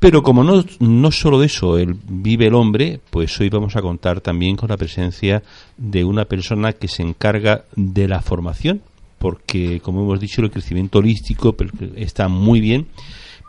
Pero 0.00 0.22
como 0.22 0.42
no, 0.42 0.64
no 0.78 1.12
solo 1.12 1.38
de 1.38 1.46
eso 1.46 1.76
el, 1.76 1.94
vive 2.08 2.46
el 2.46 2.54
hombre, 2.54 3.00
pues 3.10 3.38
hoy 3.38 3.50
vamos 3.50 3.76
a 3.76 3.82
contar 3.82 4.22
también 4.22 4.56
con 4.56 4.70
la 4.70 4.78
presencia 4.78 5.42
de 5.76 6.04
una 6.04 6.24
persona 6.24 6.72
que 6.72 6.88
se 6.88 7.02
encarga 7.02 7.64
de 7.76 8.08
la 8.08 8.22
formación, 8.22 8.80
porque 9.18 9.80
como 9.80 10.00
hemos 10.02 10.18
dicho 10.18 10.40
el 10.40 10.50
crecimiento 10.50 11.00
holístico 11.00 11.54
está 11.96 12.28
muy 12.28 12.60
bien, 12.60 12.86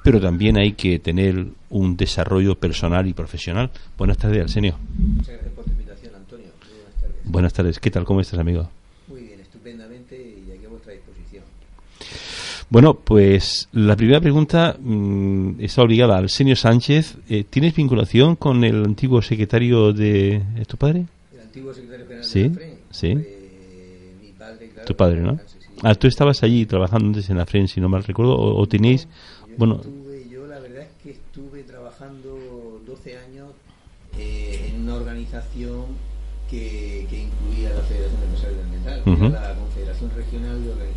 pero 0.04 0.20
también 0.20 0.58
hay 0.58 0.74
que 0.74 1.00
tener 1.00 1.48
un 1.70 1.96
desarrollo 1.96 2.56
personal 2.56 3.08
y 3.08 3.14
profesional. 3.14 3.72
Buenas 3.98 4.18
tardes, 4.18 4.42
Arsenio. 4.42 4.78
Muchas 4.98 5.36
gracias 5.36 5.54
por 5.54 5.64
tu 5.64 5.72
invitación, 5.72 6.16
Antonio. 6.16 6.48
buenas 6.60 7.02
tardes. 7.02 7.32
Buenas 7.32 7.54
tardes. 7.54 7.80
¿Qué 7.80 7.92
tal? 7.92 8.04
¿Cómo 8.04 8.20
estás, 8.20 8.40
amigo? 8.40 8.70
Muy 9.08 9.22
bien, 9.22 9.40
estupendamente 9.40 10.18
y 10.18 10.52
aquí 10.52 10.66
a 10.66 10.70
vuestra 10.70 10.92
disposición. 10.92 11.46
Bueno, 12.72 12.94
pues 12.94 13.68
la 13.74 13.98
primera 13.98 14.22
pregunta 14.22 14.78
mm, 14.80 15.60
está 15.60 15.82
obligada 15.82 16.18
al 16.18 16.30
señor 16.30 16.56
Sánchez. 16.56 17.18
Eh, 17.28 17.44
¿Tienes 17.44 17.76
vinculación 17.76 18.38
con 18.38 18.64
el 18.64 18.86
antiguo 18.86 19.22
secretario 19.22 19.92
de, 19.92 20.42
tu 20.70 20.78
padre? 20.78 21.06
El 21.34 21.42
antiguo 21.42 21.74
secretario 21.74 22.06
general 22.06 22.24
sí, 22.24 22.44
de 22.44 22.50
la 22.50 22.84
Sí. 22.90 23.14
Pues, 23.14 23.26
mi 24.22 24.32
padre, 24.40 24.70
claro, 24.70 24.88
tu 24.88 24.96
padre, 24.96 25.20
¿no? 25.20 25.38
Ah, 25.84 25.96
tú 25.96 26.08
estabas 26.08 26.44
allí 26.44 26.66
trabajando 26.66 27.08
antes 27.08 27.30
en 27.30 27.40
la 27.40 27.46
FREN, 27.46 27.68
si 27.68 27.82
no 27.82 27.90
mal 27.90 28.06
recuerdo, 28.06 28.38
o, 28.40 28.66
tenéis... 28.68 29.06
Yo 29.50 29.56
bueno, 29.58 29.76
estuve, 29.76 30.30
yo 30.30 30.48
la 30.48 30.60
verdad 30.60 30.84
es 30.84 31.04
que 31.04 31.12
estuve 31.12 31.64
trabajando 31.64 32.82
12 32.88 33.18
años 33.18 33.50
eh, 34.18 34.72
en 34.74 34.84
una 34.84 34.96
organización 34.96 35.88
que, 36.50 37.06
que, 37.10 37.24
incluía 37.24 37.74
la 37.76 37.82
Federación 37.82 38.22
de 38.22 38.26
Empresarios 38.28 38.60
del 38.60 38.80
Metal, 38.80 39.02
uh 39.06 39.10
-huh. 39.10 39.30
la 39.30 39.56
Confederación 39.56 40.12
Regional 40.16 40.64
de 40.64 40.70
Organizaciones 40.72 40.91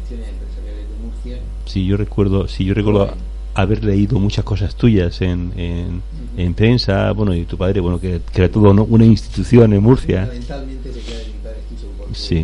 Sí, 1.67 1.87
yo 1.87 1.97
recuerdo, 1.97 2.47
sí, 2.49 2.65
yo 2.65 2.75
recuerdo 2.75 3.15
haber 3.55 3.85
leído 3.85 4.19
muchas 4.19 4.45
cosas 4.45 4.75
tuyas 4.75 5.21
en, 5.21 5.53
en, 5.57 6.03
en 6.37 6.55
prensa, 6.55 7.13
bueno, 7.13 7.35
y 7.35 7.45
tu 7.45 7.57
padre, 7.57 7.81
bueno, 7.81 8.01
que, 8.01 8.21
que 8.33 8.43
era 8.43 8.51
todo 8.51 8.75
¿no? 8.75 8.85
una 8.85 9.05
institución 9.05 9.73
en 9.73 9.83
Murcia. 9.83 10.23
Fundamentalmente 10.23 10.93
se 10.93 11.01
queda 11.01 11.19
de 11.19 11.27
mi 11.27 11.33
padre 11.43 11.59
Quiso, 11.69 11.87
porque 11.97 12.15
sí. 12.15 12.37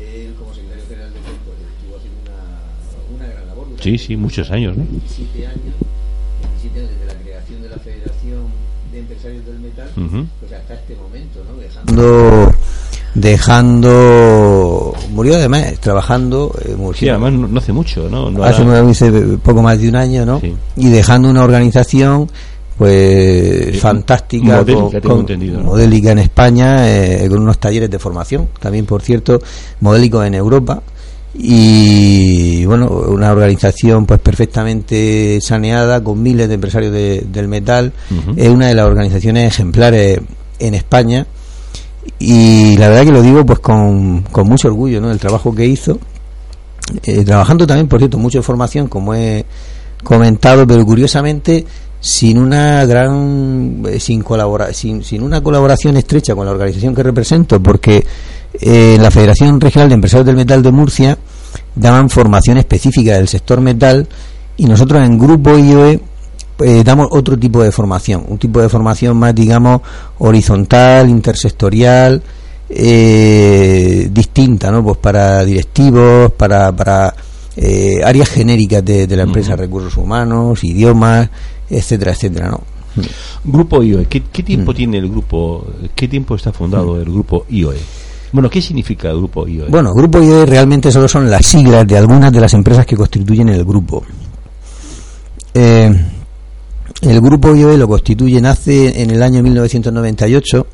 él 0.00 0.34
como 0.38 0.52
secretario 0.54 0.84
general 0.88 1.10
de 1.12 1.18
pues, 1.20 1.58
estuvo 1.72 1.96
haciendo 1.96 2.20
una, 3.16 3.16
una 3.16 3.34
gran 3.34 3.46
labor. 3.48 3.66
Sí, 3.80 3.98
sí, 3.98 4.16
muchos 4.16 4.50
años, 4.50 4.76
¿no? 4.76 4.84
27 4.84 5.46
años, 5.46 5.74
27 6.62 6.80
años 6.80 6.90
desde 6.90 7.06
la 7.06 7.20
creación 7.22 7.62
de 7.62 7.68
la 7.70 7.78
Federación 7.78 8.42
de 8.92 8.98
Empresarios 8.98 9.46
del 9.46 9.58
Metal, 9.60 9.90
uh 9.96 10.00
-huh. 10.00 10.26
pues 10.40 10.52
hasta 10.52 10.74
este 10.74 10.96
momento, 10.96 11.44
¿no? 11.44 11.56
Dejando 11.60 12.54
dejando 13.20 14.94
murió 15.12 15.36
además 15.36 15.74
trabajando 15.80 16.54
eh, 16.64 16.74
murió, 16.76 16.98
sí, 16.98 17.08
además 17.08 17.32
no, 17.32 17.48
no, 17.48 17.58
hace 17.58 17.72
mucho 17.72 18.08
no, 18.08 18.30
no 18.30 18.44
hace, 18.44 19.10
poco 19.42 19.62
más 19.62 19.80
de 19.80 19.88
un 19.88 19.96
año 19.96 20.24
no 20.24 20.40
sí. 20.40 20.54
y 20.76 20.88
dejando 20.88 21.30
una 21.30 21.42
organización 21.42 22.30
pues 22.76 23.72
sí, 23.72 23.78
fantástica 23.78 24.62
modélica, 24.62 25.00
con, 25.00 25.26
en 25.28 26.18
España 26.18 26.88
eh, 26.88 27.26
con 27.28 27.40
unos 27.40 27.58
talleres 27.58 27.90
de 27.90 27.98
formación 27.98 28.48
también 28.60 28.86
por 28.86 29.02
cierto 29.02 29.40
modélicos 29.80 30.24
en 30.24 30.34
Europa. 30.34 30.80
Y 31.40 32.64
bueno 32.64 32.86
una 32.88 33.30
organización 33.30 34.06
pues 34.06 34.18
perfectamente 34.20 35.40
saneada 35.40 36.02
con 36.02 36.22
miles 36.22 36.48
de 36.48 36.54
empresarios 36.54 36.92
de, 36.92 37.26
del 37.30 37.48
metal. 37.48 37.92
Uh 38.10 38.14
-huh. 38.14 38.34
es 38.36 38.48
una 38.48 38.68
de 38.68 38.74
las 38.74 38.86
organizaciones 38.86 39.52
ejemplares 39.52 40.20
en 40.58 40.74
España 40.74 41.26
y 42.18 42.76
la 42.76 42.88
verdad 42.88 43.04
que 43.04 43.12
lo 43.12 43.22
digo 43.22 43.44
pues 43.44 43.58
con, 43.58 44.22
con 44.22 44.48
mucho 44.48 44.68
orgullo 44.68 45.00
¿no? 45.00 45.10
el 45.10 45.18
trabajo 45.18 45.54
que 45.54 45.66
hizo 45.66 45.98
eh, 47.02 47.24
trabajando 47.24 47.66
también 47.66 47.88
por 47.88 47.98
cierto 47.98 48.18
mucho 48.18 48.38
en 48.38 48.44
formación 48.44 48.88
como 48.88 49.14
he 49.14 49.44
comentado 50.02 50.66
pero 50.66 50.84
curiosamente 50.84 51.64
sin 52.00 52.38
una 52.38 52.84
gran 52.86 53.82
eh, 53.88 54.00
sin 54.00 54.22
colabora 54.22 54.72
sin, 54.72 55.02
sin 55.02 55.22
una 55.22 55.42
colaboración 55.42 55.96
estrecha 55.96 56.34
con 56.34 56.46
la 56.46 56.52
organización 56.52 56.94
que 56.94 57.02
represento 57.02 57.62
porque 57.62 58.06
eh, 58.60 58.96
la 59.00 59.10
Federación 59.10 59.60
Regional 59.60 59.88
de 59.88 59.94
Empresarios 59.96 60.26
del 60.26 60.36
Metal 60.36 60.62
de 60.62 60.72
Murcia 60.72 61.18
daban 61.74 62.08
formación 62.08 62.58
específica 62.58 63.14
del 63.14 63.28
sector 63.28 63.60
metal 63.60 64.08
y 64.56 64.66
nosotros 64.66 65.02
en 65.02 65.18
Grupo 65.18 65.56
IOE 65.56 66.00
eh, 66.60 66.82
damos 66.84 67.08
otro 67.10 67.38
tipo 67.38 67.62
de 67.62 67.70
formación, 67.72 68.24
un 68.28 68.38
tipo 68.38 68.60
de 68.60 68.68
formación 68.68 69.16
más, 69.16 69.34
digamos, 69.34 69.80
horizontal, 70.18 71.08
intersectorial, 71.08 72.22
eh, 72.68 74.08
distinta, 74.12 74.70
¿no? 74.70 74.82
Pues 74.82 74.98
para 74.98 75.44
directivos, 75.44 76.32
para, 76.32 76.72
para 76.72 77.14
eh, 77.56 78.00
áreas 78.04 78.28
genéricas 78.28 78.84
de, 78.84 79.06
de 79.06 79.16
la 79.16 79.22
empresa, 79.22 79.52
uh 79.52 79.56
-huh. 79.56 79.60
recursos 79.60 79.96
humanos, 79.96 80.62
idiomas, 80.64 81.28
etcétera, 81.70 82.12
etcétera, 82.12 82.50
¿no? 82.50 82.60
Grupo 83.44 83.82
IOE, 83.82 84.06
¿qué, 84.06 84.24
qué 84.32 84.42
tiempo 84.42 84.70
uh 84.70 84.74
-huh. 84.74 84.76
tiene 84.76 84.98
el 84.98 85.08
grupo? 85.08 85.64
¿Qué 85.94 86.08
tiempo 86.08 86.34
está 86.34 86.52
fundado 86.52 86.92
uh 86.92 86.96
-huh. 86.96 87.02
el 87.02 87.12
grupo 87.12 87.46
IOE? 87.48 87.78
Bueno, 88.32 88.50
¿qué 88.50 88.60
significa 88.60 89.10
el 89.10 89.18
grupo 89.18 89.46
IOE? 89.46 89.70
Bueno, 89.70 89.94
grupo 89.94 90.20
IOE 90.20 90.44
realmente 90.44 90.90
solo 90.90 91.08
son 91.08 91.30
las 91.30 91.46
siglas 91.46 91.86
de 91.86 91.96
algunas 91.96 92.32
de 92.32 92.40
las 92.40 92.52
empresas 92.54 92.84
que 92.84 92.96
constituyen 92.96 93.48
el 93.48 93.64
grupo. 93.64 94.02
Eh, 95.54 95.90
el 97.02 97.20
grupo 97.20 97.54
IOE 97.54 97.78
lo 97.78 97.88
constituye, 97.88 98.40
nace 98.40 99.02
en 99.02 99.10
el 99.10 99.22
año 99.22 99.42
1998 99.42 100.66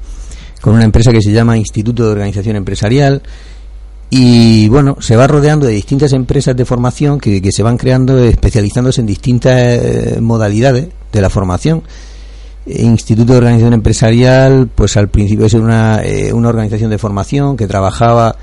con 0.60 0.74
una 0.74 0.84
empresa 0.84 1.12
que 1.12 1.20
se 1.20 1.32
llama 1.32 1.58
Instituto 1.58 2.04
de 2.04 2.12
Organización 2.12 2.56
Empresarial 2.56 3.22
y 4.10 4.68
bueno, 4.68 4.96
se 5.00 5.16
va 5.16 5.26
rodeando 5.26 5.66
de 5.66 5.72
distintas 5.72 6.12
empresas 6.12 6.56
de 6.56 6.64
formación 6.64 7.18
que, 7.18 7.40
se 7.50 7.62
van 7.62 7.76
creando, 7.76 8.22
especializándose 8.22 9.00
en 9.00 9.06
distintas 9.06 9.54
eh, 9.56 10.18
modalidades 10.20 10.88
de 11.12 11.20
la 11.20 11.30
formación. 11.30 11.82
Instituto 12.66 13.32
de 13.32 13.38
Organización 13.38 13.74
Empresarial, 13.74 14.70
pues 14.74 14.96
al 14.96 15.08
principio 15.08 15.46
es 15.46 15.54
una, 15.54 16.00
eh, 16.02 16.32
una 16.32 16.48
organización 16.48 16.90
de 16.90 16.98
formación 16.98 17.56
que 17.56 17.66
trabajaba 17.66 18.36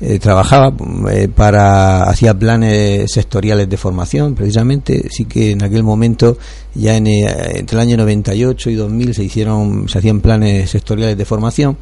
eh, 0.00 0.18
trabajaba 0.18 0.72
eh, 1.12 1.28
para 1.28 2.04
hacía 2.04 2.34
planes 2.34 3.10
sectoriales 3.12 3.68
de 3.68 3.76
formación 3.76 4.34
precisamente. 4.34 5.08
Sí 5.10 5.24
que 5.24 5.52
en 5.52 5.62
aquel 5.62 5.82
momento 5.82 6.36
ya 6.74 6.96
en, 6.96 7.06
eh, 7.06 7.26
entre 7.54 7.76
el 7.76 7.80
año 7.80 7.96
98 7.98 8.70
y 8.70 8.74
2000 8.74 9.14
se 9.14 9.24
hicieron 9.24 9.88
se 9.88 9.98
hacían 9.98 10.20
planes 10.20 10.70
sectoriales 10.70 11.16
de 11.16 11.24
formación. 11.24 11.76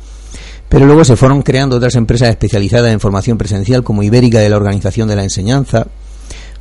Pero 0.68 0.86
luego 0.86 1.04
se 1.04 1.16
fueron 1.16 1.42
creando 1.42 1.76
otras 1.76 1.94
empresas 1.96 2.30
especializadas 2.30 2.92
en 2.92 3.00
formación 3.00 3.36
presencial 3.36 3.82
como 3.82 4.02
Ibérica 4.02 4.38
de 4.38 4.48
la 4.48 4.56
Organización 4.56 5.08
de 5.08 5.16
la 5.16 5.22
Enseñanza 5.22 5.86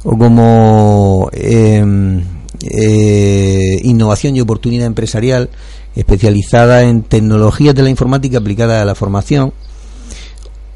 o 0.04 0.18
como 0.18 1.30
em, 1.32 2.22
eh, 2.62 3.80
Innovación 3.84 4.36
y 4.36 4.42
Oportunidad 4.42 4.88
Empresarial 4.88 5.50
especializada 5.96 6.84
en 6.84 7.04
tecnologías 7.04 7.76
de 7.76 7.84
la 7.84 7.90
informática 7.90 8.38
aplicada 8.38 8.82
a 8.82 8.86
la 8.86 8.96
formación 8.96 9.54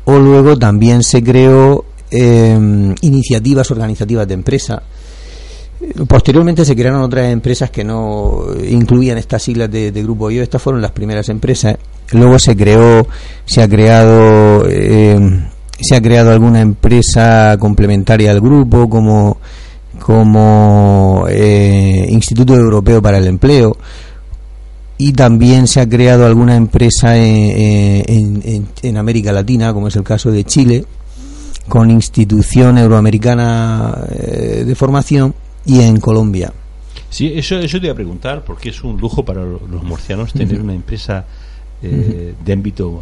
o 0.06 0.18
luego 0.18 0.58
también 0.58 1.04
se 1.04 1.24
creó 1.24 1.86
eh, 2.12 2.96
iniciativas 3.02 3.70
organizativas 3.72 4.28
de 4.28 4.34
empresa. 4.34 4.82
Posteriormente 6.08 6.64
se 6.64 6.76
crearon 6.76 7.02
otras 7.02 7.32
empresas 7.32 7.70
que 7.70 7.84
no 7.84 8.46
incluían 8.68 9.18
estas 9.18 9.44
siglas 9.44 9.70
de, 9.70 9.92
grupo 9.92 10.32
IO. 10.32 10.42
Estas 10.42 10.62
fueron 10.62 10.82
las 10.82 10.92
primeras 10.92 11.30
empresas. 11.30 11.78
Luego 12.12 12.40
se 12.40 12.56
creó, 12.56 13.08
se 13.46 13.62
ha 13.62 13.68
creado, 13.68 14.66
eh, 14.68 15.20
se 15.80 15.96
ha 15.96 16.02
creado 16.02 16.32
alguna 16.32 16.62
empresa 16.62 17.58
complementaria 17.60 18.32
al 18.32 18.42
grupo 18.42 18.90
como 18.90 19.38
como 20.00 21.26
eh, 21.30 22.06
Instituto 22.10 22.54
Europeo 22.54 23.02
para 23.02 23.18
el 23.18 23.28
Empleo 23.28 23.78
y 24.98 25.12
también 25.14 25.68
se 25.68 25.82
ha 25.82 25.90
creado 25.90 26.26
alguna 26.26 26.56
empresa 26.56 27.18
en, 27.18 28.06
en, 28.08 28.42
en, 28.46 28.68
en, 28.82 28.98
América 28.98 29.32
Latina, 29.32 29.74
como 29.74 29.88
es 29.90 29.96
el 29.96 30.04
caso 30.04 30.32
de 30.32 30.44
Chile, 30.46 30.86
con 31.68 31.90
institución 31.92 32.78
euroamericana 32.78 34.06
eh, 34.10 34.64
de 34.66 34.76
formación 34.76 35.34
y 35.66 35.82
en 35.82 36.00
Colombia. 36.00 36.54
Sí, 37.10 37.32
eso, 37.36 37.58
eso 37.60 37.80
te 37.80 37.88
iba 37.88 37.94
a 37.94 37.96
preguntar, 37.96 38.44
porque 38.46 38.70
es 38.70 38.84
un 38.84 39.00
lujo 39.00 39.24
para 39.24 39.44
los 39.44 39.84
murcianos 39.84 40.34
tener 40.34 40.56
uh 40.56 40.60
-huh. 40.60 40.64
una 40.64 40.74
empresa 40.76 41.26
eh, 41.82 41.88
uh 41.88 42.42
-huh. 42.42 42.46
de 42.46 42.54
ámbito 42.54 43.02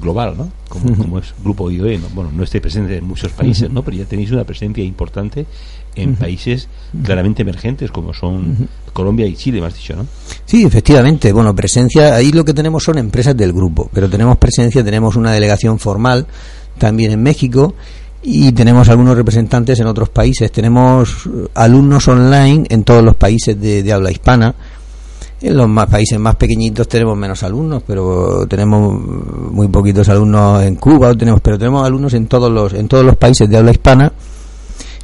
global, 0.00 0.34
¿no? 0.36 0.50
Como, 0.68 0.86
uh 0.86 0.88
-huh. 0.90 0.96
como, 0.96 1.18
es 1.18 1.34
Grupo 1.42 1.70
IOE, 1.70 1.98
¿no? 1.98 2.08
Bueno, 2.14 2.30
no 2.32 2.42
esté 2.42 2.60
presente 2.60 2.96
en 2.96 3.04
muchos 3.04 3.32
países, 3.32 3.70
¿no? 3.70 3.82
Pero 3.82 3.96
ya 3.96 4.04
tenéis 4.04 4.30
una 4.30 4.44
presencia 4.44 4.84
importante 4.84 5.46
en 5.94 6.16
países 6.16 6.68
claramente 7.04 7.42
emergentes 7.42 7.90
como 7.90 8.14
son 8.14 8.68
Colombia 8.92 9.26
y 9.26 9.34
Chile, 9.34 9.60
me 9.60 9.66
has 9.66 9.74
dicho, 9.74 9.94
¿no? 9.96 10.06
Sí, 10.44 10.64
efectivamente. 10.64 11.32
Bueno, 11.32 11.54
presencia, 11.54 12.14
ahí 12.14 12.32
lo 12.32 12.44
que 12.44 12.54
tenemos 12.54 12.84
son 12.84 12.98
empresas 12.98 13.36
del 13.36 13.52
grupo, 13.52 13.90
pero 13.92 14.08
tenemos 14.08 14.36
presencia, 14.38 14.84
tenemos 14.84 15.16
una 15.16 15.32
delegación 15.32 15.78
formal 15.78 16.26
también 16.78 17.12
en 17.12 17.22
México 17.22 17.74
y 18.22 18.52
tenemos 18.52 18.88
algunos 18.88 19.16
representantes 19.16 19.78
en 19.80 19.86
otros 19.86 20.08
países. 20.08 20.50
Tenemos 20.52 21.28
alumnos 21.54 22.06
online 22.08 22.66
en 22.68 22.84
todos 22.84 23.02
los 23.02 23.16
países 23.16 23.60
de, 23.60 23.82
de 23.82 23.92
habla 23.92 24.10
hispana. 24.10 24.54
En 25.42 25.56
los 25.56 25.68
más 25.68 25.86
países 25.86 26.18
más 26.18 26.36
pequeñitos 26.36 26.86
tenemos 26.86 27.16
menos 27.16 27.42
alumnos, 27.42 27.82
pero 27.86 28.46
tenemos 28.46 29.00
muy 29.50 29.68
poquitos 29.68 30.06
alumnos 30.10 30.62
en 30.62 30.74
Cuba, 30.74 31.14
tenemos, 31.14 31.40
pero 31.40 31.58
tenemos 31.58 31.86
alumnos 31.86 32.12
en 32.12 32.26
todos 32.26 32.52
los 32.52 32.74
en 32.74 32.86
todos 32.88 33.06
los 33.06 33.16
países 33.16 33.48
de 33.48 33.56
habla 33.56 33.70
hispana 33.70 34.12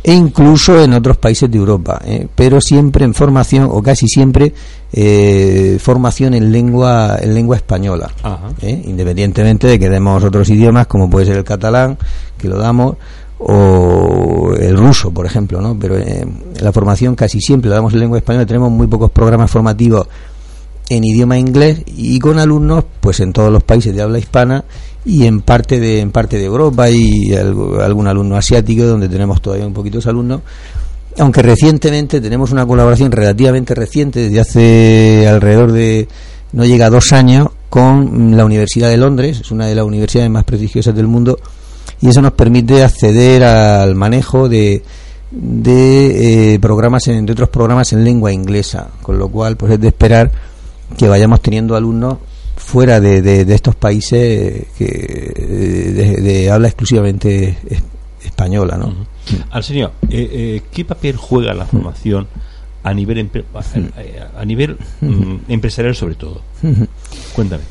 e 0.09 0.15
incluso 0.15 0.81
en 0.81 0.93
otros 0.93 1.17
países 1.17 1.51
de 1.51 1.59
Europa, 1.59 2.01
¿eh? 2.05 2.29
pero 2.33 2.61
siempre 2.61 3.05
en 3.05 3.13
formación 3.13 3.69
o 3.69 3.83
casi 3.83 4.07
siempre 4.07 4.55
eh, 4.93 5.79
formación 5.81 6.35
en 6.35 6.53
lengua 6.53 7.19
en 7.21 7.35
lengua 7.35 7.57
española, 7.57 8.13
¿eh? 8.63 8.83
independientemente 8.85 9.67
de 9.67 9.81
que 9.81 9.91
demos 9.91 10.23
otros 10.23 10.49
idiomas 10.49 10.87
como 10.87 11.11
puede 11.11 11.27
ser 11.27 11.39
el 11.39 11.43
catalán 11.43 11.99
que 12.39 12.47
lo 12.47 12.57
damos 12.57 12.95
o 13.39 14.53
el 14.57 14.77
ruso, 14.77 15.11
por 15.11 15.27
ejemplo, 15.27 15.61
¿no? 15.61 15.77
Pero 15.77 15.97
la 16.61 16.73
formación 16.73 17.17
casi 17.17 17.41
siempre 17.41 17.69
la 17.69 17.77
damos 17.77 17.93
en 17.93 17.99
lengua 18.01 18.17
española. 18.17 18.47
Tenemos 18.47 18.71
muy 18.71 18.87
pocos 18.87 19.11
programas 19.11 19.51
formativos 19.51 20.07
en 20.89 21.05
idioma 21.05 21.39
inglés 21.39 21.83
y 21.87 22.19
con 22.19 22.39
alumnos, 22.39 22.85
pues 23.01 23.21
en 23.21 23.33
todos 23.33 23.53
los 23.53 23.63
países 23.63 23.95
de 23.95 24.03
habla 24.03 24.19
hispana 24.19 24.65
y 25.05 25.27
en 25.27 25.41
parte 25.41 25.79
de 25.81 26.01
en 26.01 26.11
parte 26.11 26.39
de 26.39 26.45
Europa 26.45 26.91
y 26.91 27.35
algún 27.35 28.07
alumno 28.07 28.37
asiático 28.37 28.85
donde 28.85 29.09
tenemos 29.09 29.41
todavía 29.41 29.67
un 29.67 29.75
poquito 29.75 30.01
de 30.01 30.11
alumnos. 30.11 30.41
Aunque 31.19 31.43
recientemente 31.43 32.21
tenemos 32.21 32.53
una 32.53 32.67
colaboración 32.67 33.11
relativamente 33.11 33.75
reciente 33.75 34.21
desde 34.21 34.41
hace 34.41 35.29
alrededor 35.29 35.73
de 35.73 36.09
no 36.53 36.65
llega 36.65 36.87
a 36.87 36.91
dos 36.91 37.13
años 37.13 37.49
con 37.71 38.37
la 38.37 38.45
Universidad 38.45 38.89
de 38.89 38.97
Londres. 38.97 39.41
Es 39.41 39.51
una 39.51 39.67
de 39.67 39.75
las 39.75 39.85
universidades 39.85 40.31
más 40.31 40.45
prestigiosas 40.45 40.95
del 40.95 41.07
mundo 41.07 41.39
y 42.01 42.09
eso 42.09 42.21
nos 42.21 42.33
permite 42.33 42.85
acceder 42.85 43.45
al 43.45 43.95
manejo 43.95 44.49
de 44.49 44.83
de 45.31 46.55
eh, 46.55 46.59
programas 46.61 47.09
en, 47.09 47.27
de 47.27 47.33
otros 47.33 47.49
programas 47.49 47.93
en 47.93 48.05
lengua 48.05 48.33
inglesa. 48.33 48.89
Con 49.03 49.19
lo 49.19 49.29
cual 49.29 49.57
pues 49.57 49.73
es 49.73 49.81
de 49.81 49.89
esperar 49.89 50.31
que 50.97 51.09
vayamos 51.09 51.41
teniendo 51.41 51.77
alumnos 51.77 52.19
fuera 52.57 53.01
de, 53.01 53.23
de, 53.23 53.55
estos 53.55 53.75
países 53.75 54.67
que 54.77 54.87
de, 56.23 56.51
habla 56.51 56.69
exclusivamente 56.69 57.59
española, 58.25 58.77
¿no? 58.77 58.95
Al 59.51 59.63
señor, 59.63 59.93
eh, 60.09 60.29
eh, 60.33 60.63
¿qué 60.73 60.85
papel 60.85 61.17
juega 61.17 61.53
la 61.55 61.67
formación 61.67 62.27
a 62.83 62.95
nivel 62.95 63.31
a 64.37 64.45
nivel 64.45 64.77
mm, 65.01 65.37
empresarial 65.49 65.95
sobre 65.95 66.15
todo? 66.15 66.43
Cuéntame. 67.35 67.63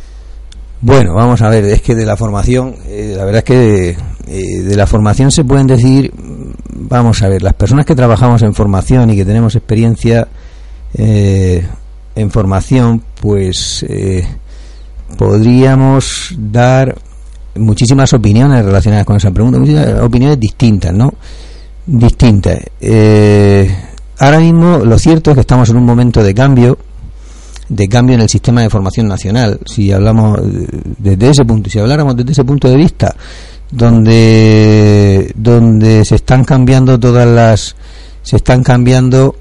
Bueno, 0.82 1.14
vamos 1.16 1.42
a 1.42 1.50
ver, 1.50 1.64
es 1.66 1.82
que 1.82 1.96
de 1.96 2.06
la 2.06 2.18
formación, 2.18 2.76
eh, 2.86 3.16
la 3.18 3.24
verdad 3.26 3.40
es 3.40 3.44
que 3.44 3.98
de, 4.28 4.76
la 4.76 4.86
formación 4.86 5.32
se 5.32 5.44
pueden 5.44 5.68
decir, 5.68 6.12
vamos 6.74 7.22
a 7.22 7.30
ver, 7.30 7.42
las 7.42 7.54
personas 7.54 7.86
que 7.86 7.96
trabajamos 7.96 8.44
en 8.44 8.54
formación 8.54 9.10
y 9.10 9.16
que 9.16 9.26
tenemos 9.26 9.56
experiencia 9.56 10.28
en 12.16 12.32
formación, 12.32 13.02
pues 13.22 13.86
podríamos 15.18 16.34
dar 16.38 16.96
muchísimas 17.56 18.12
opiniones 18.14 18.64
relacionadas 18.66 19.06
con 19.06 19.18
esa 19.18 19.32
pregunta, 19.32 19.60
muchísimas 19.60 20.02
opiniones 20.02 20.40
distintas, 20.40 20.94
¿no? 20.94 21.14
Distintas. 21.86 22.60
Eh, 22.80 23.76
ahora 24.20 24.40
mismo 24.40 24.80
lo 24.80 24.98
cierto 25.00 25.32
es 25.32 25.36
que 25.36 25.42
estamos 25.42 25.70
en 25.70 25.78
un 25.78 25.86
momento 25.86 26.24
de 26.24 26.34
cambio, 26.34 26.78
de 27.70 27.88
cambio 27.88 28.16
en 28.16 28.22
el 28.22 28.30
sistema 28.30 28.62
de 28.62 28.70
formación 28.70 29.08
nacional. 29.08 29.60
Si 29.66 29.92
hablamos 29.92 30.40
desde 30.98 31.30
ese 31.30 31.46
punto, 31.46 31.70
si 31.70 31.80
habláramos 31.80 32.16
desde 32.16 32.32
ese 32.32 32.44
punto 32.44 32.70
de 32.70 32.76
vista, 32.76 33.16
donde 33.72 35.32
donde 35.36 36.06
se 36.06 36.16
están 36.16 36.44
cambiando 36.44 37.00
todas 37.00 37.28
las, 37.28 37.76
se 38.22 38.38
están 38.38 38.64
cambiando, 38.64 39.36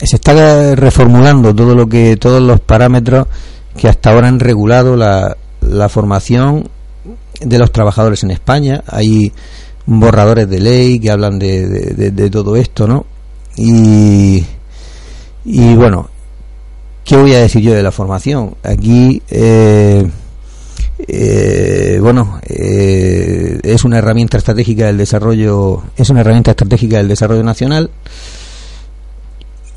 se 0.00 0.16
está 0.16 0.74
reformulando 0.74 1.54
todo 1.54 1.74
lo 1.74 1.88
que 1.88 2.16
todos 2.16 2.42
los 2.42 2.60
parámetros 2.60 3.26
que 3.76 3.88
hasta 3.88 4.10
ahora 4.10 4.28
han 4.28 4.40
regulado 4.40 4.96
la, 4.96 5.36
la 5.60 5.88
formación 5.88 6.68
de 7.40 7.58
los 7.58 7.72
trabajadores 7.72 8.22
en 8.22 8.30
España. 8.30 8.82
Hay 8.86 9.32
borradores 9.86 10.48
de 10.48 10.60
ley 10.60 10.98
que 10.98 11.10
hablan 11.10 11.38
de, 11.38 11.66
de, 11.68 12.30
todo 12.30 12.56
esto, 12.56 12.86
¿no? 12.86 13.06
Y, 13.56 14.44
y 15.44 15.74
bueno, 15.74 16.08
¿qué 17.04 17.16
voy 17.16 17.34
a 17.34 17.40
decir 17.40 17.62
yo 17.62 17.72
de 17.72 17.82
la 17.82 17.92
formación? 17.92 18.56
Aquí, 18.62 19.22
eh, 19.30 20.06
eh, 21.06 21.98
bueno, 22.00 22.40
eh, 22.48 23.60
es 23.62 23.84
una 23.84 23.98
herramienta 23.98 24.38
estratégica 24.38 24.86
del 24.86 24.98
desarrollo, 24.98 25.82
es 25.96 26.10
una 26.10 26.20
herramienta 26.20 26.50
estratégica 26.50 26.96
del 26.96 27.08
desarrollo 27.08 27.44
nacional 27.44 27.90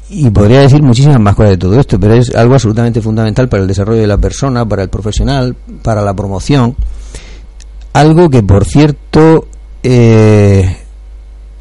y 0.10 0.30
podría 0.30 0.62
decir 0.62 0.82
muchísimas 0.82 1.20
más 1.20 1.36
cosas 1.36 1.52
de 1.52 1.58
todo 1.58 1.80
esto, 1.80 2.00
pero 2.00 2.16
es 2.16 2.34
algo 2.36 2.56
absolutamente 2.56 3.02
fundamental 3.02 3.48
para 3.48 3.62
el 3.62 3.68
desarrollo 3.68 4.02
de 4.02 4.08
la 4.08 4.18
persona, 4.18 4.68
para 4.68 4.84
el 4.84 4.90
profesional, 4.90 5.56
para 5.84 6.02
la 6.02 6.14
promoción. 6.14 6.76
Algo 7.94 8.30
que, 8.30 8.42
por 8.42 8.66
cierto, 8.66 9.48
eh, 9.84 10.78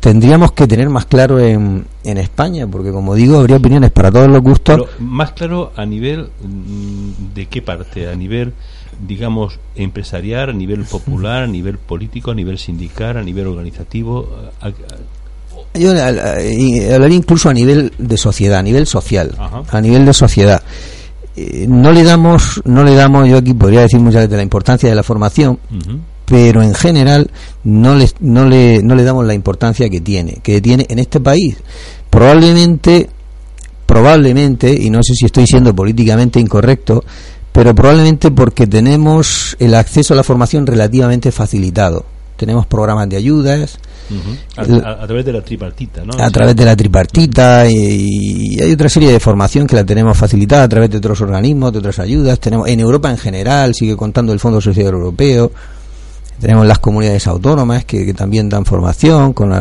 tendríamos 0.00 0.52
que 0.52 0.66
tener 0.66 0.88
más 0.88 1.06
claro 1.06 1.38
en, 1.38 1.84
en 2.04 2.18
España, 2.18 2.66
porque, 2.66 2.90
como 2.90 3.14
digo, 3.14 3.38
habría 3.38 3.56
opiniones 3.56 3.90
para 3.90 4.10
todos 4.10 4.28
los 4.28 4.40
gustos. 4.40 4.82
más 4.98 5.32
claro 5.32 5.72
a 5.76 5.84
nivel 5.84 6.30
mm, 6.42 7.34
de 7.34 7.46
qué 7.46 7.60
parte, 7.60 8.08
a 8.08 8.14
nivel 8.14 8.54
digamos, 9.00 9.60
empresarial, 9.76 10.50
a 10.50 10.52
nivel 10.52 10.84
popular, 10.84 11.44
a 11.44 11.46
nivel 11.46 11.78
político, 11.78 12.32
a 12.32 12.34
nivel 12.34 12.58
sindical, 12.58 13.16
a 13.16 13.22
nivel 13.22 13.46
organizativo, 13.46 14.28
yo 15.74 15.90
hablaría 15.90 17.16
incluso 17.16 17.48
a 17.48 17.54
nivel 17.54 17.92
de 17.98 18.16
sociedad, 18.16 18.58
a 18.58 18.62
nivel 18.62 18.86
social, 18.86 19.34
a 19.70 19.80
nivel 19.80 20.04
de 20.04 20.12
sociedad. 20.12 20.62
Eh, 21.36 21.66
no 21.68 21.92
le 21.92 22.02
damos, 22.02 22.60
no 22.64 22.82
le 22.82 22.94
damos, 22.94 23.28
yo 23.28 23.36
aquí 23.36 23.54
podría 23.54 23.82
decir 23.82 24.00
muchas 24.00 24.22
veces 24.22 24.36
la 24.36 24.42
importancia 24.42 24.88
de 24.88 24.94
la 24.94 25.02
formación, 25.02 25.58
pero 26.24 26.62
en 26.62 26.74
general 26.74 27.30
no 27.64 27.94
le, 27.94 28.10
no 28.20 28.46
le, 28.46 28.82
no 28.82 28.94
le 28.94 29.04
damos 29.04 29.24
la 29.24 29.34
importancia 29.34 29.88
que 29.88 30.00
tiene, 30.00 30.40
que 30.42 30.60
tiene 30.60 30.86
en 30.88 30.98
este 30.98 31.20
país. 31.20 31.56
Probablemente, 32.10 33.08
probablemente, 33.86 34.72
y 34.72 34.90
no 34.90 35.00
sé 35.02 35.14
si 35.14 35.26
estoy 35.26 35.46
siendo 35.46 35.74
políticamente 35.74 36.40
incorrecto, 36.40 37.04
pero 37.52 37.74
probablemente 37.74 38.30
porque 38.30 38.66
tenemos 38.66 39.56
el 39.58 39.74
acceso 39.74 40.14
a 40.14 40.16
la 40.16 40.24
formación 40.24 40.66
relativamente 40.66 41.30
facilitado. 41.32 42.04
Tenemos 42.38 42.66
programas 42.66 43.08
de 43.08 43.16
ayudas, 43.16 43.80
a, 44.56 45.06
través 45.06 45.24
de 45.24 45.32
la 45.32 45.42
tripartita, 45.42 46.04
¿no? 46.04 46.12
A 46.22 46.30
través 46.30 46.54
de 46.54 46.64
la 46.64 46.76
tripartita 46.76 47.68
y, 47.68 48.56
hay 48.60 48.72
otra 48.72 48.88
serie 48.88 49.10
de 49.10 49.18
formación 49.18 49.66
que 49.66 49.74
la 49.74 49.84
tenemos 49.84 50.16
facilitada 50.16 50.62
a 50.62 50.68
través 50.68 50.88
de 50.88 50.98
otros 50.98 51.20
organismos, 51.20 51.72
de 51.72 51.80
otras 51.80 51.98
ayudas. 51.98 52.38
Tenemos 52.38 52.68
en 52.68 52.78
Europa 52.78 53.10
en 53.10 53.18
general 53.18 53.74
sigue 53.74 53.96
contando 53.96 54.32
el 54.32 54.38
Fondo 54.38 54.60
Social 54.60 54.86
Europeo. 54.86 55.50
Tenemos 56.40 56.64
las 56.64 56.78
comunidades 56.78 57.26
autónomas 57.26 57.84
que, 57.84 58.14
también 58.14 58.48
dan 58.48 58.64
formación 58.64 59.32
con 59.32 59.52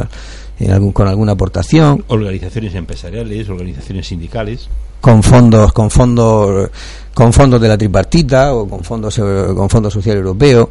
en 0.59 0.71
algún, 0.71 0.91
con 0.91 1.07
alguna 1.07 1.31
aportación. 1.31 2.05
Organizaciones 2.09 2.75
empresariales, 2.75 3.49
organizaciones 3.49 4.07
sindicales. 4.07 4.69
Con 5.01 5.23
fondos, 5.23 5.73
con 5.73 5.89
fondos, 5.89 6.69
con 7.15 7.33
fondos 7.33 7.59
de 7.59 7.67
la 7.67 7.77
tripartita 7.77 8.53
o 8.53 8.69
con 8.69 8.83
fondos, 8.83 9.17
con 9.17 9.67
Fondo 9.67 9.89
Social 9.89 10.17
Europeo 10.17 10.69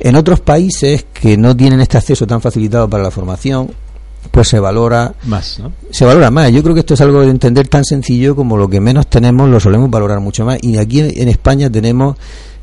en 0.00 0.16
otros 0.16 0.40
países 0.40 1.06
que 1.12 1.36
no 1.36 1.56
tienen 1.56 1.80
este 1.80 1.98
acceso 1.98 2.26
tan 2.26 2.40
facilitado 2.40 2.88
para 2.88 3.02
la 3.02 3.10
formación, 3.10 3.70
pues 4.30 4.48
se 4.48 4.58
valora 4.58 5.14
más, 5.24 5.58
¿no? 5.58 5.72
Se 5.90 6.04
valora 6.04 6.30
más. 6.30 6.50
Yo 6.52 6.62
creo 6.62 6.74
que 6.74 6.80
esto 6.80 6.94
es 6.94 7.00
algo 7.00 7.20
de 7.20 7.30
entender 7.30 7.68
tan 7.68 7.84
sencillo 7.84 8.34
como 8.36 8.56
lo 8.56 8.68
que 8.68 8.80
menos 8.80 9.06
tenemos 9.08 9.48
lo 9.48 9.60
solemos 9.60 9.90
valorar 9.90 10.20
mucho 10.20 10.44
más. 10.44 10.58
Y 10.62 10.76
aquí 10.76 11.00
en 11.00 11.28
España 11.28 11.70
tenemos 11.70 12.16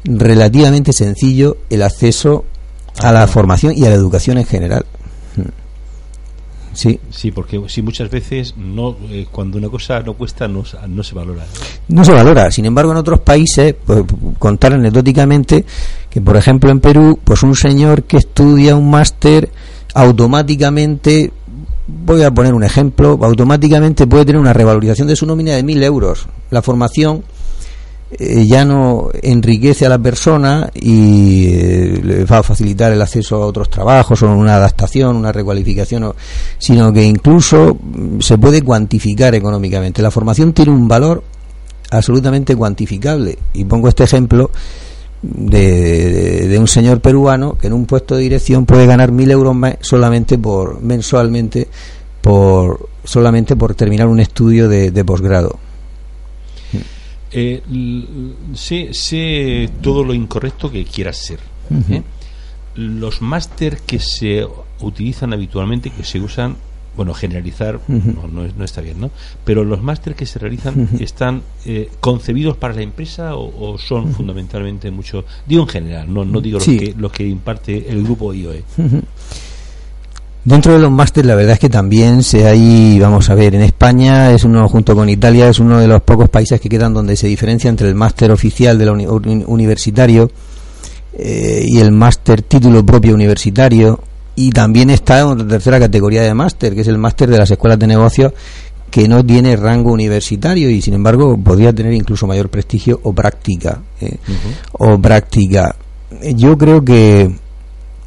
relativamente 0.03 0.93
sencillo 0.93 1.57
el 1.69 1.81
acceso 1.83 2.45
a 2.99 3.11
la 3.11 3.27
formación 3.27 3.73
y 3.75 3.85
a 3.85 3.89
la 3.89 3.95
educación 3.95 4.37
en 4.37 4.45
general. 4.45 4.85
Sí. 6.77 6.99
Sí, 7.09 7.31
porque 7.31 7.59
sí, 7.69 7.81
muchas 7.81 8.07
veces 8.11 8.53
no, 8.55 8.95
eh, 9.09 9.25
cuando 9.31 9.57
una 9.57 9.67
cosa 9.67 9.99
no 10.01 10.13
cuesta 10.13 10.47
no, 10.47 10.63
no 10.87 11.01
se 11.03 11.15
valora. 11.15 11.43
¿no? 11.87 12.05
se 12.05 12.11
valora. 12.11 12.51
Sin 12.51 12.65
embargo, 12.65 12.91
en 12.91 12.99
otros 12.99 13.21
países, 13.21 13.73
pues, 13.83 14.03
contar 14.37 14.73
anecdóticamente 14.73 15.65
que, 16.07 16.21
por 16.21 16.37
ejemplo, 16.37 16.69
en 16.69 16.79
Perú, 16.79 17.19
pues 17.23 17.41
un 17.41 17.55
señor 17.55 18.03
que 18.03 18.17
estudia 18.17 18.75
un 18.75 18.91
máster 18.91 19.49
automáticamente, 19.95 21.31
voy 21.87 22.21
a 22.21 22.29
poner 22.29 22.53
un 22.53 22.63
ejemplo, 22.63 23.17
automáticamente 23.23 24.05
puede 24.05 24.25
tener 24.25 24.39
una 24.39 24.53
revalorización 24.53 25.07
de 25.07 25.15
su 25.15 25.25
nómina 25.25 25.55
de 25.55 25.63
mil 25.63 25.81
euros. 25.81 26.27
La 26.51 26.61
formación 26.61 27.23
eh, 28.09 28.45
ya 28.47 28.63
no 28.63 29.09
enriquece 29.21 29.85
a 29.85 29.89
la 29.89 29.99
persona 29.99 30.69
y 30.73 31.47
eh, 31.49 32.01
le 32.01 32.23
va 32.23 32.37
a 32.37 32.43
facilitar 32.43 32.93
el 32.93 33.01
acceso 33.01 33.35
a 33.35 33.45
otros 33.45 33.69
trabajos 33.69 34.23
o 34.23 34.31
una 34.31 34.55
adaptación, 34.55 35.17
una 35.17 35.33
recualificación, 35.33 36.13
sino 36.57 36.93
que 36.93 37.03
incluso 37.03 37.75
mm, 37.75 38.21
se 38.21 38.37
puede 38.37 38.61
cuantificar 38.61 39.35
económicamente. 39.35 40.01
La 40.01 40.09
formación 40.09 40.53
tiene 40.53 40.71
un 40.71 40.87
valor 40.87 41.21
absolutamente 41.91 42.55
cuantificable. 42.55 43.37
Y 43.53 43.65
pongo 43.65 43.89
este 43.89 44.05
ejemplo 44.05 44.51
de, 45.21 46.47
de, 46.47 46.59
un 46.59 46.67
señor 46.67 47.01
peruano 47.01 47.57
que 47.57 47.67
en 47.67 47.73
un 47.73 47.85
puesto 47.85 48.15
de 48.15 48.21
dirección 48.21 48.65
puede 48.65 48.85
ganar 48.85 49.11
mil 49.11 49.29
euros 49.31 49.53
solamente 49.81 50.37
por 50.37 50.81
mensualmente 50.81 51.67
por 52.21 52.87
solamente 53.03 53.55
por 53.55 53.75
terminar 53.75 54.07
un 54.07 54.19
estudio 54.21 54.69
de 54.69 55.03
posgrado. 55.03 55.59
Eh, 57.31 57.61
sé, 58.53 59.69
todo 59.81 60.03
lo 60.03 60.13
incorrecto 60.13 60.71
que 60.71 60.85
quieras 60.85 61.17
ser. 61.17 61.39
¿eh? 61.89 62.03
Los 62.75 63.21
máster 63.21 63.79
que 63.79 63.99
se 63.99 64.47
utilizan 64.81 65.33
habitualmente, 65.33 65.89
que 65.89 66.03
se 66.03 66.19
usan 66.19 66.55
bueno, 66.95 67.13
generalizar 67.13 67.79
no, 67.87 68.27
no, 68.27 68.65
está 68.65 68.81
bien, 68.81 68.99
¿no? 68.99 69.11
Pero 69.45 69.63
los 69.63 69.83
máster 69.83 70.15
que 70.15 70.25
se 70.25 70.39
realizan 70.39 70.89
están 70.99 71.43
eh, 71.63 71.91
concebidos 71.99 72.57
para 72.57 72.73
la 72.73 72.81
empresa 72.81 73.35
o, 73.35 73.77
son 73.77 74.13
fundamentalmente 74.13 74.89
mucho, 74.89 75.23
digo 75.45 75.61
en 75.61 75.69
general, 75.69 76.11
no, 76.11 76.25
no 76.25 76.41
digo 76.41 76.57
los, 76.57 76.65
que, 76.65 76.95
los 76.97 77.11
que 77.11 77.27
imparte 77.27 77.91
el 77.91 78.03
grupo 78.03 78.33
IOE. 78.33 78.63
Dentro 80.47 80.71
de 80.71 80.79
los 80.79 80.89
máster, 80.89 81.25
la 81.25 81.35
verdad 81.35 81.55
es 81.55 81.59
que 81.59 81.67
también 81.67 82.23
se 82.23 82.47
hay, 82.47 82.97
vamos 83.01 83.29
a 83.29 83.35
ver, 83.35 83.53
en 83.53 83.63
España 83.63 84.31
es 84.31 84.45
uno, 84.45 84.69
junto 84.69 84.95
con 84.95 85.09
Italia, 85.09 85.49
es 85.49 85.59
uno 85.59 85.77
de 85.77 85.89
los 85.89 86.01
pocos 86.01 86.29
países 86.29 86.61
que 86.61 86.69
quedan 86.69 86.93
donde 86.93 87.17
se 87.17 87.27
diferencia 87.27 87.69
entre 87.69 87.89
el 87.89 87.95
máster 87.95 88.31
oficial 88.31 88.77
de 88.77 88.85
la 88.85 88.93
universitario 88.93 90.31
eh, 91.17 91.65
y 91.67 91.79
el 91.79 91.91
máster 91.91 92.43
título 92.43 92.85
propio 92.85 93.13
universitario. 93.13 93.99
Y 94.35 94.51
también 94.51 94.89
está 94.89 95.27
otra 95.27 95.45
tercera 95.45 95.79
categoría 95.81 96.21
de 96.21 96.33
máster, 96.33 96.73
que 96.73 96.79
es 96.79 96.87
el 96.87 96.97
máster 96.97 97.29
de 97.29 97.39
las 97.39 97.51
escuelas 97.51 97.77
de 97.77 97.87
negocios, 97.87 98.31
que 98.89 99.05
no 99.09 99.25
tiene 99.25 99.57
rango 99.57 99.91
universitario 99.91 100.69
y 100.69 100.81
sin 100.81 100.93
embargo 100.93 101.37
podría 101.37 101.73
tener 101.73 101.91
incluso 101.91 102.25
mayor 102.25 102.47
prestigio 102.47 103.01
o 103.03 103.11
práctica. 103.11 103.81
Eh, 103.99 104.15
o 104.71 104.97
práctica. 104.97 105.75
Yo 106.35 106.57
creo 106.57 106.85
que, 106.85 107.29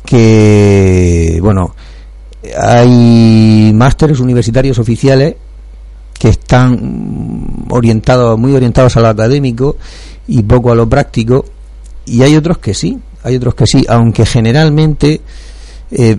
que 0.07 1.39
bueno, 1.43 1.75
hay 2.59 3.73
másteres 3.75 4.21
universitarios 4.21 4.79
oficiales 4.79 5.37
que 6.19 6.29
están 6.29 7.67
orientados, 7.71 8.39
muy 8.39 8.55
orientados 8.55 8.97
a 8.97 9.01
lo 9.01 9.09
académico 9.09 9.77
y 10.29 10.43
poco 10.43 10.71
a 10.71 10.75
lo 10.75 10.89
práctico, 10.89 11.45
y 12.05 12.23
hay 12.23 12.37
otros 12.37 12.59
que 12.59 12.75
sí, 12.75 12.99
hay 13.23 13.37
otros 13.37 13.55
que 13.55 13.67
sí, 13.67 13.85
aunque 13.89 14.27
generalmente 14.27 15.21
eh, 15.91 16.17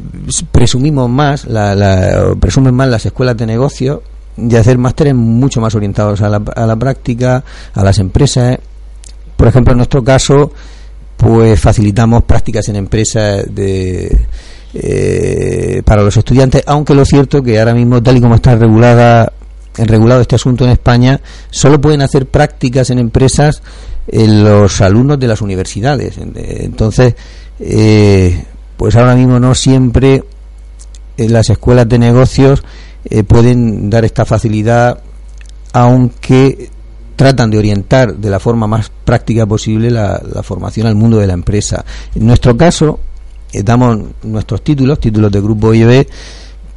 presumimos 0.51 1.09
más, 1.09 1.45
la, 1.45 2.35
presumen 2.39 2.73
más 2.73 2.89
las 2.89 3.05
escuelas 3.05 3.37
de 3.37 3.45
negocios 3.45 3.99
de 4.37 4.57
hacer 4.57 4.77
másteres 4.77 5.13
mucho 5.13 5.61
más 5.61 5.75
orientados 5.75 6.21
a 6.21 6.29
la, 6.29 6.41
a 6.55 6.65
la 6.65 6.75
práctica, 6.75 7.43
a 7.73 7.83
las 7.83 7.99
empresas. 7.99 8.57
Por 9.35 9.47
ejemplo, 9.47 9.73
en 9.73 9.77
nuestro 9.77 10.03
caso, 10.03 10.51
pues 11.17 11.59
facilitamos 11.59 12.23
prácticas 12.23 12.67
en 12.69 12.77
empresas 12.77 13.43
de 13.53 14.17
eh, 14.73 15.81
para 15.85 16.03
los 16.03 16.15
estudiantes, 16.15 16.63
aunque 16.65 16.93
lo 16.93 17.05
cierto 17.05 17.41
que 17.41 17.59
ahora 17.59 17.73
mismo, 17.73 18.01
tal 18.01 18.17
y 18.17 18.21
como 18.21 18.35
está 18.35 18.55
regulada 18.55 19.31
regulado 19.77 20.21
este 20.21 20.35
asunto 20.35 20.65
en 20.65 20.71
España, 20.71 21.21
solo 21.49 21.79
pueden 21.79 22.01
hacer 22.01 22.25
prácticas 22.25 22.89
en 22.89 22.99
empresas 22.99 23.61
en 24.07 24.43
los 24.43 24.81
alumnos 24.81 25.19
de 25.19 25.27
las 25.27 25.41
universidades. 25.41 26.17
Entonces, 26.17 27.15
eh, 27.59 28.43
pues 28.77 28.95
ahora 28.95 29.15
mismo 29.15 29.39
no 29.39 29.55
siempre 29.55 30.23
en 31.17 31.33
las 31.33 31.49
escuelas 31.49 31.87
de 31.87 31.99
negocios 31.99 32.63
eh, 33.05 33.23
pueden 33.23 33.89
dar 33.89 34.05
esta 34.05 34.25
facilidad, 34.25 34.99
aunque 35.73 36.69
tratan 37.15 37.51
de 37.51 37.59
orientar 37.59 38.15
de 38.15 38.29
la 38.29 38.39
forma 38.39 38.67
más 38.67 38.91
práctica 39.05 39.45
posible 39.45 39.91
la, 39.91 40.19
formación 40.43 40.87
al 40.87 40.95
mundo 40.95 41.17
de 41.17 41.27
la 41.27 41.33
empresa. 41.33 41.85
En 42.15 42.25
nuestro 42.25 42.57
caso, 42.57 42.99
eh, 42.99 43.10
damos 43.53 43.99
nuestros 44.23 44.63
títulos, 44.63 44.99
títulos 44.99 45.31
de 45.31 45.41
grupo 45.41 45.73
IB, 45.73 46.07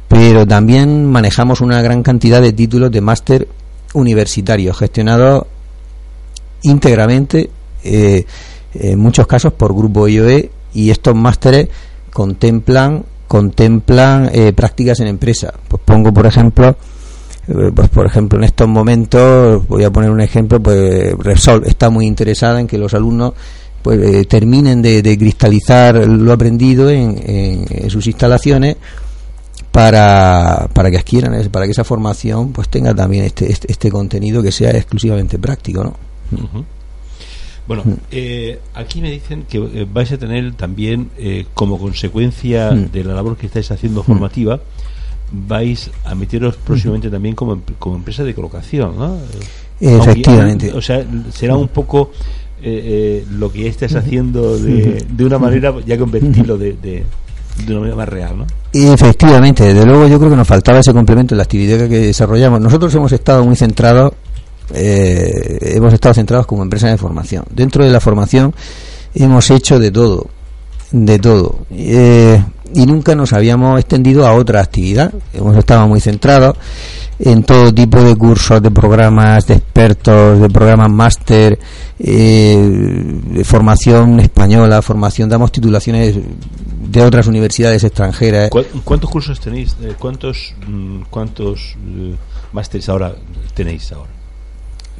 pero 0.07 0.45
también 0.45 1.05
manejamos 1.05 1.61
una 1.61 1.81
gran 1.81 2.03
cantidad 2.03 2.41
de 2.41 2.53
títulos 2.53 2.91
de 2.91 3.01
máster 3.01 3.47
universitarios 3.93 4.77
gestionados 4.77 5.45
íntegramente, 6.63 7.49
eh, 7.83 8.25
en 8.73 8.99
muchos 8.99 9.27
casos 9.27 9.53
por 9.53 9.73
grupo 9.73 10.07
IOE, 10.07 10.51
y 10.73 10.89
estos 10.89 11.15
másteres 11.15 11.69
contemplan 12.11 13.05
contemplan 13.27 14.29
eh, 14.33 14.53
prácticas 14.53 14.99
en 14.99 15.07
empresa. 15.07 15.53
Pues 15.67 15.81
pongo, 15.83 16.13
por 16.13 16.27
ejemplo, 16.27 16.75
pues 17.75 17.89
por 17.89 18.05
ejemplo 18.05 18.39
en 18.39 18.45
estos 18.45 18.67
momentos 18.67 19.67
voy 19.67 19.83
a 19.83 19.91
poner 19.91 20.09
un 20.09 20.21
ejemplo 20.21 20.59
pues 20.59 21.13
Repsol 21.19 21.63
está 21.67 21.91
muy 21.91 22.07
interesada 22.07 22.59
en 22.59 22.65
que 22.65 22.79
los 22.79 22.93
alumnos 22.95 23.33
pues 23.85 24.01
eh, 24.01 24.25
terminen 24.25 24.81
de, 24.81 25.15
cristalizar 25.15 26.07
lo 26.07 26.33
aprendido 26.33 26.89
en, 26.89 27.87
sus 27.87 28.07
instalaciones 28.07 28.77
para, 29.71 30.67
para 30.73 30.89
que 30.89 30.97
adquieran 30.97 31.39
para 31.51 31.67
que 31.67 31.71
esa 31.71 31.83
formación 31.83 32.51
pues 32.51 32.67
tenga 32.67 32.95
también 32.95 33.25
este, 33.25 33.51
este, 33.51 33.71
este 33.71 33.91
contenido 33.91 34.41
que 34.41 34.51
sea 34.51 34.71
exclusivamente 34.71 35.37
práctico 35.37 35.83
¿no? 35.83 36.65
Bueno, 37.67 37.83
eh, 38.09 38.59
aquí 38.73 39.01
me 39.01 39.11
dicen 39.11 39.43
que 39.47 39.59
eh, 39.59 39.87
vais 39.87 40.11
a 40.11 40.17
tener 40.17 40.55
también, 40.55 41.11
como 41.53 41.77
consecuencia 41.77 42.71
de 42.71 43.03
la 43.03 43.13
labor 43.13 43.37
que 43.37 43.45
estáis 43.45 43.69
haciendo 43.69 44.01
formativa, 44.01 44.61
vais 45.31 45.91
a 46.05 46.15
meteros 46.15 46.55
próximamente 46.55 47.11
también 47.11 47.35
como, 47.35 47.61
como 47.77 47.97
empresa 47.97 48.23
de 48.23 48.33
colocación, 48.33 48.97
¿no? 48.97 49.19
Efectivamente. 49.79 50.73
o 50.73 50.81
sea, 50.81 51.05
será 51.31 51.55
un 51.55 51.67
poco 51.67 52.11
eh, 52.61 53.21
eh, 53.23 53.25
lo 53.31 53.51
que 53.51 53.63
ya 53.63 53.69
estás 53.69 53.95
haciendo 53.95 54.57
de, 54.57 55.05
de 55.09 55.25
una 55.25 55.37
manera, 55.37 55.73
ya 55.85 55.97
convertirlo 55.97 56.57
de, 56.57 56.73
de, 56.73 57.03
de, 57.65 57.71
una 57.71 57.79
manera 57.79 57.95
más 57.97 58.09
real, 58.09 58.37
¿no? 58.37 58.45
Efectivamente, 58.71 59.63
desde 59.65 59.85
luego 59.85 60.07
yo 60.07 60.17
creo 60.17 60.31
que 60.31 60.37
nos 60.37 60.47
faltaba 60.47 60.79
ese 60.79 60.93
complemento 60.93 61.33
en 61.33 61.37
la 61.37 61.43
actividad 61.43 61.87
que 61.89 61.99
desarrollamos. 61.99 62.61
Nosotros 62.61 62.93
hemos 62.95 63.11
estado 63.11 63.45
muy 63.45 63.55
centrados, 63.55 64.13
eh, 64.73 65.59
hemos 65.61 65.93
estado 65.93 66.13
centrados 66.13 66.45
como 66.45 66.63
empresa 66.63 66.87
de 66.87 66.97
formación. 66.97 67.45
Dentro 67.51 67.83
de 67.83 67.91
la 67.91 67.99
formación 67.99 68.53
hemos 69.13 69.49
hecho 69.51 69.77
de 69.79 69.91
todo, 69.91 70.27
de 70.91 71.19
todo. 71.19 71.59
Eh, 71.71 72.41
y 72.75 72.85
nunca 72.85 73.15
nos 73.15 73.31
habíamos 73.31 73.79
extendido 73.79 74.27
a 74.27 74.33
otra 74.33 74.61
actividad. 74.61 75.13
Hemos 75.33 75.55
estado 75.57 75.87
muy 75.87 76.01
centrados 76.01 76.57
en 77.17 77.43
todo 77.43 77.73
tipo 77.73 78.01
de 78.01 78.15
cursos, 78.15 78.61
de 78.61 78.69
programas, 78.69 79.47
de 79.47 79.55
expertos, 79.55 80.41
de 80.41 80.49
programas 80.49 80.89
máster, 80.91 81.57
eh, 81.97 82.57
de 82.57 83.43
formación 83.45 84.19
española, 84.19 84.81
formación, 84.81 85.29
damos 85.29 85.51
titulaciones 85.53 86.15
de 86.15 87.01
otras 87.01 87.27
universidades 87.27 87.83
extranjeras. 87.85 88.49
¿Cuántos 88.83 89.09
cursos 89.09 89.39
tenéis? 89.39 89.77
Eh, 89.81 89.95
¿Cuántos, 89.97 90.53
mm, 90.67 91.03
cuántos 91.09 91.77
eh, 91.87 92.15
másteres 92.51 92.89
ahora 92.89 93.15
tenéis 93.53 93.91
ahora? 93.93 94.14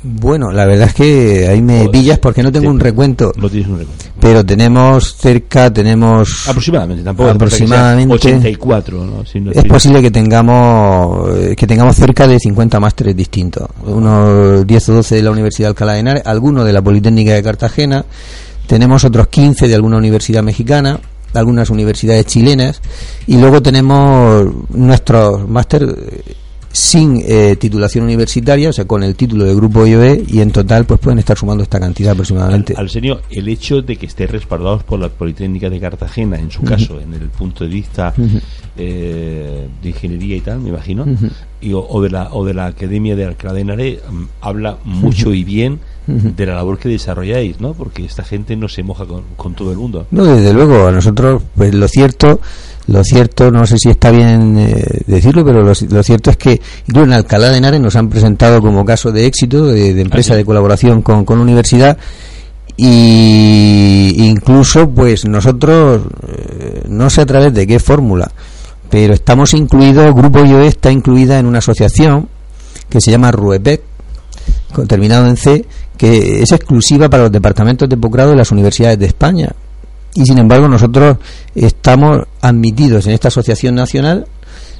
Bueno, 0.07 0.51
la 0.51 0.65
verdad 0.65 0.89
es 0.89 0.93
que 0.93 1.47
ahí 1.47 1.63
me 1.63 1.89
pillas 1.89 2.19
porque 2.19 2.43
no 2.43 2.51
tengo 2.51 2.69
un 2.69 2.79
recuento. 2.79 3.31
No 3.37 3.49
tienes 3.49 3.67
un 3.67 3.79
recuento. 3.79 4.05
Pero 4.19 4.45
tenemos 4.45 5.15
cerca, 5.17 5.73
tenemos. 5.73 6.47
Aproximadamente, 6.47 7.03
tampoco. 7.03 7.31
Aproximadamente. 7.31 8.13
84, 8.13 9.03
¿no? 9.03 9.23
es 9.51 9.63
posible 9.65 10.03
que 10.03 10.11
tengamos 10.11 11.35
eh, 11.35 11.55
que 11.55 11.65
tengamos 11.65 11.95
cerca 11.95 12.27
de 12.27 12.39
50 12.39 12.79
másteres 12.79 13.15
distintos. 13.15 13.67
Unos 13.83 14.67
10 14.67 14.89
o 14.89 14.93
12 14.93 15.15
de 15.15 15.23
la 15.23 15.31
Universidad 15.31 15.69
de 15.69 15.69
Alcalá 15.69 15.93
de 15.93 15.99
Henares, 16.01 16.23
algunos 16.27 16.65
de 16.65 16.73
la 16.73 16.83
Politécnica 16.83 17.33
de 17.33 17.41
Cartagena. 17.41 18.05
Tenemos 18.67 19.03
otros 19.05 19.27
15 19.27 19.67
de 19.67 19.73
alguna 19.73 19.97
universidad 19.97 20.43
mexicana 20.43 20.99
algunas 21.33 21.69
universidades 21.69 22.25
chilenas 22.27 22.81
y 23.27 23.37
luego 23.37 23.61
tenemos 23.61 24.45
nuestros 24.69 25.49
máster 25.49 25.83
sin 26.75 27.23
eh, 27.25 27.55
titulación 27.55 28.03
universitaria, 28.03 28.69
o 28.69 28.73
sea, 28.73 28.83
con 28.83 29.01
el 29.01 29.15
título 29.15 29.45
de 29.45 29.55
grupo 29.55 29.87
IOE, 29.87 30.25
y 30.27 30.41
en 30.41 30.51
total 30.51 30.83
pues 30.83 30.99
pueden 30.99 31.19
estar 31.19 31.37
sumando 31.37 31.63
esta 31.63 31.79
cantidad 31.79 32.11
aproximadamente. 32.11 32.73
Al, 32.75 32.89
serio, 32.89 33.21
el 33.29 33.47
hecho 33.47 33.81
de 33.81 33.95
que 33.95 34.05
esté 34.05 34.27
respaldados 34.27 34.83
por 34.83 34.99
la 34.99 35.07
Politécnica 35.07 35.69
de 35.69 35.79
Cartagena, 35.79 36.37
en 36.37 36.51
su 36.51 36.63
caso, 36.63 36.99
en 36.99 37.13
el 37.13 37.29
punto 37.29 37.63
de 37.63 37.69
vista 37.69 38.13
eh, 38.75 39.69
de 39.81 39.89
ingeniería 39.89 40.35
y 40.35 40.41
tal, 40.41 40.59
me 40.59 40.69
imagino, 40.69 41.05
y, 41.61 41.71
o, 41.73 42.01
de 42.01 42.09
la, 42.09 42.33
o 42.33 42.43
de 42.43 42.53
la 42.53 42.65
Academia 42.65 43.15
de 43.15 43.23
Alcalá 43.23 43.53
de 43.53 43.61
Henares, 43.61 43.99
mm, 44.11 44.23
habla 44.41 44.77
mucho 44.83 45.33
y 45.33 45.45
bien 45.45 45.79
de 46.07 46.45
la 46.45 46.55
labor 46.55 46.77
que 46.77 46.89
desarrolláis, 46.89 47.59
¿no? 47.59 47.73
Porque 47.73 48.05
esta 48.05 48.23
gente 48.23 48.55
no 48.55 48.67
se 48.67 48.83
moja 48.83 49.05
con, 49.05 49.23
con 49.37 49.55
todo 49.55 49.71
el 49.71 49.77
mundo. 49.77 50.05
No, 50.11 50.25
desde 50.25 50.53
luego, 50.53 50.85
a 50.87 50.91
nosotros, 50.91 51.41
pues 51.55 51.73
lo 51.73 51.87
cierto 51.87 52.41
lo 52.87 53.03
cierto, 53.03 53.49
no 53.49 53.65
sé 53.65 53.77
si 53.79 53.89
está 53.89 54.11
bien 54.11 54.57
eh, 54.59 55.01
decirlo, 55.07 55.43
pero 55.43 55.63
lo, 55.63 56.03
cierto 56.03 56.29
es 56.29 56.37
que 56.37 56.61
incluso 56.87 57.05
en 57.05 57.13
Alcalá 57.13 57.49
de 57.49 57.57
Henares 57.57 57.81
nos 57.81 57.95
han 57.95 58.09
presentado 58.09 58.61
como 58.61 58.85
caso 58.85 59.11
de 59.11 59.25
éxito 59.25 59.65
de, 59.65 59.99
empresa 59.99 60.35
de 60.35 60.45
colaboración 60.45 61.01
con, 61.01 61.25
con 61.25 61.37
la 61.37 61.43
universidad. 61.43 61.97
Y 62.77 64.15
incluso 64.17 64.89
pues 64.89 65.25
nosotros 65.25 66.01
eh, 66.27 66.83
no 66.89 67.09
sé 67.09 67.21
a 67.21 67.25
través 67.25 67.53
de 67.53 67.65
qué 67.65 67.79
fórmula 67.79 68.29
pero 68.89 69.13
estamos 69.13 69.53
incluidos 69.53 70.13
Grupo 70.13 70.43
IOE 70.43 70.67
está 70.67 70.91
incluida 70.91 71.39
en 71.39 71.45
una 71.45 71.59
asociación 71.59 72.27
que 72.89 72.99
se 72.99 73.11
llama 73.11 73.31
RUEPEC 73.31 73.81
terminado 74.87 75.27
en 75.27 75.37
C 75.37 75.65
que 75.97 76.41
es 76.41 76.51
exclusiva 76.51 77.09
para 77.09 77.23
los 77.23 77.31
departamentos 77.31 77.87
de 77.87 77.95
posgrado 77.95 78.31
de 78.31 78.35
las 78.35 78.51
universidades 78.51 78.99
de 78.99 79.05
España 79.05 79.55
y 80.15 80.25
sin 80.25 80.39
embargo 80.39 80.67
nosotros 80.67 81.17
estamos 81.53 82.23
admitidos 82.41 83.05
en 83.05 83.13
esta 83.13 83.27
asociación 83.27 83.75
nacional 83.75 84.25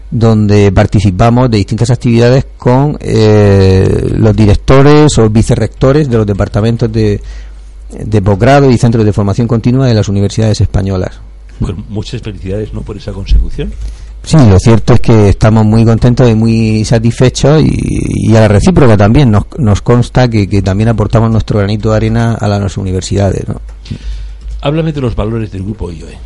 donde 0.10 0.72
participamos 0.72 1.52
de 1.52 1.58
distintas 1.58 1.90
actividades 1.90 2.46
con 2.58 2.98
eh, 3.02 4.14
los 4.18 4.36
directores 4.36 5.18
o 5.18 5.30
vicerrectores 5.30 6.10
de 6.10 6.18
los 6.18 6.26
departamentos 6.26 6.92
de, 6.92 7.22
de 7.90 8.22
posgrado 8.22 8.72
y 8.72 8.78
centros 8.78 9.06
de 9.06 9.12
formación 9.12 9.48
continua 9.48 9.88
de 9.88 9.94
las 9.94 10.08
universidades 10.08 10.62
españolas. 10.62 11.20
Pues 11.60 11.74
muchas 11.90 12.22
felicidades 12.22 12.74
¿no? 12.74 12.82
por 12.82 12.98
esa 12.98 13.12
consecución. 13.12 13.72
Sí, 14.24 14.38
lo 14.38 14.58
cierto 14.58 14.94
es 14.94 15.02
que 15.02 15.30
estamos 15.30 15.66
muy 15.66 15.86
contentos 15.86 16.30
y 16.30 16.34
muy 16.34 16.84
satisfechos 16.84 17.62
y, 17.64 18.36
a 18.36 18.40
la 18.42 18.48
recíproca 18.48 18.98
también 18.98 19.30
nos, 19.30 19.46
nos 19.60 19.82
consta 19.82 20.28
que, 20.28 20.62
también 20.64 20.90
aportamos 20.90 21.30
nuestro 21.30 21.60
granito 21.60 21.92
de 21.92 21.98
arena 21.98 22.34
a 22.34 22.48
las 22.48 22.76
universidades. 22.78 23.48
¿no? 23.48 23.62
Háblame 24.66 24.92
de 24.92 25.00
los 25.00 25.16
valores 25.16 25.52
del 25.52 25.62
grupo 25.62 25.92
IOE. 25.92 26.18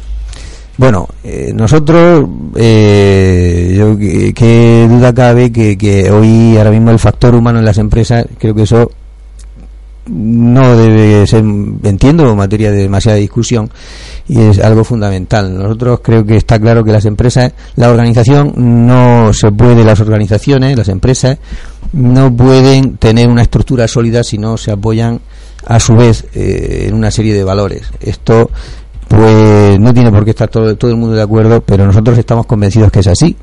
Bueno, 0.78 1.10
eh, 1.26 1.52
nosotros, 1.54 2.26
eh, 2.56 3.76
yo 3.78 3.98
qué 3.98 4.88
duda 4.90 5.14
cabe 5.14 5.52
que, 5.52 5.78
que 5.78 6.10
hoy 6.10 6.56
ahora 6.56 6.72
mismo 6.72 6.92
el 6.92 7.00
factor 7.00 7.36
humano 7.36 7.60
en 7.60 7.66
las 7.66 7.78
empresas, 7.80 8.26
creo 8.38 8.56
que 8.56 8.62
eso 8.62 8.90
no 10.10 10.78
debe 10.78 11.28
ser, 11.28 11.44
entiendo, 11.84 12.34
materia 12.34 12.72
de 12.72 12.78
demasiada 12.78 13.18
discusión 13.18 13.70
y 14.30 14.40
es 14.40 14.60
algo 14.60 14.86
fundamental. 14.86 15.54
Nosotros 15.58 16.00
creo 16.02 16.26
que 16.26 16.38
está 16.38 16.58
claro 16.60 16.84
que 16.86 16.94
las 16.94 17.04
empresas, 17.04 17.52
la 17.76 17.90
organización 17.90 18.54
no 18.56 19.34
se 19.34 19.52
puede, 19.52 19.84
las 19.84 20.00
organizaciones, 20.00 20.78
las 20.78 20.88
empresas 20.88 21.40
no 21.94 22.36
pueden 22.36 22.98
tener 22.98 23.30
una 23.30 23.42
estructura 23.42 23.88
sólida 23.88 24.24
si 24.24 24.38
no 24.38 24.58
se 24.58 24.72
apoyan 24.72 25.20
a 25.66 25.80
su 25.80 25.96
vez 25.96 26.26
eh, 26.34 26.86
en 26.88 26.96
una 26.96 27.12
serie 27.12 27.34
de 27.34 27.44
valores. 27.44 27.92
Esto 28.00 28.50
pues 29.08 29.80
no 29.80 29.94
tiene 29.94 30.12
por 30.12 30.24
qué 30.24 30.32
estar 30.32 30.48
todo, 30.50 30.70
el 30.70 30.96
mundo 30.96 31.16
de 31.16 31.22
acuerdo, 31.22 31.62
pero 31.62 31.86
nosotros 31.86 32.18
estamos 32.18 32.46
convencidos 32.46 32.92
que 32.92 33.00
es 33.00 33.08
así. 33.08 33.36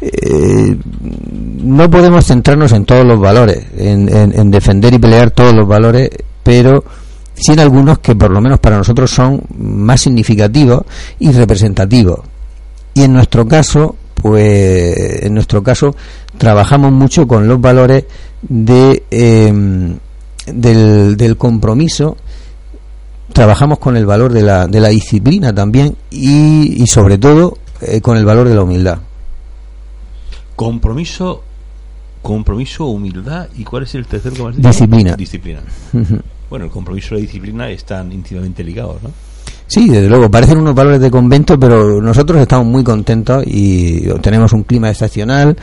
Eh, 0.00 0.76
no 1.62 1.90
podemos 1.90 2.24
centrarnos 2.24 2.72
en 2.72 2.84
todos 2.84 3.04
los 3.04 3.20
valores, 3.20 3.66
en, 3.76 4.50
defender 4.50 4.94
y 4.94 4.98
pelear 4.98 5.30
todos 5.30 5.54
los 5.54 5.68
valores, 5.68 6.10
pero 6.42 6.82
sí 7.34 7.52
en 7.52 7.60
algunos 7.60 7.98
que 7.98 8.14
por 8.14 8.30
lo 8.30 8.40
menos 8.40 8.58
para 8.58 8.78
nosotros 8.78 9.10
son 9.10 9.42
más 9.58 10.00
significativos 10.00 10.82
y 11.18 11.30
representativos. 11.30 12.20
Y 12.94 13.02
en 13.02 13.12
nuestro 13.12 13.46
caso, 13.46 13.96
pues 14.26 15.22
en 15.22 15.34
nuestro 15.34 15.62
caso 15.62 15.94
trabajamos 16.36 16.90
mucho 16.90 17.26
con 17.28 17.46
los 17.46 17.60
valores 17.60 18.04
de 18.42 19.04
em, 19.10 19.98
del, 20.46 21.36
compromiso 21.36 22.16
trabajamos 23.32 23.78
con 23.78 23.96
el 23.96 24.06
valor 24.06 24.32
de 24.32 24.42
la, 24.42 24.66
de 24.66 24.80
la 24.80 24.88
disciplina 24.88 25.54
también 25.54 25.96
y, 26.10 26.82
y 26.82 26.86
sobre 26.86 27.18
todo 27.18 27.58
eh, 27.80 28.00
con 28.00 28.16
el 28.16 28.24
valor 28.24 28.48
de 28.48 28.54
la 28.54 28.62
humildad. 28.62 28.98
Compromiso, 30.54 31.42
compromiso, 32.22 32.86
humildad 32.86 33.48
y 33.56 33.64
cuál 33.64 33.82
es 33.84 33.94
el 33.94 34.06
tercer 34.06 34.32
que 34.32 34.42
más 34.42 34.56
Disciplina. 34.56 35.14
Disciplina. 35.14 35.60
bueno, 36.50 36.64
el 36.64 36.70
compromiso 36.70 37.14
y 37.14 37.18
la 37.18 37.20
disciplina 37.22 37.70
están 37.70 38.10
íntimamente 38.10 38.64
ligados, 38.64 39.02
¿no? 39.02 39.10
Sí, 39.68 39.88
desde 39.88 40.08
luego, 40.08 40.30
parecen 40.30 40.58
unos 40.58 40.74
valores 40.74 41.00
de 41.00 41.10
convento, 41.10 41.58
pero 41.58 42.00
nosotros 42.00 42.40
estamos 42.40 42.66
muy 42.66 42.84
contentos 42.84 43.42
y 43.46 44.02
tenemos 44.20 44.52
un 44.52 44.62
clima 44.62 44.90
excepcional 44.90 45.56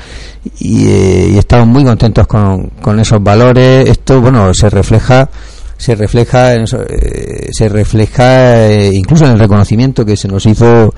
y, 0.59 0.87
eh, 0.87 1.37
estamos 1.37 1.67
muy 1.67 1.85
contentos 1.85 2.27
con, 2.27 2.67
con, 2.81 2.99
esos 2.99 3.23
valores. 3.23 3.87
Esto, 3.89 4.19
bueno, 4.19 4.53
se 4.53 4.69
refleja 4.69 5.29
se 5.77 5.95
refleja 5.95 6.53
en 6.53 6.63
eh, 6.63 7.49
se 7.51 7.67
refleja 7.67 8.67
eh, 8.67 8.91
incluso 8.93 9.25
en 9.25 9.31
el 9.31 9.39
reconocimiento 9.39 10.05
que 10.05 10.15
se 10.15 10.27
nos 10.27 10.45
hizo 10.45 10.93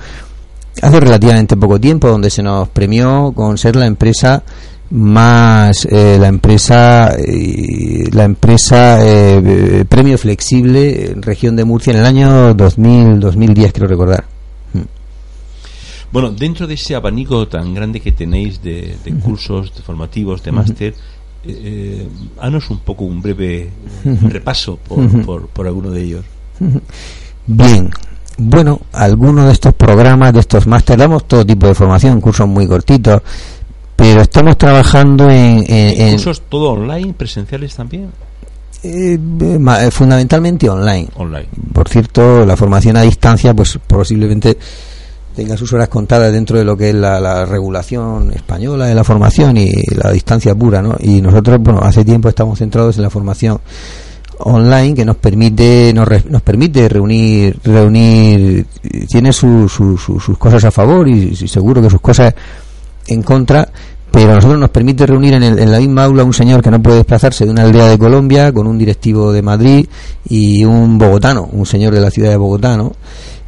hace 0.82 1.00
relativamente 1.00 1.56
poco 1.56 1.80
tiempo, 1.80 2.08
donde 2.08 2.30
se 2.30 2.42
nos 2.42 2.68
premió 2.68 3.32
con 3.34 3.56
ser 3.56 3.76
la 3.76 3.86
empresa 3.86 4.42
más 4.90 5.86
eh, 5.90 6.16
la 6.20 6.28
empresa 6.28 7.14
eh, 7.18 8.08
la 8.12 8.24
empresa 8.24 8.98
eh, 9.04 9.84
premio 9.88 10.16
flexible 10.16 11.10
en 11.10 11.22
región 11.22 11.56
de 11.56 11.64
Murcia 11.64 11.92
en 11.92 11.98
el 11.98 12.06
año 12.06 12.54
2000 12.54 13.20
2010 13.20 13.72
quiero 13.72 13.88
recordar. 13.88 14.24
Mm. 14.72 14.80
bueno 16.12 16.30
dentro 16.30 16.66
de 16.66 16.74
ese 16.74 16.94
abanico 16.94 17.48
tan 17.48 17.74
grande 17.74 18.00
que 18.00 18.12
tenéis 18.12 18.62
de, 18.62 18.96
cursos 19.22 19.72
formativos 19.84 20.42
de 20.42 20.52
máster 20.52 20.94
eh, 21.44 22.06
hanos 22.40 22.70
un 22.70 22.78
poco 22.80 23.04
un 23.04 23.22
breve 23.22 23.70
repaso 24.22 24.76
por, 24.76 25.24
por, 25.24 25.48
por 25.48 25.66
alguno 25.66 25.90
de 25.90 26.02
ellos. 26.02 26.24
Bien 27.46 27.90
bueno, 28.38 28.80
algunos 28.92 29.46
de 29.46 29.52
estos 29.52 29.74
programas, 29.74 30.32
de 30.32 30.40
estos 30.40 30.66
másteres, 30.66 31.00
damos 31.00 31.26
todo 31.26 31.44
tipo 31.44 31.66
de 31.66 31.74
formación, 31.74 32.20
cursos 32.20 32.46
muy 32.46 32.66
cortitos, 32.66 33.22
pero 33.96 34.20
estamos 34.20 34.56
trabajando 34.58 35.28
en... 35.30 35.64
¿Cursos 36.12 36.42
todo 36.48 36.72
online, 36.72 37.14
presenciales 37.14 37.74
también? 37.74 38.10
Eh, 38.82 39.18
eh, 39.40 39.90
fundamentalmente 39.90 40.68
online. 40.68 41.08
Online. 41.16 41.48
Por 41.72 41.88
cierto, 41.88 42.44
la 42.44 42.56
formación 42.56 42.96
a 42.96 43.02
distancia, 43.02 43.54
pues 43.54 43.78
posiblemente 43.86 44.56
tenga 45.34 45.56
sus 45.56 45.72
horas 45.72 45.88
contadas 45.88 46.32
dentro 46.32 46.58
de 46.58 46.64
lo 46.64 46.76
que 46.76 46.90
es 46.90 46.94
la, 46.94 47.20
la, 47.20 47.44
regulación 47.44 48.32
española 48.32 48.86
de 48.86 48.94
la 48.94 49.04
formación 49.04 49.56
y 49.56 49.70
la 49.94 50.10
distancia 50.10 50.54
pura, 50.54 50.82
¿no? 50.82 50.96
Y 51.00 51.20
nosotros, 51.20 51.58
bueno, 51.60 51.80
hace 51.82 52.04
tiempo 52.04 52.28
estamos 52.28 52.58
centrados 52.58 52.96
en 52.96 53.02
la 53.02 53.10
formación 53.10 53.60
online 54.38 54.94
que 54.94 55.04
nos 55.04 55.16
permite 55.16 55.92
nos, 55.94 56.08
nos 56.26 56.42
permite 56.42 56.88
reunir 56.88 57.58
reunir 57.64 58.66
tiene 59.08 59.32
sus 59.32 59.72
cosas 60.38 60.64
a 60.64 60.70
favor 60.70 61.08
y, 61.08 61.34
seguro 61.34 61.80
que 61.80 61.90
sus 61.90 62.00
cosas 62.00 62.34
en 63.08 63.22
contra 63.22 63.68
pero 64.16 64.32
a 64.32 64.34
nosotros 64.36 64.58
nos 64.58 64.70
permite 64.70 65.04
reunir 65.04 65.34
en, 65.34 65.42
en, 65.42 65.70
la 65.70 65.78
misma 65.78 66.04
aula 66.04 66.24
un 66.24 66.32
señor 66.32 66.62
que 66.62 66.70
no 66.70 66.80
puede 66.80 66.96
desplazarse 66.96 67.44
de 67.44 67.50
una 67.50 67.64
aldea 67.64 67.88
de 67.88 67.98
Colombia 67.98 68.50
con 68.50 68.66
un 68.66 68.78
directivo 68.78 69.30
de 69.30 69.42
Madrid 69.42 69.86
y 70.26 70.64
un 70.64 70.96
bogotano, 70.96 71.46
un 71.52 71.66
señor 71.66 71.92
de 71.92 72.00
la 72.00 72.10
ciudad 72.10 72.30
de 72.30 72.38
Bogotá, 72.38 72.78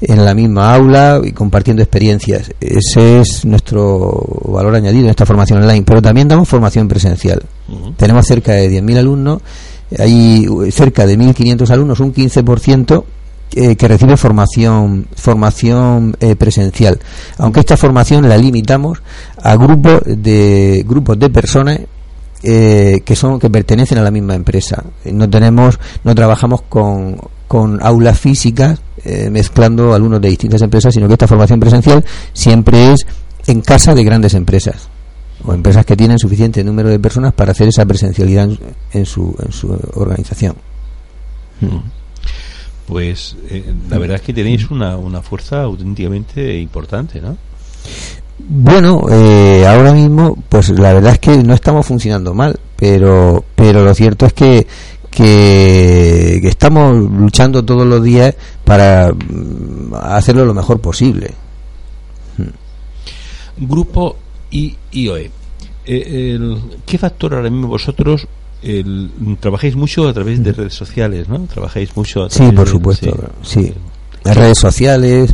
en 0.02 0.24
la 0.24 0.34
misma 0.34 0.74
aula 0.74 1.22
y 1.24 1.32
compartiendo 1.32 1.82
experiencias. 1.82 2.52
Ese 2.60 3.20
es 3.20 3.46
nuestro 3.46 4.22
valor 4.44 4.74
añadido 4.74 5.04
en 5.04 5.10
esta 5.10 5.24
formación 5.24 5.62
online, 5.62 5.84
pero 5.86 6.02
también 6.02 6.28
damos 6.28 6.46
formación 6.46 6.86
presencial. 6.86 7.42
Tenemos 7.96 8.26
cerca 8.26 8.52
de 8.52 8.70
10.000 8.70 8.98
alumnos 8.98 9.40
hay 9.96 10.46
cerca 10.70 11.06
de 11.06 11.18
1.500 11.18 11.70
alumnos, 11.70 12.00
un 12.00 12.12
15%, 12.12 13.04
eh, 13.52 13.76
que 13.76 13.88
recibe 13.88 14.16
formación 14.16 15.06
formación 15.14 16.16
eh, 16.20 16.36
presencial 16.36 16.98
aunque 17.38 17.60
esta 17.60 17.76
formación 17.76 18.28
la 18.28 18.36
limitamos 18.36 19.02
a 19.42 19.56
grupos 19.56 20.02
de 20.04 20.84
grupos 20.86 21.18
de 21.18 21.30
personas 21.30 21.80
eh, 22.42 22.98
que 23.04 23.16
son 23.16 23.38
que 23.38 23.50
pertenecen 23.50 23.98
a 23.98 24.02
la 24.02 24.10
misma 24.10 24.34
empresa 24.34 24.84
no 25.06 25.28
tenemos 25.28 25.78
no 26.04 26.14
trabajamos 26.14 26.62
con, 26.68 27.18
con 27.46 27.82
aulas 27.82 28.18
físicas 28.18 28.80
mezclando 29.30 29.94
alumnos 29.94 30.20
de 30.20 30.28
distintas 30.28 30.60
empresas 30.60 30.92
sino 30.92 31.06
que 31.06 31.14
esta 31.14 31.26
formación 31.26 31.58
presencial 31.58 32.04
siempre 32.34 32.92
es 32.92 33.06
en 33.46 33.62
casa 33.62 33.94
de 33.94 34.04
grandes 34.04 34.34
empresas 34.34 34.88
o 35.44 35.54
empresas 35.54 35.86
que 35.86 35.96
tienen 35.96 36.18
suficiente 36.18 36.62
número 36.62 36.88
de 36.90 36.98
personas 36.98 37.32
para 37.32 37.52
hacer 37.52 37.68
esa 37.68 37.86
presencialidad 37.86 38.50
en, 38.92 39.06
su, 39.06 39.34
en 39.42 39.52
su 39.52 39.70
organización. 39.94 40.56
Mm. 41.60 41.97
Pues 42.88 43.36
eh, 43.50 43.74
la 43.90 43.98
verdad 43.98 44.16
es 44.16 44.22
que 44.22 44.32
tenéis 44.32 44.70
una, 44.70 44.96
una 44.96 45.20
fuerza 45.20 45.62
auténticamente 45.62 46.58
importante, 46.58 47.20
¿no? 47.20 47.36
Bueno, 48.38 49.04
eh, 49.10 49.66
ahora 49.66 49.92
mismo, 49.92 50.36
pues 50.48 50.70
la 50.70 50.94
verdad 50.94 51.12
es 51.12 51.18
que 51.18 51.36
no 51.36 51.52
estamos 51.52 51.84
funcionando 51.84 52.32
mal, 52.32 52.58
pero, 52.76 53.44
pero 53.54 53.84
lo 53.84 53.94
cierto 53.94 54.24
es 54.24 54.32
que, 54.32 54.66
que, 55.10 56.38
que 56.40 56.48
estamos 56.48 56.94
luchando 56.94 57.62
todos 57.62 57.86
los 57.86 58.02
días 58.02 58.34
para 58.64 59.12
mm, 59.12 59.92
hacerlo 59.94 60.46
lo 60.46 60.54
mejor 60.54 60.80
posible. 60.80 61.34
Grupo 63.58 64.16
IOE. 64.50 65.30
Eh, 65.84 66.56
¿Qué 66.86 66.96
factor 66.96 67.34
ahora 67.34 67.50
mismo 67.50 67.68
vosotros 67.68 68.26
trabajáis 69.40 69.76
mucho 69.76 70.08
a 70.08 70.12
través 70.12 70.42
de 70.42 70.52
redes 70.52 70.74
sociales, 70.74 71.28
¿no? 71.28 71.40
Trabajáis 71.40 71.96
mucho 71.96 72.24
a 72.24 72.30
Sí, 72.30 72.50
por 72.52 72.68
supuesto, 72.68 73.30
sí. 73.42 73.72
Las 74.24 74.36
redes 74.36 74.58
sociales. 74.58 75.32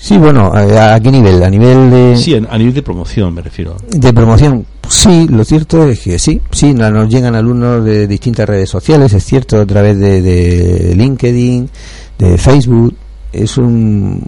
Sí, 0.00 0.16
bueno, 0.16 0.52
¿a, 0.54 1.00
qué 1.00 1.10
nivel? 1.10 1.42
¿A 1.42 1.50
nivel 1.50 1.90
de...? 1.90 2.16
Sí, 2.16 2.34
a, 2.34 2.56
nivel 2.56 2.72
de 2.72 2.82
promoción 2.82 3.34
me 3.34 3.42
refiero. 3.42 3.76
De 3.90 4.12
promoción, 4.12 4.64
sí, 4.88 5.26
lo 5.28 5.44
cierto 5.44 5.88
es 5.88 5.98
que 6.00 6.20
sí, 6.20 6.40
sí, 6.52 6.72
nos 6.72 7.08
llegan 7.08 7.34
alumnos 7.34 7.84
de 7.84 8.06
distintas 8.06 8.48
redes 8.48 8.70
sociales, 8.70 9.12
es 9.12 9.24
cierto, 9.24 9.60
a 9.60 9.66
través 9.66 9.98
de, 9.98 10.22
de 10.22 10.94
LinkedIn, 10.94 11.68
de 12.16 12.38
Facebook, 12.38 12.94
es 13.42 13.56
un, 13.58 14.20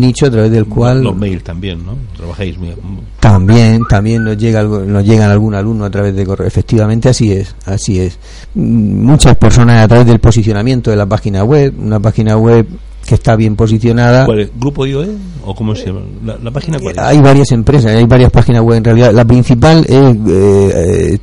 nicho 0.00 0.26
a 0.26 0.30
través 0.30 0.50
del 0.50 0.66
cual 0.66 1.02
los 1.02 1.16
mails 1.16 1.44
también 1.44 1.84
no 1.84 1.96
trabajáis 2.16 2.58
muy 2.58 2.74
también 3.20 3.82
también 3.88 4.24
nos 4.24 4.36
llega 4.36 4.62
nos 4.62 5.04
llegan 5.04 5.30
algún 5.30 5.54
alumno 5.54 5.84
a 5.84 5.90
través 5.90 6.14
de 6.14 6.24
correo. 6.24 6.46
Efectivamente 6.46 7.08
así 7.08 7.32
es 7.32 7.54
así 7.66 8.00
es. 8.00 8.18
Muchas 8.54 9.36
personas 9.36 9.84
a 9.84 9.88
través 9.88 10.06
del 10.06 10.18
posicionamiento 10.20 10.90
de 10.90 10.96
la 10.96 11.06
página 11.06 11.44
web 11.44 11.74
una 11.78 12.00
página 12.00 12.36
web 12.36 12.66
que 13.06 13.14
está 13.16 13.36
bien 13.36 13.56
posicionada. 13.56 14.26
¿Cuál 14.26 14.40
es? 14.40 14.50
grupo 14.58 14.86
IOE 14.86 15.16
o 15.44 15.54
cómo 15.54 15.74
se 15.74 15.86
llama 15.86 16.02
la, 16.24 16.50
página 16.50 16.78
cuál 16.78 16.98
hay 16.98 17.20
varias 17.20 17.50
empresas 17.52 17.90
hay 17.92 18.04
varias 18.04 18.30
páginas 18.30 18.62
web 18.62 18.78
en 18.78 18.84
realidad. 18.84 19.12
La 19.12 19.24
principal 19.24 19.84
es 19.88 20.16
eh, 20.28 21.16
eh 21.16 21.18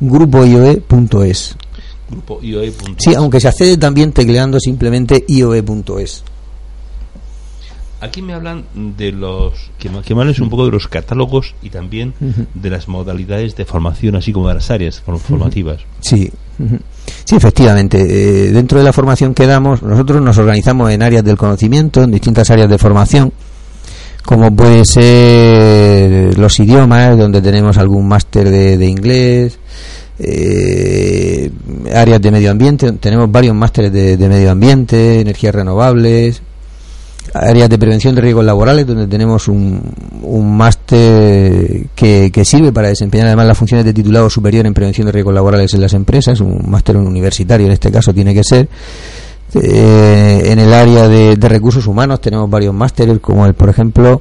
www.grupoioe.es 0.00 1.56
Grupo 2.10 2.40
IOE. 2.42 2.72
Sí, 2.98 3.14
aunque 3.14 3.40
se 3.40 3.48
accede 3.48 3.76
también 3.76 4.12
tecleando 4.12 4.58
simplemente 4.60 5.24
IOE.es. 5.28 6.24
Aquí 8.00 8.22
me 8.22 8.32
hablan 8.32 8.64
de 8.96 9.10
los. 9.10 9.54
que, 9.76 9.90
que 10.04 10.14
me 10.14 10.20
hables 10.20 10.38
un 10.38 10.48
poco 10.48 10.64
de 10.66 10.70
los 10.70 10.86
catálogos 10.86 11.54
y 11.62 11.70
también 11.70 12.14
de 12.54 12.70
las 12.70 12.86
modalidades 12.86 13.56
de 13.56 13.64
formación, 13.64 14.14
así 14.14 14.32
como 14.32 14.46
de 14.48 14.54
las 14.54 14.70
áreas 14.70 15.02
form- 15.04 15.18
formativas. 15.18 15.80
Sí, 16.00 16.30
sí, 17.24 17.34
efectivamente. 17.34 17.98
eh, 18.00 18.52
dentro 18.52 18.78
de 18.78 18.84
la 18.84 18.92
formación 18.92 19.34
que 19.34 19.46
damos, 19.48 19.82
nosotros 19.82 20.22
nos 20.22 20.38
organizamos 20.38 20.92
en 20.92 21.02
áreas 21.02 21.24
del 21.24 21.36
conocimiento, 21.36 22.04
en 22.04 22.12
distintas 22.12 22.48
áreas 22.50 22.70
de 22.70 22.78
formación, 22.78 23.32
como 24.24 24.54
puede 24.54 24.84
ser 24.84 26.38
los 26.38 26.60
idiomas, 26.60 27.18
donde 27.18 27.42
tenemos 27.42 27.78
algún 27.78 28.06
máster 28.06 28.48
de, 28.48 28.78
de 28.78 28.86
inglés, 28.86 29.58
eh, 30.18 31.50
áreas 31.94 32.20
de 32.20 32.30
medio 32.30 32.50
ambiente, 32.50 32.92
tenemos 32.92 33.30
varios 33.30 33.54
másteres 33.54 33.92
de, 33.92 34.28
medio 34.28 34.50
ambiente, 34.50 35.20
energías 35.20 35.54
renovables, 35.54 36.42
áreas 37.34 37.68
de 37.68 37.78
prevención 37.78 38.14
de 38.14 38.22
riesgos 38.22 38.44
laborales, 38.44 38.86
donde 38.86 39.06
tenemos 39.06 39.48
un, 39.48 39.80
un 40.22 40.56
máster 40.56 41.86
que, 41.94 42.42
sirve 42.44 42.72
para 42.72 42.88
desempeñar 42.88 43.28
además 43.28 43.46
las 43.46 43.58
funciones 43.58 43.84
de 43.84 43.92
titulado 43.92 44.28
superior 44.28 44.66
en 44.66 44.74
prevención 44.74 45.06
de 45.06 45.12
riesgos 45.12 45.34
laborales 45.34 45.72
en 45.74 45.82
las 45.82 45.94
empresas, 45.94 46.40
un 46.40 46.68
máster 46.68 46.96
universitario 46.96 47.66
en 47.66 47.72
este 47.72 47.92
caso 47.92 48.12
tiene 48.12 48.34
que 48.34 48.42
ser. 48.42 48.68
Eh, 49.54 50.42
en 50.46 50.58
el 50.58 50.72
área 50.74 51.08
de 51.08 51.48
recursos 51.48 51.86
humanos 51.86 52.20
tenemos 52.20 52.50
varios 52.50 52.74
másteres, 52.74 53.18
como 53.20 53.46
el, 53.46 53.54
por 53.54 53.68
ejemplo, 53.68 54.20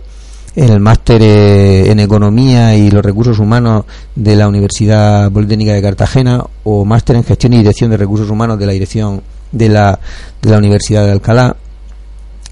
en 0.58 0.72
el 0.72 0.80
máster 0.80 1.22
eh, 1.22 1.92
en 1.92 2.00
economía 2.00 2.76
y 2.76 2.90
los 2.90 3.06
recursos 3.06 3.38
humanos 3.38 3.86
de 4.16 4.36
la 4.36 4.48
Universidad 4.48 5.32
Politécnica 5.32 5.74
de 5.74 5.84
Cartagena 5.84 6.44
o 6.64 6.84
máster 6.84 7.16
en 7.16 7.24
gestión 7.24 7.54
y 7.54 7.58
dirección 7.58 7.92
de 7.92 7.98
recursos 7.98 8.28
humanos 8.28 8.58
de 8.58 8.66
la 8.66 8.72
dirección 8.72 9.22
de 9.52 9.70
la, 9.70 10.00
de 10.42 10.50
la 10.50 10.58
Universidad 10.58 11.06
de 11.06 11.12
Alcalá 11.12 11.56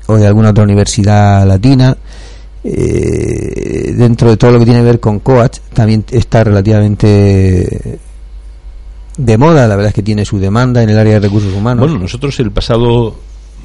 o 0.05 0.17
de 0.17 0.27
alguna 0.27 0.51
otra 0.51 0.63
universidad 0.63 1.47
latina. 1.47 1.97
Eh, 2.63 3.91
dentro 3.97 4.29
de 4.29 4.37
todo 4.37 4.51
lo 4.51 4.59
que 4.59 4.65
tiene 4.65 4.81
que 4.81 4.85
ver 4.85 4.99
con 4.99 5.17
COACH 5.17 5.57
también 5.73 6.05
está 6.11 6.43
relativamente 6.43 7.99
de 9.17 9.37
moda, 9.37 9.67
la 9.67 9.75
verdad 9.75 9.89
es 9.89 9.95
que 9.95 10.03
tiene 10.03 10.25
su 10.25 10.37
demanda 10.37 10.83
en 10.83 10.91
el 10.91 10.99
área 10.99 11.13
de 11.13 11.21
recursos 11.21 11.53
humanos. 11.53 11.87
Bueno, 11.87 12.03
nosotros 12.03 12.39
el 12.39 12.51
pasado 12.51 13.15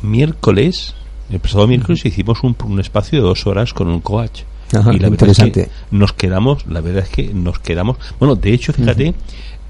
miércoles, 0.01 0.95
el 1.31 1.41
pasado 1.41 1.67
miércoles 1.67 2.05
hicimos 2.05 2.43
un, 2.43 2.57
un 2.65 2.81
espacio 2.81 3.19
de 3.21 3.25
dos 3.27 3.47
horas 3.47 3.73
con 3.73 3.89
un 3.89 4.01
coach. 4.01 4.43
Ajá, 4.73 4.93
y 4.95 4.99
la 5.01 5.09
verdad 5.11 5.31
es 5.31 5.39
que 5.53 5.69
nos 5.91 6.13
quedamos, 6.13 6.65
la 6.67 6.81
verdad 6.81 7.03
es 7.05 7.09
que 7.11 7.35
nos 7.35 7.59
quedamos. 7.59 7.97
Bueno, 8.19 8.37
de 8.37 8.53
hecho, 8.53 8.73
fíjate 8.73 9.15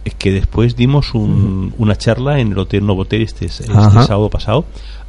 es 0.05 0.14
que 0.14 0.31
después 0.33 0.77
dimos 0.77 1.14
un- 1.14 1.75
una 1.79 1.94
charla 1.96 2.40
en 2.40 2.53
el 2.53 2.59
Hotel 2.59 2.87
Novotel 2.87 3.20
este, 3.23 3.46
este 3.46 3.66
sábado 3.66 4.31
pasado, 4.31 4.64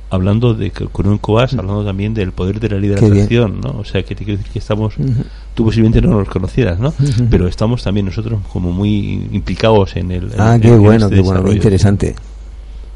hablando 0.09 0.53
de 0.53 0.71
con 0.71 1.07
un 1.07 1.17
coach, 1.17 1.53
hablando 1.53 1.85
también 1.85 2.13
del 2.13 2.33
poder 2.33 2.59
de 2.59 2.67
la 2.69 2.77
ley 2.77 2.89
de 2.89 2.95
la 2.95 2.99
Qué 2.99 3.05
bien. 3.09 3.23
atracción, 3.23 3.61
¿no? 3.61 3.79
O 3.79 3.85
sea, 3.85 4.03
que 4.03 4.15
te 4.15 4.25
quiero 4.25 4.37
decir 4.37 4.51
que 4.51 4.59
estamos, 4.59 4.97
Ujú. 4.97 5.23
tú 5.55 5.63
posiblemente 5.65 6.01
no 6.01 6.17
nos 6.19 6.27
conocieras, 6.27 6.77
¿no? 6.79 6.93
Pero 7.29 7.47
estamos 7.47 7.83
también 7.83 8.05
nosotros 8.07 8.41
como 8.51 8.71
muy 8.73 9.27
implicados 9.31 9.95
en 9.95 10.11
el. 10.11 10.31
Ah, 10.37 10.55
en- 10.55 10.61
qué 10.61 10.67
en 10.73 10.81
bueno, 10.81 11.05
este 11.05 11.15
qué 11.15 11.21
bueno, 11.21 11.31
desarrollo. 11.39 11.55
interesante. 11.55 12.15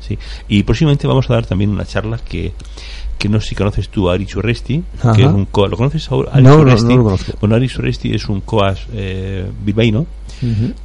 Sí. 0.01 0.17
Y 0.49 0.63
próximamente 0.63 1.07
vamos 1.07 1.29
a 1.29 1.33
dar 1.33 1.45
también 1.45 1.69
una 1.71 1.85
charla 1.85 2.17
que, 2.19 2.51
que 3.17 3.30
no 3.30 3.39
sé 3.39 3.49
si 3.49 3.56
conoces 3.56 3.89
tú 3.89 4.10
a 4.10 4.13
Ari 4.13 4.25
Churresti, 4.25 4.84
que 5.15 5.21
es 5.23 5.28
un 5.28 5.45
co- 5.45 5.67
¿Lo 5.67 5.78
conoces 5.78 6.12
ahora? 6.12 6.32
Ari 6.34 6.43
No, 6.43 6.51
no, 6.58 6.63
Churresti? 6.63 6.88
no 6.88 6.97
lo 6.97 7.04
conozco. 7.04 7.32
Bueno, 7.39 7.56
Ari 7.56 7.67
Churresti 7.69 8.13
es 8.13 8.28
un 8.30 8.41
coas 8.41 8.82
eh, 8.93 9.45
bilbaíno 9.63 10.06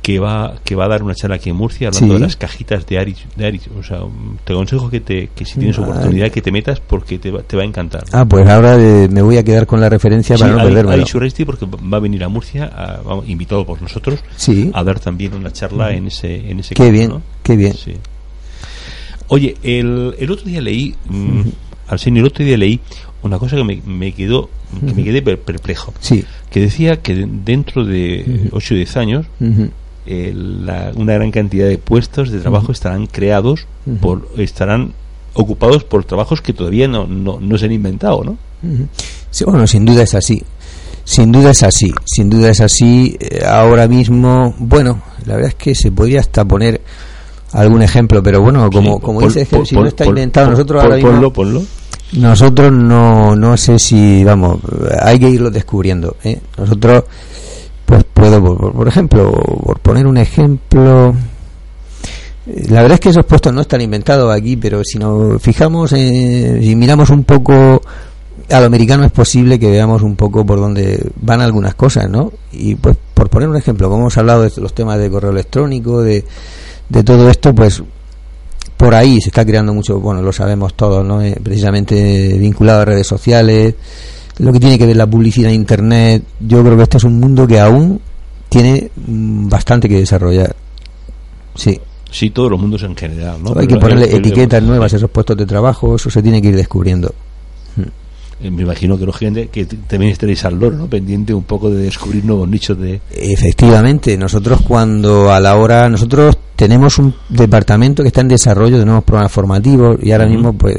que 0.00 0.20
va 0.20 0.54
que 0.64 0.76
va 0.76 0.84
a 0.84 0.88
dar 0.88 1.02
una 1.02 1.12
charla 1.14 1.36
aquí 1.36 1.50
en 1.50 1.56
Murcia 1.56 1.88
hablando 1.88 2.14
Sí. 2.14 2.20
de 2.20 2.24
las 2.26 2.36
cajitas 2.36 2.86
de 2.86 2.98
Ari, 2.98 3.16
de 3.36 3.46
Ari. 3.46 3.60
O 3.78 3.82
sea, 3.82 3.98
te 4.44 4.52
aconsejo 4.52 4.88
que, 4.88 5.00
te, 5.00 5.28
que 5.34 5.44
si 5.44 5.58
tienes 5.58 5.76
oportunidad 5.78 6.30
que 6.30 6.40
te 6.40 6.52
metas 6.52 6.78
porque 6.80 7.18
te 7.18 7.30
va, 7.32 7.42
te 7.42 7.56
va 7.56 7.62
a 7.62 7.66
encantar. 7.66 8.04
Ah, 8.12 8.24
pues 8.24 8.48
ahora 8.48 8.76
eh, 8.80 9.08
me 9.10 9.22
voy 9.22 9.36
a 9.38 9.42
quedar 9.44 9.66
con 9.66 9.80
la 9.80 9.88
referencia 9.88 10.36
Sí, 10.36 10.40
para 10.42 10.52
no 10.54 10.60
Ari, 10.60 10.68
perdérmelo. 10.68 10.94
Ari 10.94 11.04
Churresti 11.04 11.44
porque 11.44 11.66
va 11.66 11.96
a 11.96 12.00
venir 12.00 12.22
a 12.22 12.28
Murcia, 12.28 12.66
a- 12.66 13.00
vamos, 13.04 13.28
invitado 13.28 13.66
por 13.66 13.82
nosotros, 13.82 14.20
Sí, 14.36 14.70
a 14.72 14.84
dar 14.84 15.00
también 15.00 15.34
una 15.34 15.52
charla 15.52 15.90
en 15.92 16.06
ese 16.06 16.48
en 16.50 16.60
ese 16.60 16.74
qué 16.74 16.84
campo, 16.84 16.92
bien, 16.92 17.12
qué 17.42 17.56
bien. 17.56 17.74
Oye, 19.28 19.56
el, 19.62 20.14
el 20.18 20.30
otro 20.30 20.46
día 20.46 20.60
leí, 20.60 20.94
mm, 21.08 21.40
Arsenio, 21.90 22.20
el 22.22 22.26
otro 22.28 22.44
día 22.44 22.56
leí 22.56 22.80
una 23.22 23.38
cosa 23.38 23.56
que 23.56 23.64
me, 23.64 23.82
me 23.84 24.12
quedó, 24.12 24.48
que 24.86 24.94
me 24.94 25.04
quedé 25.04 25.20
per- 25.22 25.38
perplejo, 25.40 25.92
Sí. 26.00 26.24
que 26.50 26.60
decía 26.60 27.02
que 27.02 27.14
de- 27.14 27.28
dentro 27.44 27.84
de 27.84 28.48
8 28.52 28.74
o 28.74 28.76
10 28.76 28.96
años 28.96 29.26
eh, 30.06 30.32
la- 30.34 30.92
una 30.96 31.14
gran 31.14 31.30
cantidad 31.30 31.66
de 31.68 31.76
puestos 31.78 32.30
de 32.30 32.40
trabajo 32.40 32.72
estarán 32.72 33.06
creados 33.06 33.66
por, 34.00 34.28
estarán 34.38 34.92
ocupados 35.34 35.84
por 35.84 36.04
trabajos 36.04 36.40
que 36.40 36.52
todavía 36.52 36.88
no, 36.88 37.06
no, 37.06 37.38
no 37.40 37.58
se 37.58 37.66
han 37.66 37.72
inventado, 37.72 38.24
¿no? 38.24 38.36
Sí, 39.30 39.44
bueno, 39.44 39.66
sin 39.66 39.84
duda 39.84 40.02
es 40.02 40.14
así. 40.14 40.42
Sin 41.04 41.30
duda 41.32 41.50
es 41.50 41.62
así. 41.62 41.92
Sin 42.04 42.28
duda 42.30 42.50
es 42.50 42.60
así. 42.60 43.16
Eh, 43.20 43.42
ahora 43.46 43.86
mismo, 43.88 44.54
bueno, 44.58 45.02
la 45.26 45.34
verdad 45.36 45.48
es 45.50 45.54
que 45.56 45.74
se 45.74 45.90
podría 45.92 46.20
hasta 46.20 46.44
poner 46.44 46.80
algún 47.52 47.82
ejemplo, 47.82 48.22
pero 48.22 48.40
bueno, 48.40 48.70
como, 48.70 48.94
Sí, 48.96 49.00
como 49.00 49.20
pon- 49.20 49.28
dices, 49.28 49.48
que 49.48 49.66
si 49.66 49.74
no 49.74 49.86
está 49.86 50.06
inventado, 50.06 50.50
nosotros 50.50 50.82
ahora 50.82 50.96
mismo, 50.96 51.10
Ponlo, 51.12 51.32
ponlo. 51.32 51.62
nosotros 52.12 52.72
no, 52.72 53.34
no 53.36 53.56
sé 53.56 53.78
si, 53.78 54.22
vamos, 54.24 54.58
hay 55.00 55.18
que 55.18 55.28
irlo 55.30 55.50
descubriendo. 55.50 56.16
¿eh? 56.24 56.38
Nosotros, 56.58 57.04
pues 57.86 58.04
puedo, 58.14 58.42
por, 58.42 58.72
por 58.72 58.88
ejemplo, 58.88 59.30
por 59.32 59.78
poner 59.80 60.06
un 60.06 60.16
ejemplo, 60.18 61.14
eh, 62.46 62.66
la 62.70 62.82
verdad 62.82 62.94
es 62.94 63.00
que 63.00 63.08
esos 63.10 63.26
puestos 63.26 63.52
no 63.52 63.60
están 63.62 63.80
inventados 63.80 64.32
aquí, 64.34 64.56
pero 64.56 64.82
si 64.84 64.98
nos 64.98 65.40
fijamos, 65.42 65.92
eh, 65.92 66.58
si 66.62 66.76
miramos 66.76 67.10
un 67.10 67.24
poco 67.24 67.80
a 68.48 68.58
lo 68.58 68.66
americano 68.66 69.04
es 69.04 69.12
posible 69.12 69.60
que 69.60 69.70
veamos 69.70 70.02
un 70.02 70.16
poco 70.16 70.44
por 70.44 70.58
dónde 70.58 71.00
van 71.20 71.40
algunas 71.40 71.74
cosas, 71.76 72.10
¿no? 72.10 72.32
Y 72.52 72.74
pues 72.74 72.96
por 73.14 73.28
poner 73.28 73.48
un 73.48 73.56
ejemplo, 73.56 73.88
como 73.88 74.00
hemos 74.02 74.18
hablado 74.18 74.42
de 74.42 74.50
los 74.60 74.74
temas 74.74 74.98
de 74.98 75.08
correo 75.08 75.30
electrónico, 75.30 76.02
de, 76.02 76.24
de 76.90 77.02
todo 77.02 77.30
esto, 77.30 77.54
pues 77.54 77.82
por 78.76 78.94
ahí 78.94 79.20
se 79.20 79.28
está 79.28 79.44
creando 79.46 79.72
mucho, 79.72 79.98
bueno, 80.00 80.20
lo 80.20 80.32
sabemos 80.32 80.74
todos, 80.74 81.04
¿no? 81.04 81.22
Eh, 81.22 81.36
precisamente 81.42 82.36
vinculado 82.38 82.82
a 82.82 82.84
redes 82.84 83.06
sociales, 83.06 83.74
lo 84.38 84.52
que 84.52 84.60
tiene 84.60 84.78
que 84.78 84.86
ver 84.86 84.96
la 84.96 85.06
publicidad 85.06 85.50
en 85.50 85.56
Internet, 85.56 86.24
yo 86.40 86.62
creo 86.62 86.76
que 86.76 86.82
este 86.82 86.98
es 86.98 87.04
un 87.04 87.18
mundo 87.18 87.46
que 87.46 87.60
aún 87.60 88.00
tiene 88.48 88.90
mm, 89.06 89.48
bastante 89.48 89.88
que 89.88 89.98
desarrollar. 89.98 90.54
Sí, 91.54 91.80
Sí, 92.10 92.30
todos 92.30 92.50
los 92.50 92.60
mundos 92.60 92.82
en 92.82 92.96
general, 92.96 93.40
¿no? 93.42 93.54
hay 93.56 93.68
que 93.68 93.76
ponerle 93.76 94.16
etiquetas 94.16 94.60
nuevas 94.62 94.92
a 94.92 94.96
esos 94.96 95.10
puestos 95.10 95.36
de 95.36 95.46
trabajo, 95.46 95.94
eso 95.94 96.10
se 96.10 96.20
tiene 96.20 96.42
que 96.42 96.48
ir 96.48 96.56
descubriendo. 96.56 97.14
Eh, 98.42 98.50
Me 98.50 98.62
imagino 98.62 98.96
que 98.98 99.04
los 99.06 99.16
gente 99.16 99.48
que 99.48 99.66
también 99.66 100.12
estaréis 100.12 100.44
al 100.44 100.58
loro, 100.58 100.76
¿no? 100.76 100.86
Pendiente 100.86 101.34
un 101.34 101.44
poco 101.44 101.68
de 101.70 101.82
descubrir 101.82 102.24
nuevos 102.24 102.48
nichos 102.48 102.78
de... 102.78 103.00
Efectivamente, 103.10 104.16
nosotros 104.16 104.60
cuando 104.66 105.32
a 105.32 105.38
la 105.40 105.56
hora, 105.56 105.88
nosotros 105.88 106.36
tenemos 106.56 106.98
un 106.98 107.14
departamento 107.28 108.02
que 108.02 108.08
está 108.08 108.20
en 108.22 108.28
desarrollo 108.28 108.78
de 108.78 108.84
nuevos 108.84 109.04
programas 109.04 109.32
formativos 109.32 109.98
y 110.02 110.12
ahora 110.12 110.26
mismo, 110.26 110.52
pues, 110.54 110.76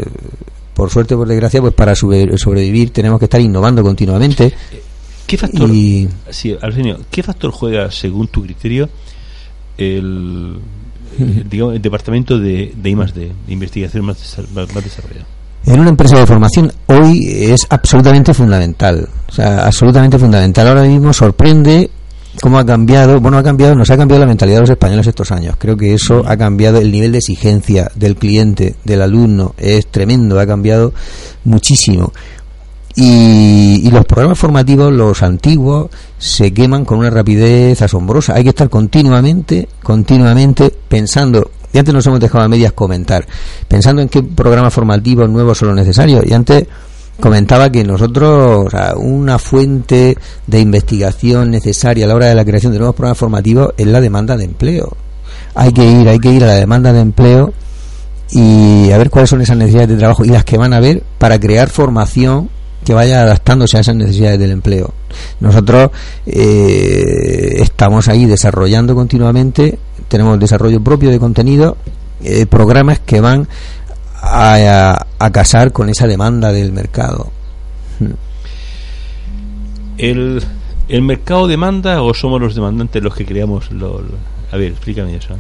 por 0.74 0.90
suerte, 0.90 1.16
por 1.16 1.28
desgracia, 1.28 1.62
pues 1.62 1.74
para 1.74 1.94
sobre- 1.94 2.38
sobrevivir 2.38 2.92
tenemos 2.92 3.20
que 3.20 3.26
estar 3.26 3.42
innovando 3.42 3.84
continuamente 3.84 4.54
¿Qué 5.28 5.38
factor, 5.38 5.70
y 5.70 6.10
sí, 6.30 6.56
Arsenio, 6.62 6.98
¿qué 7.10 7.24
factor 7.24 7.52
juega, 7.52 7.90
según 7.90 8.28
tu 8.28 8.42
criterio, 8.44 8.90
el, 9.78 10.58
el, 11.20 11.50
digamos, 11.50 11.76
el 11.76 11.82
departamento 11.82 12.38
de, 12.38 12.74
de 12.76 12.90
I 12.90 12.96
más 12.96 13.14
D, 13.14 13.32
de 13.48 13.54
investigación 13.54 14.04
más, 14.06 14.18
más 14.54 14.84
desarrollado? 14.84 15.26
En 15.66 15.80
una 15.80 15.90
empresa 15.90 16.18
de 16.18 16.26
formación 16.26 16.72
hoy 16.88 17.20
es 17.28 17.68
absolutamente 17.70 18.34
fundamental, 18.34 19.08
o 19.28 19.32
sea, 19.32 19.66
absolutamente 19.66 20.18
fundamental. 20.18 20.68
Ahora 20.68 20.84
mismo 20.84 21.14
sorprende 21.14 21.90
cómo 22.42 22.58
ha 22.58 22.66
cambiado, 22.66 23.20
bueno, 23.20 23.38
ha 23.38 23.44
cambiado, 23.44 23.76
nos 23.76 23.90
ha 23.90 23.98
cambiado 23.98 24.22
la 24.22 24.28
mentalidad 24.28 24.58
de 24.58 24.62
los 24.62 24.70
españoles 24.70 25.06
estos 25.06 25.32
años. 25.32 25.56
Creo 25.58 25.78
que 25.78 25.94
eso 25.94 26.24
ha 26.26 26.38
cambiado 26.38 26.80
el 26.80 26.92
nivel 26.92 27.12
de 27.12 27.20
exigencia 27.20 27.92
del 27.96 28.16
cliente, 28.16 28.76
del 28.84 29.02
alumno, 29.02 29.54
es 29.58 29.88
tremendo, 29.88 30.40
ha 30.40 30.48
cambiado 30.48 30.94
muchísimo. 31.44 32.12
Y, 32.96 33.82
y 33.86 33.92
los 33.92 34.06
programas 34.06 34.38
formativos, 34.38 34.92
los 34.92 35.24
antiguos, 35.24 35.90
se 36.18 36.54
queman 36.54 36.84
con 36.84 37.00
una 37.00 37.10
rapidez 37.10 37.82
asombrosa. 37.82 38.34
Hay 38.36 38.44
que 38.44 38.50
estar 38.50 38.70
continuamente, 38.70 39.70
continuamente 39.82 40.74
pensando. 40.90 41.52
Y 41.74 41.78
antes 41.78 41.94
nos 41.94 42.06
hemos 42.08 42.20
dejado 42.20 42.44
a 42.44 42.48
medias 42.48 42.74
comentar, 42.74 43.26
pensando 43.68 44.02
en 44.02 44.10
qué 44.10 44.24
programas 44.24 44.74
formativos 44.74 45.30
nuevos 45.30 45.58
son 45.58 45.70
los 45.70 45.78
necesarios. 45.78 46.26
Y 46.26 46.34
antes 46.34 46.68
comentaba 47.20 47.72
que 47.72 47.84
nosotros, 47.84 48.68
una 48.98 49.40
fuente 49.40 50.18
de 50.48 50.60
investigación 50.60 51.52
necesaria 51.52 52.06
a 52.06 52.08
la 52.08 52.16
hora 52.16 52.28
de 52.28 52.36
la 52.36 52.44
creación 52.44 52.74
de 52.74 52.80
nuevos 52.80 52.96
programas 52.96 53.18
formativos 53.18 53.74
es 53.78 53.88
la 53.88 54.02
demanda 54.02 54.36
de 54.36 54.46
empleo. 54.46 54.98
Hay 55.56 55.72
que 55.72 55.86
ir, 55.86 56.10
hay 56.10 56.20
que 56.20 56.32
ir 56.32 56.44
a 56.44 56.48
la 56.48 56.56
demanda 56.56 56.92
de 56.92 57.02
empleo 57.02 57.54
y 58.32 58.92
a 58.92 58.98
ver 58.98 59.10
cuáles 59.10 59.30
son 59.30 59.42
esas 59.42 59.58
necesidades 59.58 59.90
de 59.90 59.98
trabajo 59.98 60.24
y 60.26 60.30
las 60.30 60.46
que 60.46 60.58
van 60.58 60.74
a 60.74 60.78
haber 60.78 61.04
para 61.18 61.40
crear 61.40 61.70
formación 61.70 62.50
que 62.84 62.94
vaya 62.94 63.22
adaptándose 63.22 63.78
a 63.78 63.82
esas 63.82 63.96
necesidades 63.96 64.40
del 64.40 64.52
empleo. 64.52 64.94
Nosotros 65.40 65.92
eh, 66.26 67.58
estamos 67.58 68.08
ahí 68.08 68.26
desarrollando 68.26 68.96
continuamente, 68.96 69.78
tenemos 70.12 70.38
desarrollo 70.40 70.82
propio 70.84 71.10
de 71.10 71.18
contenido, 71.20 71.78
eh, 72.22 72.46
programas 72.46 73.00
que 73.00 73.22
van 73.22 73.48
a, 74.22 74.56
a- 74.56 75.08
a 75.18 75.32
casar 75.32 75.72
con 75.72 75.90
esa 75.90 76.06
demanda 76.06 76.52
del 76.52 76.72
mercado. 76.74 77.32
¿El, 79.98 80.44
¿El 80.90 81.02
mercado 81.02 81.48
demanda 81.48 82.02
o 82.02 82.14
somos 82.14 82.42
los 82.42 82.56
demandantes 82.56 83.02
los 83.02 83.16
que 83.16 83.26
creamos? 83.26 83.72
Lo, 83.72 84.02
A 84.52 84.58
ver, 84.58 84.72
explícame 84.72 85.16
eso. 85.16 85.36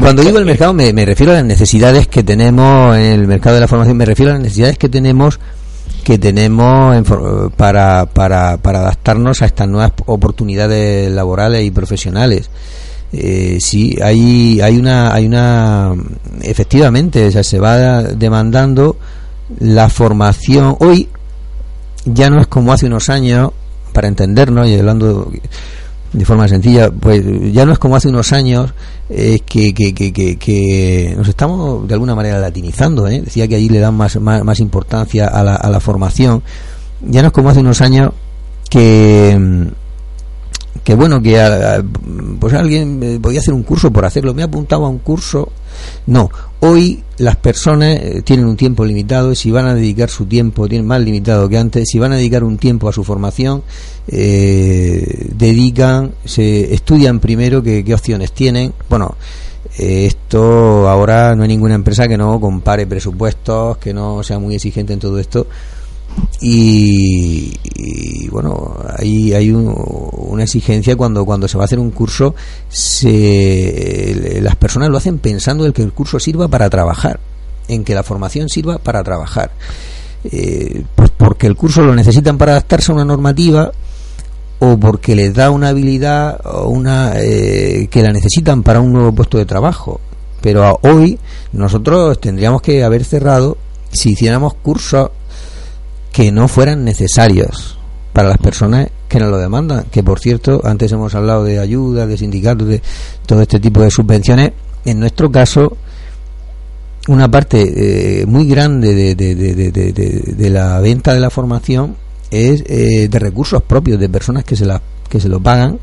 cuando 0.00 0.22
digo 0.22 0.38
el 0.38 0.46
mercado 0.46 0.72
me, 0.72 0.92
me, 0.92 1.04
refiero 1.04 1.32
a 1.32 1.36
las 1.36 1.44
necesidades 1.44 2.08
que 2.08 2.22
tenemos 2.22 2.96
en 2.96 3.02
el 3.20 3.26
mercado 3.26 3.54
de 3.56 3.60
la 3.60 3.68
formación, 3.68 3.96
me 3.96 4.06
refiero 4.06 4.30
a 4.32 4.34
las 4.34 4.42
necesidades 4.42 4.78
que 4.78 4.88
tenemos 4.88 5.38
que 6.04 6.18
tenemos 6.18 6.96
para, 7.56 8.06
para, 8.06 8.56
para 8.56 8.78
adaptarnos 8.80 9.42
a 9.42 9.46
estas 9.46 9.68
nuevas 9.68 9.92
oportunidades 10.06 11.10
laborales 11.10 11.64
y 11.64 11.70
profesionales. 11.70 12.50
Eh, 13.12 13.58
sí, 13.60 13.96
hay, 14.02 14.60
hay 14.60 14.76
una, 14.78 15.12
hay 15.12 15.26
una, 15.26 15.94
efectivamente, 16.42 17.26
o 17.26 17.30
sea, 17.30 17.42
se 17.42 17.58
va 17.58 18.02
demandando 18.02 18.96
la 19.58 19.88
formación. 19.88 20.76
Hoy 20.80 21.08
ya 22.04 22.30
no 22.30 22.40
es 22.40 22.46
como 22.46 22.72
hace 22.72 22.86
unos 22.86 23.08
años, 23.08 23.50
para 23.92 24.08
entendernos 24.08 24.68
y 24.68 24.78
hablando 24.78 25.30
de 26.12 26.24
forma 26.24 26.48
sencilla, 26.48 26.90
pues 26.90 27.22
ya 27.52 27.64
no 27.64 27.72
es 27.72 27.78
como 27.78 27.96
hace 27.96 28.08
unos 28.08 28.32
años 28.32 28.72
eh, 29.08 29.38
que, 29.46 29.72
que, 29.72 29.94
que, 29.94 30.12
que, 30.12 31.14
nos 31.16 31.28
estamos 31.28 31.86
de 31.86 31.94
alguna 31.94 32.14
manera 32.14 32.40
latinizando. 32.40 33.06
¿eh? 33.06 33.22
Decía 33.22 33.46
que 33.46 33.56
allí 33.56 33.68
le 33.68 33.78
dan 33.78 33.94
más, 33.94 34.20
más, 34.20 34.42
más 34.44 34.60
importancia 34.60 35.28
a 35.28 35.44
la, 35.44 35.54
a 35.54 35.70
la 35.70 35.80
formación. 35.80 36.42
Ya 37.02 37.22
no 37.22 37.28
es 37.28 37.32
como 37.32 37.50
hace 37.50 37.60
unos 37.60 37.80
años 37.80 38.12
que 38.68 39.70
que 40.84 40.94
bueno 40.94 41.20
que 41.20 41.36
pues 42.38 42.54
alguien 42.54 43.02
eh, 43.02 43.18
podía 43.20 43.40
hacer 43.40 43.52
un 43.52 43.64
curso 43.64 43.90
por 43.90 44.04
hacerlo 44.04 44.32
me 44.34 44.44
apuntaba 44.44 44.86
a 44.86 44.88
un 44.88 44.98
curso 44.98 45.50
no 46.06 46.30
hoy 46.60 47.02
las 47.20 47.36
personas 47.36 47.98
eh, 48.00 48.22
tienen 48.24 48.46
un 48.46 48.56
tiempo 48.56 48.84
limitado 48.84 49.32
y 49.32 49.36
si 49.36 49.50
van 49.50 49.66
a 49.66 49.74
dedicar 49.74 50.08
su 50.08 50.24
tiempo 50.24 50.66
tienen 50.66 50.86
más 50.86 51.02
limitado 51.02 51.48
que 51.50 51.58
antes 51.58 51.88
si 51.90 51.98
van 51.98 52.12
a 52.12 52.16
dedicar 52.16 52.42
un 52.42 52.56
tiempo 52.56 52.88
a 52.88 52.92
su 52.92 53.04
formación 53.04 53.62
eh, 54.08 55.28
dedican 55.36 56.12
se 56.24 56.72
estudian 56.72 57.20
primero 57.20 57.62
qué, 57.62 57.84
qué 57.84 57.94
opciones 57.94 58.32
tienen. 58.32 58.72
Bueno 58.88 59.16
esto 59.76 60.88
ahora 60.88 61.36
no 61.36 61.42
hay 61.42 61.48
ninguna 61.48 61.74
empresa 61.74 62.08
que 62.08 62.16
no 62.16 62.40
compare 62.40 62.86
presupuestos 62.86 63.76
que 63.76 63.92
no 63.92 64.22
sea 64.22 64.38
muy 64.38 64.54
exigente 64.54 64.94
en 64.94 64.98
todo 64.98 65.18
esto 65.18 65.46
y, 66.42 68.28
bueno, 68.28 68.76
hay, 68.96 69.34
hay 69.34 69.50
una 69.50 70.44
exigencia 70.44 70.96
cuando, 70.96 71.24
cuando 71.24 71.46
se 71.48 71.58
va 71.58 71.64
a 71.64 71.66
hacer 71.66 71.78
un 71.78 71.90
curso, 71.90 72.34
se, 72.68 74.40
las 74.42 74.56
personas 74.56 74.88
lo 74.88 74.96
hacen 74.96 75.18
pensando 75.18 75.66
en 75.66 75.72
que 75.72 75.82
el 75.82 75.92
curso 75.92 76.18
sirva 76.18 76.48
para 76.48 76.70
trabajar, 76.70 77.20
en 77.68 77.84
que 77.84 77.94
la 77.94 78.02
formación 78.02 78.48
sirva 78.48 78.78
para 78.78 79.02
trabajar. 79.02 79.50
Eh, 80.24 80.84
pues 80.94 81.10
porque 81.10 81.46
el 81.46 81.56
curso 81.56 81.82
lo 81.82 81.94
necesitan 81.94 82.36
para 82.38 82.52
adaptarse 82.52 82.92
a 82.92 82.94
una 82.94 83.06
normativa 83.06 83.72
o 84.58 84.78
porque 84.78 85.14
les 85.14 85.32
da 85.32 85.50
una 85.50 85.68
habilidad 85.68 86.40
o 86.44 86.68
una 86.68 87.12
eh, 87.16 87.88
que 87.90 88.02
la 88.02 88.12
necesitan 88.12 88.62
para 88.62 88.80
un 88.80 88.92
nuevo 88.92 89.12
puesto 89.12 89.38
de 89.38 89.46
trabajo. 89.46 90.00
Pero 90.40 90.78
hoy 90.82 91.18
nosotros 91.52 92.18
tendríamos 92.20 92.62
que 92.62 92.82
haber 92.82 93.04
cerrado 93.04 93.58
si 93.92 94.12
hiciéramos 94.12 94.54
cursos 94.54 95.10
que 96.12 96.32
no 96.32 96.48
fueran 96.48 96.84
necesarios 96.84 97.78
para 98.12 98.28
las 98.28 98.38
personas 98.38 98.88
que 99.08 99.18
nos 99.18 99.30
lo 99.30 99.38
demandan. 99.38 99.84
Que 99.90 100.02
por 100.02 100.18
cierto, 100.20 100.60
antes 100.64 100.90
hemos 100.92 101.14
hablado 101.14 101.44
de 101.44 101.58
ayudas, 101.58 102.08
de 102.08 102.16
sindicatos, 102.16 102.68
de 102.68 102.82
todo 103.26 103.42
este 103.42 103.60
tipo 103.60 103.80
de 103.82 103.90
subvenciones. 103.90 104.52
En 104.84 105.00
nuestro 105.00 105.30
caso, 105.30 105.76
una 107.08 107.30
parte 107.30 108.20
eh, 108.22 108.26
muy 108.26 108.46
grande 108.46 108.94
de, 108.94 109.14
de, 109.14 110.50
la 110.50 110.80
venta 110.80 111.14
de 111.14 111.20
la 111.20 111.30
formación 111.30 111.96
es 112.30 112.62
eh, 112.66 113.08
de 113.08 113.18
recursos 113.18 113.62
propios 113.62 113.98
de 113.98 114.08
personas 114.08 114.44
que 114.44 114.56
se 114.56 114.64
la, 114.64 114.80
que 115.08 115.20
se 115.20 115.28
lo 115.28 115.40
pagan 115.40 115.78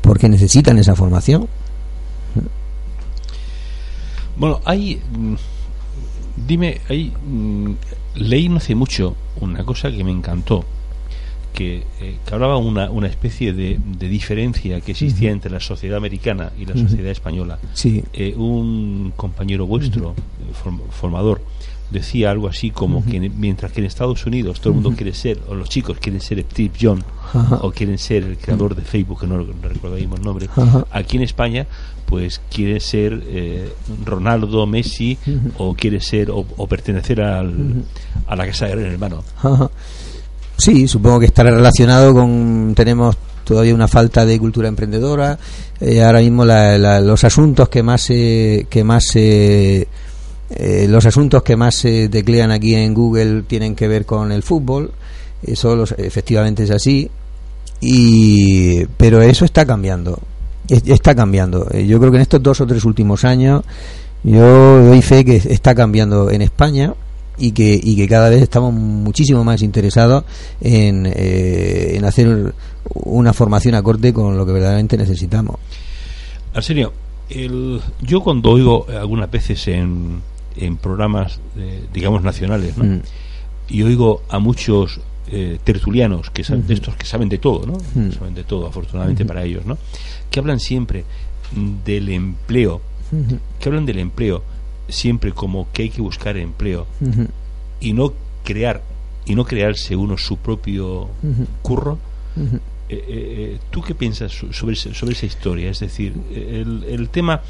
porque 0.00 0.28
necesitan 0.28 0.78
esa 0.78 0.94
formación. 0.94 1.48
Bueno, 4.36 4.60
hay 4.64 5.00
mm, 5.16 5.34
dime, 6.46 6.80
hay 6.88 7.12
mm, 7.26 7.70
leí 8.16 8.48
no 8.48 8.58
hace 8.58 8.74
mucho 8.74 9.14
una 9.40 9.64
cosa 9.64 9.90
que 9.90 10.04
me 10.04 10.10
encantó, 10.10 10.64
que, 11.52 11.84
eh, 12.00 12.18
que 12.24 12.34
hablaba 12.34 12.58
una, 12.58 12.90
una 12.90 13.06
especie 13.06 13.52
de, 13.52 13.78
de 13.98 14.08
diferencia 14.08 14.80
que 14.80 14.92
existía 14.92 15.30
entre 15.30 15.50
la 15.50 15.60
sociedad 15.60 15.96
americana 15.96 16.52
y 16.58 16.66
la 16.66 16.74
sociedad 16.74 17.10
española. 17.10 17.58
Sí. 17.72 18.04
Eh, 18.12 18.34
un 18.36 19.12
compañero 19.16 19.66
vuestro, 19.66 20.14
formador, 20.90 21.40
decía 21.90 22.30
algo 22.30 22.48
así 22.48 22.70
como 22.70 23.04
que 23.04 23.20
mientras 23.20 23.72
que 23.72 23.80
en 23.80 23.86
Estados 23.86 24.26
Unidos 24.26 24.60
todo 24.60 24.70
el 24.70 24.80
mundo 24.80 24.96
quiere 24.96 25.14
ser, 25.14 25.40
o 25.48 25.54
los 25.54 25.68
chicos 25.68 25.98
quieren 26.00 26.20
ser 26.20 26.44
Steve 26.50 26.72
Jobs, 26.80 27.04
o 27.60 27.70
quieren 27.70 27.98
ser 27.98 28.24
el 28.24 28.38
creador 28.38 28.74
de 28.74 28.82
Facebook, 28.82 29.20
que 29.20 29.26
no, 29.26 29.38
recuerdo 29.38 29.96
el 29.96 30.08
nombre, 30.22 30.48
aquí 30.90 31.16
en 31.16 31.22
España 31.22 31.66
pues 32.06 32.40
quiere 32.50 32.78
ser 32.80 33.20
eh, 33.26 33.72
Ronaldo, 34.04 34.66
Messi, 34.66 35.18
o 35.58 35.74
quiere 35.74 36.00
ser 36.00 36.30
o, 36.30 36.44
pertenecer 36.66 37.20
al, 37.20 37.84
a 38.26 38.36
la 38.36 38.46
casa 38.46 38.66
de 38.66 38.72
gran 38.72 38.92
hermano. 38.92 39.24
Sí, 40.56 40.88
supongo 40.88 41.20
que 41.20 41.26
estará 41.26 41.50
relacionado 41.50 42.14
con 42.14 42.72
tenemos 42.74 43.16
todavía 43.44 43.74
una 43.74 43.88
falta 43.88 44.24
de 44.24 44.38
cultura 44.38 44.68
emprendedora. 44.68 45.38
Eh, 45.80 46.02
ahora 46.02 46.20
mismo 46.20 46.44
los 46.44 47.24
asuntos 47.24 47.68
que 47.68 47.82
más 47.82 48.02
se, 48.02 48.66
que 48.68 48.82
más 48.82 49.04
se 49.04 49.86
eh, 50.50 50.86
los 50.88 51.04
asuntos 51.06 51.42
que 51.42 51.56
más 51.56 51.74
se 51.74 52.08
teclean 52.08 52.50
aquí 52.50 52.74
en 52.74 52.94
Google 52.94 53.42
tienen 53.42 53.74
que 53.74 53.88
ver 53.88 54.06
con 54.06 54.30
el 54.32 54.42
fútbol, 54.42 54.92
eso 55.42 55.84
efectivamente 55.98 56.64
es 56.64 56.70
así, 56.70 57.10
y, 57.80 58.84
pero 58.96 59.22
eso 59.22 59.44
está 59.44 59.66
cambiando, 59.66 60.18
está 60.68 61.14
cambiando. 61.14 61.68
Eh, 61.72 61.86
yo 61.86 61.98
creo 61.98 62.10
que 62.10 62.18
en 62.18 62.22
estos 62.22 62.42
dos 62.42 62.60
o 62.60 62.66
tres 62.66 62.84
últimos 62.84 63.24
años 63.24 63.62
yo 64.22 64.84
doy 64.84 65.02
fe 65.02 65.24
que 65.24 65.36
está 65.36 65.74
cambiando 65.74 66.30
en 66.30 66.42
España 66.42 66.94
y 67.38 67.52
que, 67.52 67.78
y 67.80 67.96
que 67.96 68.08
cada 68.08 68.28
vez 68.28 68.42
estamos 68.42 68.72
muchísimo 68.72 69.44
más 69.44 69.62
interesados 69.62 70.24
en, 70.60 71.06
eh, 71.06 71.96
en 71.96 72.04
hacer 72.04 72.54
una 72.94 73.32
formación 73.32 73.74
acorde 73.74 74.12
con 74.12 74.36
lo 74.36 74.46
que 74.46 74.52
verdaderamente 74.52 74.96
necesitamos. 74.96 75.56
Arsenio, 76.54 76.92
el, 77.28 77.80
yo 78.00 78.20
cuando 78.20 78.50
oigo 78.50 78.86
algunas 78.88 79.30
veces 79.30 79.68
en, 79.68 80.22
en 80.56 80.76
programas, 80.76 81.40
eh, 81.56 81.84
digamos, 81.92 82.22
nacionales, 82.22 82.76
¿no? 82.76 82.84
Mm. 82.84 83.02
Y 83.68 83.82
oigo 83.82 84.22
a 84.28 84.38
muchos 84.38 85.00
eh, 85.28 85.58
tertulianos, 85.64 86.30
que 86.30 86.42
de 86.42 86.74
estos 86.74 86.94
que 86.94 87.04
saben 87.04 87.28
de 87.28 87.38
todo, 87.38 87.66
¿no? 87.66 87.78
Mm. 87.94 88.12
Saben 88.12 88.34
de 88.34 88.44
todo, 88.44 88.66
afortunadamente 88.66 89.24
para 89.24 89.44
ellos, 89.44 89.66
¿no? 89.66 89.76
Que 90.30 90.38
hablan 90.38 90.60
siempre 90.60 91.04
del 91.84 92.08
empleo, 92.08 92.80
que 93.60 93.68
hablan 93.68 93.86
del 93.86 93.98
empleo 93.98 94.42
siempre 94.88 95.32
como 95.32 95.68
que 95.72 95.82
hay 95.82 95.90
que 95.90 96.00
buscar 96.00 96.36
empleo 96.36 96.86
y 97.80 97.92
no 97.92 98.12
crear 98.44 98.82
y 99.24 99.34
no 99.34 99.44
crearse 99.44 99.96
uno 99.96 100.16
su 100.16 100.36
propio 100.36 101.08
curro. 101.62 101.98
Eh, 102.88 103.58
¿Tú 103.70 103.82
qué 103.82 103.94
piensas 103.94 104.32
sobre, 104.52 104.76
sobre 104.76 105.12
esa 105.12 105.26
historia? 105.26 105.70
Es 105.70 105.80
decir, 105.80 106.14
el, 106.32 106.84
el 106.88 107.08
tema, 107.08 107.42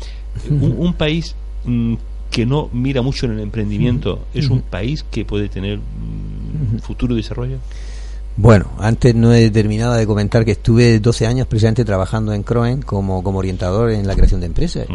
un, 0.49 0.95
país 0.95 1.35
mm, 1.65 1.95
que 2.31 2.47
no 2.47 2.69
mira 2.73 3.03
mucho 3.03 3.27
en 3.27 3.33
el 3.33 3.41
emprendimiento, 3.41 4.27
¿es 4.35 4.49
un 4.49 4.61
país 4.61 5.05
que 5.11 5.25
puede 5.25 5.49
tener 5.49 5.79
mm, 5.79 6.79
futuro 6.81 7.15
desarrollo? 7.15 7.59
Bueno, 8.39 8.67
antes 8.79 9.15
no 9.15 9.33
he 9.33 9.51
terminado 9.51 9.95
de 9.95 10.07
comentar 10.07 10.45
que 10.45 10.51
estuve 10.51 11.01
12 11.01 11.27
años 11.27 11.47
precisamente 11.47 11.87
trabajando 11.87 12.35
en 12.35 12.43
Croen 12.43 12.83
como, 12.83 13.23
como 13.23 13.39
orientador 13.39 13.91
en 13.91 14.07
la 14.07 14.15
creación 14.15 14.41
de 14.41 14.47
empresas. 14.47 14.87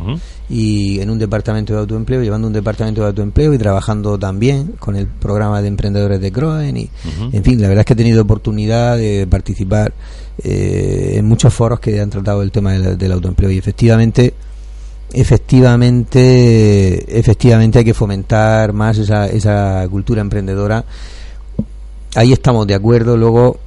Y 0.47 0.99
en 0.99 1.09
un 1.09 1.17
departamento 1.17 1.73
de 1.73 1.79
autoempleo, 1.79 2.21
llevando 2.21 2.47
un 2.47 2.53
departamento 2.53 3.01
de 3.01 3.07
autoempleo 3.07 3.51
y 3.55 3.57
trabajando 3.57 4.19
también 4.19 4.73
con 4.77 4.95
el 4.95 5.07
programa 5.07 5.59
de 5.63 5.69
emprendedores 5.69 6.21
de 6.21 6.31
Croen 6.31 6.77
y, 6.77 6.89
en 7.31 7.43
fin, 7.43 7.59
la 7.59 7.67
verdad 7.67 7.81
es 7.81 7.85
que 7.87 7.93
he 7.93 7.95
tenido 7.95 8.21
oportunidad 8.21 8.97
de 8.97 9.25
participar 9.27 9.91
eh, 10.43 11.13
en 11.15 11.25
muchos 11.25 11.51
foros 11.51 11.79
que 11.79 11.99
han 11.99 12.11
tratado 12.11 12.43
el 12.43 12.51
tema 12.51 12.73
del 12.73 13.11
autoempleo. 13.11 13.49
Y 13.49 13.57
efectivamente 13.57 14.35
efectivamente 15.13 17.19
efectivamente 17.19 17.79
hay 17.79 17.85
que 17.85 17.93
fomentar 17.93 18.73
más 18.73 18.97
esa, 18.97 19.27
esa 19.27 19.87
cultura 19.89 20.21
emprendedora. 20.21 20.85
Ahí 22.15 22.33
estamos 22.33 22.67
de 22.67 22.75
acuerdo. 22.75 23.17
Luego 23.17 23.57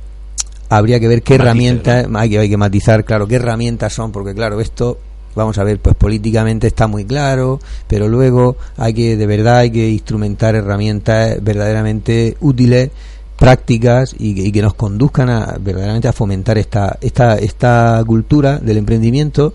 habría 0.68 1.00
que 1.00 1.08
ver 1.08 1.22
qué 1.22 1.36
herramientas 1.36 2.06
hay 2.14 2.30
que 2.30 2.38
hay 2.38 2.48
que 2.48 2.56
matizar 2.56 3.04
claro 3.04 3.26
qué 3.26 3.36
herramientas 3.36 3.92
son 3.92 4.12
porque 4.12 4.34
claro 4.34 4.60
esto 4.60 4.98
vamos 5.34 5.58
a 5.58 5.64
ver 5.64 5.78
pues 5.78 5.94
políticamente 5.94 6.66
está 6.66 6.86
muy 6.86 7.04
claro 7.04 7.60
pero 7.86 8.08
luego 8.08 8.56
hay 8.76 8.94
que 8.94 9.16
de 9.16 9.26
verdad 9.26 9.58
hay 9.58 9.70
que 9.70 9.88
instrumentar 9.88 10.54
herramientas 10.54 11.42
verdaderamente 11.42 12.36
útiles 12.40 12.90
prácticas 13.38 14.14
y, 14.18 14.40
y 14.40 14.52
que 14.52 14.62
nos 14.62 14.74
conduzcan 14.74 15.28
a 15.28 15.56
verdaderamente 15.60 16.08
a 16.08 16.12
fomentar 16.12 16.56
esta 16.56 16.98
esta 17.00 17.36
esta 17.36 18.02
cultura 18.06 18.58
del 18.58 18.78
emprendimiento 18.78 19.52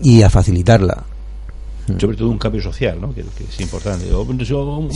y 0.00 0.22
a 0.22 0.30
facilitarla 0.30 1.04
sobre 1.96 2.16
todo 2.16 2.28
un 2.28 2.38
cambio 2.38 2.62
social, 2.62 3.00
¿no? 3.00 3.14
que, 3.14 3.20
es 3.20 3.60
importante. 3.60 4.06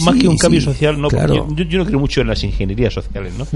más 0.05 0.17
que 0.17 0.29
un 0.29 0.37
cambio 0.37 0.61
social, 0.61 1.01
no, 1.01 1.09
yo, 1.11 1.47
no 1.47 1.85
creo 1.87 1.99
mucho 1.99 2.21
en 2.21 2.29
las 2.29 2.43
ingenierías 2.45 2.93
sociales, 2.93 3.33
¿no? 3.39 3.47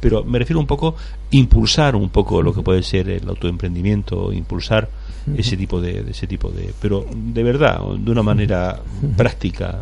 pero 0.00 0.24
me 0.24 0.38
refiero 0.38 0.60
un 0.60 0.66
poco 0.66 0.94
impulsar 1.30 1.96
un 1.96 2.10
poco 2.10 2.42
lo 2.42 2.54
que 2.54 2.62
puede 2.62 2.82
ser 2.82 3.08
el 3.08 3.28
autoemprendimiento, 3.28 4.32
impulsar 4.32 4.88
ese 5.36 5.56
tipo 5.56 5.80
de, 5.80 6.04
ese 6.08 6.26
tipo 6.26 6.50
de, 6.50 6.72
pero 6.80 7.06
de 7.12 7.42
verdad, 7.42 7.80
de 7.98 8.10
una 8.10 8.22
manera 8.22 8.80
práctica. 9.16 9.78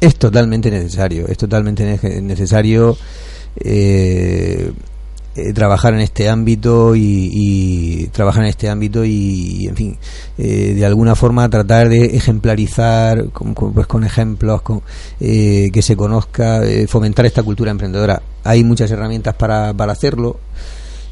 Es 0.00 0.16
totalmente 0.16 0.70
necesario, 0.70 1.26
es 1.26 1.38
totalmente 1.38 1.98
necesario. 2.20 2.96
Eh, 3.56 4.72
eh, 5.36 5.52
trabajar 5.52 5.94
en 5.94 6.00
este 6.00 6.28
ámbito 6.28 6.94
y, 6.94 8.08
trabajar 8.12 8.44
en 8.44 8.50
este 8.50 8.68
ámbito 8.68 9.04
y, 9.04 9.66
en 9.68 9.76
fin 9.76 9.98
eh, 10.38 10.74
de 10.74 10.86
alguna 10.86 11.16
forma 11.16 11.48
tratar 11.48 11.88
de 11.88 12.16
ejemplarizar 12.16 13.30
con, 13.30 13.54
pues 13.54 13.86
con 13.86 14.04
ejemplos 14.04 14.62
con, 14.62 14.82
eh, 15.20 15.70
que 15.72 15.82
se 15.82 15.96
conozca 15.96 16.62
fomentar 16.88 17.26
esta 17.26 17.42
cultura 17.42 17.70
emprendedora. 17.70 18.22
Hay 18.44 18.62
muchas 18.62 18.90
herramientas 18.90 19.34
para, 19.34 19.74
para 19.74 19.92
hacerlo 19.92 20.38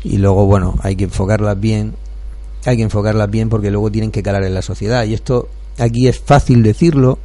y 0.04 0.18
luego 0.18 0.46
bueno 0.46 0.76
hay 0.82 0.96
que 0.96 1.04
enfocarlas 1.04 1.58
bien 1.58 1.94
hay 2.64 2.76
que 2.76 2.82
enfocarlas 2.82 3.30
bien 3.30 3.48
porque 3.48 3.70
luego 3.70 3.90
tienen 3.90 4.10
que 4.10 4.22
calar 4.22 4.44
en 4.44 4.54
la 4.54 4.62
sociedad. 4.62 5.04
Y 5.04 5.14
esto 5.14 5.48
aquí 5.78 6.06
es 6.08 6.18
fácil 6.18 6.62
decirlo 6.62 7.18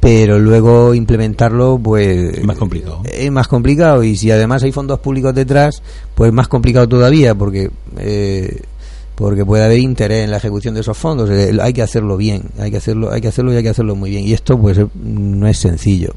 pero 0.00 0.38
luego 0.38 0.94
implementarlo 0.94 1.78
pues 1.78 2.38
es 2.38 2.44
más 2.44 2.56
complicado. 2.56 3.02
es 3.04 3.30
más 3.30 3.46
complicado. 3.46 4.02
Y 4.02 4.16
si 4.16 4.30
además 4.30 4.62
hay 4.62 4.72
fondos 4.72 4.98
públicos 4.98 5.34
detrás 5.34 5.82
pues 6.14 6.32
más 6.32 6.48
complicado 6.48 6.88
todavía 6.88 7.34
porque 7.34 7.70
eh, 7.98 8.62
porque 9.14 9.44
puede 9.44 9.64
haber 9.64 9.78
interés 9.78 10.24
en 10.24 10.30
la 10.30 10.38
ejecución 10.38 10.74
de 10.74 10.80
esos 10.80 10.96
fondos. 10.96 11.28
Eh, 11.28 11.56
hay 11.60 11.74
que 11.74 11.82
hacerlo 11.82 12.16
bien 12.16 12.44
hay 12.58 12.70
que 12.70 12.78
hacerlo 12.78 13.12
hay 13.12 13.20
que 13.20 13.28
hacerlo 13.28 13.52
y 13.52 13.56
hay 13.56 13.62
que 13.62 13.68
hacerlo 13.68 13.94
muy 13.94 14.10
bien. 14.10 14.26
Y 14.26 14.32
esto 14.32 14.58
pues 14.58 14.78
eh, 14.78 14.86
no 14.94 15.46
es 15.46 15.58
sencillo. 15.58 16.14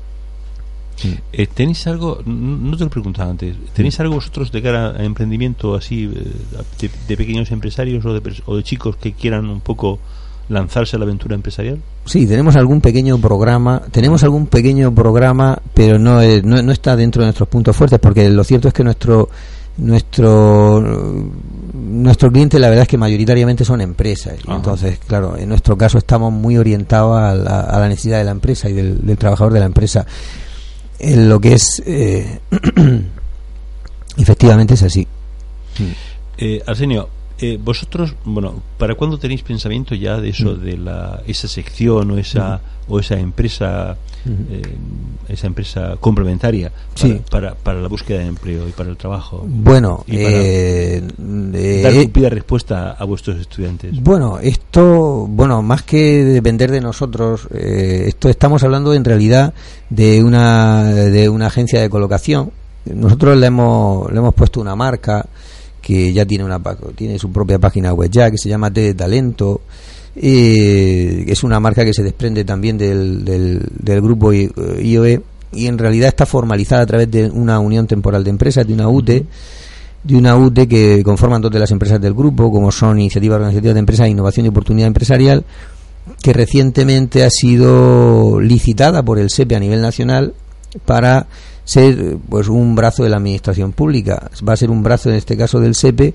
¿Tenéis 1.54 1.86
algo, 1.88 2.22
no 2.26 2.78
te 2.78 2.86
lo 2.86 2.90
preguntaba 2.90 3.32
antes, 3.32 3.58
¿tenéis 3.74 4.00
algo 4.00 4.16
vosotros 4.16 4.54
de 4.54 4.62
cara 4.62 4.92
a 4.92 5.04
emprendimiento 5.04 5.76
así, 5.76 6.06
de, 6.06 7.18
pequeños 7.18 7.52
empresarios 7.52 8.06
o 8.06 8.14
de, 8.14 8.42
o 8.46 8.56
de 8.56 8.64
chicos 8.64 8.96
que 8.96 9.12
quieran 9.12 9.50
un 9.50 9.60
poco 9.60 10.00
lanzarse 10.50 10.96
a 10.96 11.00
la 11.00 11.06
aventura 11.06 11.36
empresarial? 11.36 11.80
Sí, 12.06 12.28
tenemos 12.28 12.56
algún 12.56 12.82
pequeño 12.82 13.18
programa, 13.20 13.82
tenemos 13.92 14.24
algún 14.24 14.48
pequeño 14.48 14.94
programa, 14.94 15.58
pero 15.74 15.98
no, 15.98 16.20
no, 16.44 16.72
está 16.72 16.96
dentro 16.96 17.22
de 17.22 17.28
nuestros 17.28 17.50
puntos 17.50 17.76
fuertes, 17.76 18.00
porque 18.00 18.30
lo 18.30 18.44
cierto 18.44 18.68
es 18.68 18.74
que 18.74 18.84
nuestro 18.84 19.30
nuestro 19.76 20.80
nuestro 21.74 22.32
cliente 22.32 22.60
la 22.60 22.70
verdad 22.70 22.84
es 22.84 22.88
que 22.88 22.98
mayoritariamente 22.98 23.66
son 23.66 23.82
empresas. 23.82 24.36
Entonces 24.48 25.00
claro 25.08 25.36
en 25.36 25.50
nuestro 25.50 25.76
caso 25.76 25.98
estamos 25.98 26.32
muy 26.32 26.58
orientados 26.58 27.18
a 27.18 27.34
la, 27.34 27.88
necesidad 27.88 28.20
de 28.20 28.26
la 28.26 28.32
empresa 28.32 28.70
y 28.70 28.74
del, 28.74 29.18
trabajador 29.18 29.54
de 29.54 29.60
la 29.60 29.66
empresa. 29.66 30.06
En 31.00 31.28
lo 31.28 31.40
que 31.40 31.54
es 31.54 31.82
eh, 31.88 32.40
efectivamente 34.18 34.76
es 34.76 34.84
así. 34.84 35.08
Eh, 36.38 36.62
Arsenio 36.68 37.10
eh, 37.46 37.60
vosotros, 37.62 38.16
bueno, 38.24 38.64
¿para 38.78 38.96
cuándo 38.96 39.18
tenéis 39.18 39.42
pensamiento 39.44 39.96
ya 39.96 40.16
de 40.16 40.30
eso, 40.30 40.56
mm. 40.56 40.64
de 40.64 40.78
la, 40.78 41.22
esa 41.28 41.50
sección 41.50 42.12
o 42.12 42.18
esa, 42.18 42.62
o 42.88 43.02
esa 43.02 43.20
empresa, 43.20 43.98
eh, 44.26 44.62
esa 45.28 45.48
empresa 45.48 45.98
complementaria 46.00 46.72
para, 47.30 47.54
para, 47.54 47.82
la 47.82 47.90
búsqueda 47.90 48.20
de 48.20 48.28
empleo 48.28 48.66
y 48.70 48.72
para 48.72 48.92
el 48.92 48.96
trabajo? 48.96 49.44
Bueno, 49.46 50.06
eh, 50.08 51.02
dar 51.84 51.94
cumplida 51.94 52.30
respuesta 52.30 52.94
a 52.94 53.04
vuestros 53.04 53.42
estudiantes. 53.42 54.02
Bueno, 54.02 54.40
esto, 54.40 55.28
bueno, 55.28 55.62
más 55.62 55.84
que 55.84 56.24
depender 56.24 56.72
de 56.72 56.80
nosotros, 56.80 57.50
esto 57.52 58.30
estamos 58.30 58.64
hablando 58.64 58.94
en 58.94 59.04
realidad 59.04 59.54
de 59.90 60.24
una, 60.24 60.86
de 60.86 61.28
una 61.28 61.48
agencia 61.48 61.82
de 61.82 61.90
colocación. 61.90 62.52
Nosotros 62.86 63.38
le 63.38 63.48
hemos, 63.48 64.10
le 64.14 64.20
hemos 64.20 64.34
puesto 64.34 64.62
una 64.62 64.78
marca 64.78 65.26
que 65.84 66.14
ya 66.14 66.26
tiene 66.26 66.46
una 66.46 66.62
tiene 66.96 67.20
su 67.20 67.32
propia 67.32 67.60
página 67.60 67.94
web 67.94 68.10
ya 68.10 68.32
que 68.32 68.38
se 68.38 68.50
llama 68.50 68.72
T 68.72 68.82
de 68.82 68.94
Talento. 68.96 69.62
Eh, 70.16 71.26
es 71.28 71.44
una 71.44 71.60
marca 71.60 71.84
que 71.84 71.94
se 71.94 72.04
desprende 72.04 72.46
también 72.46 72.78
del, 72.78 73.26
del, 73.26 74.02
grupo 74.02 74.32
IOE 74.32 75.22
y 75.52 75.68
en 75.68 75.78
realidad 75.78 76.08
está 76.08 76.26
formalizada 76.26 76.84
a 76.84 76.86
través 76.86 77.12
de 77.12 77.30
una 77.30 77.60
unión 77.60 77.88
temporal 77.88 78.24
de 78.24 78.30
empresas 78.30 78.66
de 78.66 78.74
una 78.74 78.88
UTE 78.88 79.26
de 80.04 80.16
una 80.16 80.36
UTE 80.36 80.68
que 80.68 81.02
conforman 81.04 81.42
todas 81.42 81.60
las 81.60 81.72
empresas 81.72 82.00
del 82.00 82.14
grupo 82.14 82.52
como 82.52 82.72
son 82.72 83.00
iniciativas 83.00 83.38
organizativas 83.38 83.74
de 83.74 83.80
empresas 83.80 84.08
innovación 84.08 84.46
y 84.46 84.50
oportunidad 84.50 84.88
empresarial 84.88 85.44
que 86.22 86.34
recientemente 86.34 87.24
ha 87.24 87.30
sido 87.30 88.40
licitada 88.40 89.04
por 89.04 89.18
el 89.18 89.30
SEPE 89.30 89.56
a 89.56 89.60
nivel 89.60 89.82
nacional 89.82 90.34
para 90.86 91.28
ser 91.64 92.18
pues 92.30 92.48
un 92.48 92.76
brazo 92.76 93.04
de 93.04 93.10
la 93.10 93.18
administración 93.18 93.72
pública, 93.72 94.30
va 94.48 94.54
a 94.54 94.58
ser 94.58 94.70
un 94.70 94.84
brazo 94.84 95.10
en 95.10 95.16
este 95.16 95.38
caso 95.38 95.60
del 95.60 95.76
SEPE 95.76 96.14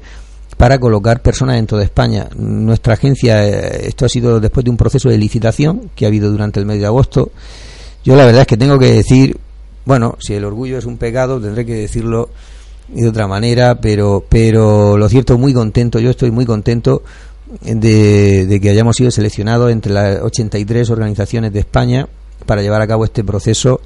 para 0.57 0.79
colocar 0.79 1.23
personas 1.23 1.59
en 1.59 1.67
toda 1.67 1.85
España. 1.85 2.29
Nuestra 2.37 2.95
agencia, 2.95 3.47
eh, 3.47 3.87
esto 3.87 4.05
ha 4.05 4.09
sido 4.09 4.41
después 4.41 4.65
de 4.65 4.71
un 4.71 4.77
proceso 4.77 5.09
de 5.09 5.17
licitación 5.17 5.91
que 5.95 6.05
ha 6.05 6.09
habido 6.09 6.31
durante 6.31 6.61
el 6.61 6.67
mes 6.67 6.81
de 6.81 6.87
agosto. 6.87 7.31
Yo 8.05 8.17
la 8.17 8.27
verdad 8.27 8.43
es 8.43 8.47
que 8.47 8.57
tengo 8.57 8.79
que 8.79 8.93
decir, 8.93 9.39
bueno, 9.85 10.17
si 10.21 10.35
el 10.35 10.45
orgullo 10.45 10.77
es 10.77 10.85
un 10.85 10.99
pecado, 10.99 11.41
tendré 11.41 11.65
que 11.65 11.75
decirlo 11.75 12.31
de 12.89 13.09
otra 13.09 13.29
manera, 13.29 13.81
pero, 13.81 14.25
pero 14.29 14.99
lo 14.99 15.09
cierto, 15.09 15.39
muy 15.39 15.55
contento, 15.55 16.01
yo 16.01 16.11
estoy 16.11 16.31
muy 16.31 16.45
contento 16.45 17.03
de, 17.63 18.47
de 18.47 18.61
que 18.61 18.71
hayamos 18.71 18.97
sido 18.97 19.11
seleccionados 19.11 19.71
entre 19.71 19.93
las 19.93 20.21
83 20.23 20.91
organizaciones 20.91 21.53
de 21.53 21.61
España 21.61 22.09
para 22.47 22.63
llevar 22.63 22.83
a 22.83 22.87
cabo 22.87 23.05
este 23.05 23.23
proceso, 23.23 23.81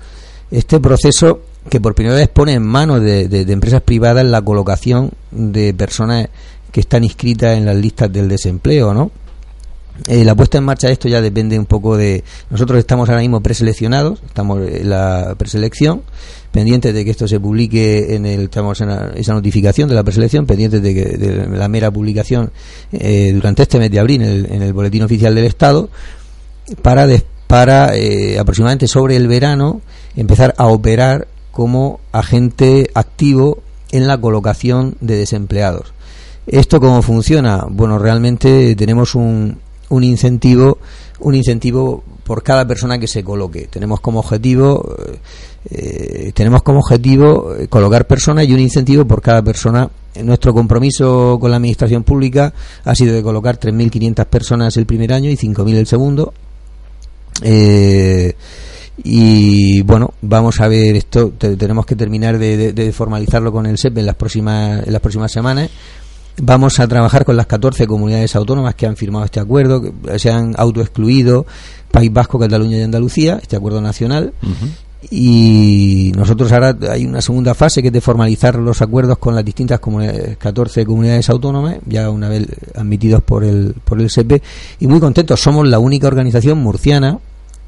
este 0.51 0.81
proceso 0.81 1.41
que 1.69 1.81
por 1.81 1.95
primera 1.95 2.17
vez 2.17 2.29
pone 2.29 2.55
en 2.55 2.63
manos 2.63 3.01
de, 3.01 3.27
empresas 3.49 3.83
privadas 3.83 4.25
la 4.25 4.43
colocación 4.43 5.11
de 5.31 5.73
personas 5.75 6.29
que 6.71 6.81
están 6.81 7.05
inscritas 7.05 7.57
en 7.57 7.67
las 7.67 7.77
listas 7.77 8.13
del 8.13 8.29
desempleo, 8.29 8.95
¿no? 8.95 9.11
Eh, 10.07 10.25
la 10.25 10.35
puesta 10.35 10.57
en 10.59 10.65
marcha 10.65 10.87
de 10.87 10.95
esto 10.95 11.07
ya 11.07 11.21
depende 11.21 11.59
un 11.59 11.67
poco 11.67 11.97
de... 11.97 12.25
Nosotros 12.51 12.79
estamos 12.79 13.09
ahora 13.09 13.21
mismo 13.21 13.43
preseleccionados, 13.43 14.23
estamos 14.25 14.67
en 14.67 14.89
la 14.89 15.35
preselección, 15.37 16.03
pendientes 16.51 16.95
de 16.95 17.05
que 17.05 17.11
esto 17.11 17.29
se 17.29 17.39
publique 17.39 18.15
en 18.15 18.25
el... 18.25 18.45
Estamos 18.45 18.81
en 18.81 18.91
esa 19.17 19.35
notificación 19.35 19.89
de 19.91 19.95
la 19.95 20.03
preselección, 20.03 20.47
pendientes 20.47 20.83
de, 20.83 20.95
que, 20.95 21.05
de 21.05 21.47
la 21.47 21.69
mera 21.69 21.91
publicación 21.91 22.51
eh, 22.93 23.33
durante 23.35 23.63
este 23.63 23.79
mes 23.79 23.91
de 23.91 24.01
abril 24.01 24.23
en 24.23 24.63
el, 24.63 24.73
Boletín 24.73 25.03
Oficial 25.03 25.35
del 25.35 25.45
Estado, 25.45 25.91
para, 26.81 27.07
para 27.47 27.95
eh, 27.95 28.39
aproximadamente 28.39 28.89
sobre 28.89 29.15
el 29.17 29.29
verano 29.29 29.83
empezar 30.17 30.55
a 30.57 30.69
operar 30.69 31.29
como 31.53 32.01
agente 32.11 32.91
activo 32.95 33.59
en 33.93 34.09
la 34.09 34.21
colocación 34.21 34.97
de 35.01 35.17
desempleados. 35.17 35.93
¿Esto 36.47 36.81
cómo 36.81 37.03
funciona? 37.03 37.67
Bueno, 37.69 37.99
realmente 37.99 38.75
tenemos 38.75 39.15
un, 39.15 39.59
un 39.91 40.05
incentivo, 40.05 40.79
un 41.21 41.35
incentivo 41.35 42.03
por 42.25 42.43
cada 42.43 42.67
persona 42.67 42.99
que 42.99 43.07
se 43.07 43.23
coloque. 43.23 43.69
Tenemos 43.71 44.01
como 44.01 44.21
objetivo, 44.21 44.97
eh, 45.71 46.33
tenemos 46.35 46.63
como 46.63 46.81
objetivo 46.81 47.55
eh, 47.55 47.69
colocar 47.69 48.07
personas 48.07 48.47
y 48.47 48.55
un 48.55 48.61
incentivo 48.61 49.05
por 49.05 49.23
cada 49.23 49.43
persona. 49.43 49.89
Nuestro 50.23 50.53
compromiso 50.53 51.39
con 51.41 51.51
la 51.51 51.57
administración 51.57 52.03
pública 52.05 52.53
ha 52.85 52.95
sido 52.95 53.15
de 53.15 53.23
colocar 53.23 53.59
3.500 53.59 54.27
personas 54.27 54.77
el 54.77 54.87
primer 54.87 55.13
año 55.13 55.31
y 55.31 55.37
5.000 55.37 55.75
el 55.75 55.87
segundo. 55.87 56.33
Eh, 57.43 58.35
y 59.05 59.83
bueno 59.83 60.15
vamos 60.23 60.61
a 60.61 60.69
ver 60.69 60.97
esto. 60.97 61.31
Tenemos 61.31 61.87
que 61.87 61.97
terminar 61.97 62.39
de, 62.39 62.93
formalizarlo 62.93 63.53
con 63.53 63.67
el 63.67 63.79
SEP 63.79 63.99
en 63.99 64.07
las 64.07 64.17
próximas 64.17 64.87
en 64.87 64.93
las 64.93 65.03
próximas 65.03 65.33
semanas. 65.33 65.71
Vamos 66.41 66.81
a 66.81 66.89
trabajar 66.89 67.25
con 67.25 67.37
las 67.37 67.47
14 67.47 67.87
comunidades 67.87 68.35
autónomas 68.37 68.75
que 68.75 68.87
han 68.87 68.97
firmado 68.97 69.25
este 69.25 69.39
acuerdo 69.39 69.83
que 69.83 70.19
se 70.19 70.31
han 70.31 70.55
autoexcluido 70.57 71.45
País 71.91 72.11
Vasco 72.13 72.39
Cataluña 72.39 72.79
y 72.79 72.83
Andalucía 72.83 73.39
este 73.43 73.57
acuerdo 73.57 73.81
nacional. 73.81 74.33
Y 75.11 76.13
nosotros 76.17 76.53
ahora 76.53 76.77
hay 76.91 77.05
una 77.05 77.21
segunda 77.21 77.55
fase 77.55 77.83
que 77.83 77.89
es 77.89 77.93
de 77.93 78.01
formalizar 78.01 78.55
los 78.55 78.81
acuerdos 78.83 79.19
con 79.19 79.35
las 79.35 79.45
distintas 79.45 79.81
comunidades, 79.81 80.37
14 80.37 80.87
comunidades 80.87 81.29
autónomas, 81.29 81.79
ya 81.87 82.09
una 82.09 82.29
vez 82.29 82.47
admitidos 82.77 83.21
por 83.21 83.43
el, 83.43 83.75
por 83.85 84.01
el 84.01 84.09
SEP, 84.09 84.41
y 84.79 84.87
muy 84.87 85.01
contentos. 85.01 85.41
Somos 85.41 85.67
la 85.67 85.81
única 85.81 86.07
organización 86.07 86.59
murciana 86.59 87.19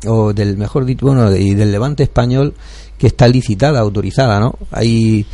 o 0.06 0.32
del 0.32 0.56
mejor 0.56 0.84
dicho, 0.84 1.06
bueno, 1.06 1.34
y 1.34 1.54
del 1.54 1.72
Levante 1.72 2.02
español 2.02 2.54
que 2.98 3.06
está 3.06 3.28
licitada, 3.28 3.80
autorizada, 3.80 4.38
¿no? 4.40 4.54
Hay 4.70 5.26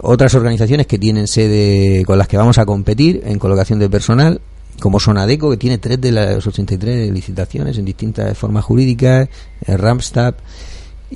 otras 0.00 0.34
organizaciones 0.34 0.86
que 0.86 0.98
tienen 0.98 1.26
sede 1.26 2.04
con 2.04 2.18
las 2.18 2.28
que 2.28 2.36
vamos 2.36 2.58
a 2.58 2.66
competir 2.66 3.22
en 3.24 3.38
colocación 3.38 3.78
de 3.78 3.88
personal, 3.88 4.40
como 4.80 4.98
son 4.98 5.18
ADECO, 5.18 5.50
que 5.50 5.56
tiene 5.56 5.78
tres 5.78 6.00
de 6.00 6.12
las 6.12 6.46
83 6.46 7.12
licitaciones 7.12 7.78
en 7.78 7.84
distintas 7.84 8.36
formas 8.36 8.64
jurídicas, 8.64 9.28
el 9.66 9.78
Ramstad, 9.78 10.34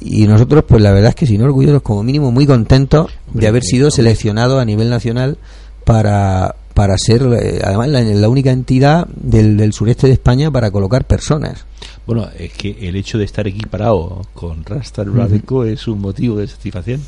y 0.00 0.26
nosotros, 0.26 0.64
pues 0.68 0.80
la 0.80 0.92
verdad 0.92 1.10
es 1.10 1.14
que, 1.16 1.26
sin 1.26 1.42
orgullosos, 1.42 1.82
como 1.82 2.02
mínimo, 2.02 2.30
muy 2.30 2.46
contentos 2.46 3.10
de 3.32 3.48
haber 3.48 3.64
sido 3.64 3.90
seleccionados 3.90 4.60
a 4.60 4.64
nivel 4.64 4.90
nacional 4.90 5.38
para 5.84 6.54
para 6.78 6.96
ser, 6.96 7.22
eh, 7.22 7.60
además, 7.64 7.88
la, 7.88 8.28
única 8.28 8.52
entidad 8.52 9.08
del, 9.08 9.56
del, 9.56 9.72
sureste 9.72 10.06
de 10.06 10.12
España 10.12 10.48
para 10.48 10.70
colocar 10.70 11.04
personas. 11.04 11.64
Bueno, 12.06 12.28
es 12.38 12.52
que 12.52 12.88
el 12.88 12.94
hecho 12.94 13.18
de 13.18 13.24
estar 13.24 13.48
equiparado 13.48 14.24
con 14.32 14.64
Rastar 14.64 15.10
Bradeco 15.10 15.64
es 15.64 15.88
un 15.88 16.00
motivo 16.00 16.36
de 16.36 16.46
satisfacción. 16.46 17.00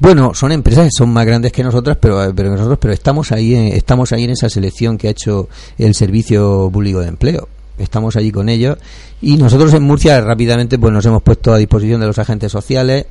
Bueno, 0.00 0.34
son 0.34 0.50
empresas 0.50 0.86
que 0.86 0.90
son 0.98 1.10
más 1.12 1.24
grandes 1.26 1.52
que 1.52 1.62
nosotras, 1.62 1.96
pero, 2.00 2.34
pero 2.34 2.50
nosotros, 2.50 2.76
pero 2.80 2.92
estamos 2.92 3.30
ahí, 3.30 3.54
en, 3.54 3.68
estamos 3.68 4.10
ahí 4.10 4.24
en 4.24 4.30
esa 4.30 4.48
selección 4.48 4.98
que 4.98 5.06
ha 5.06 5.12
hecho 5.12 5.48
el 5.78 5.94
Servicio 5.94 6.68
Público 6.72 6.98
de 6.98 7.06
Empleo. 7.06 7.46
Estamos 7.78 8.16
allí 8.16 8.32
con 8.32 8.48
ellos 8.48 8.78
y 9.22 9.36
nosotros 9.36 9.72
en 9.74 9.84
Murcia 9.84 10.20
rápidamente 10.22 10.76
pues 10.76 10.92
nos 10.92 11.06
hemos 11.06 11.22
puesto 11.22 11.52
a 11.52 11.58
disposición 11.58 12.00
de 12.00 12.08
los 12.08 12.18
agentes 12.18 12.50
sociales 12.50 13.06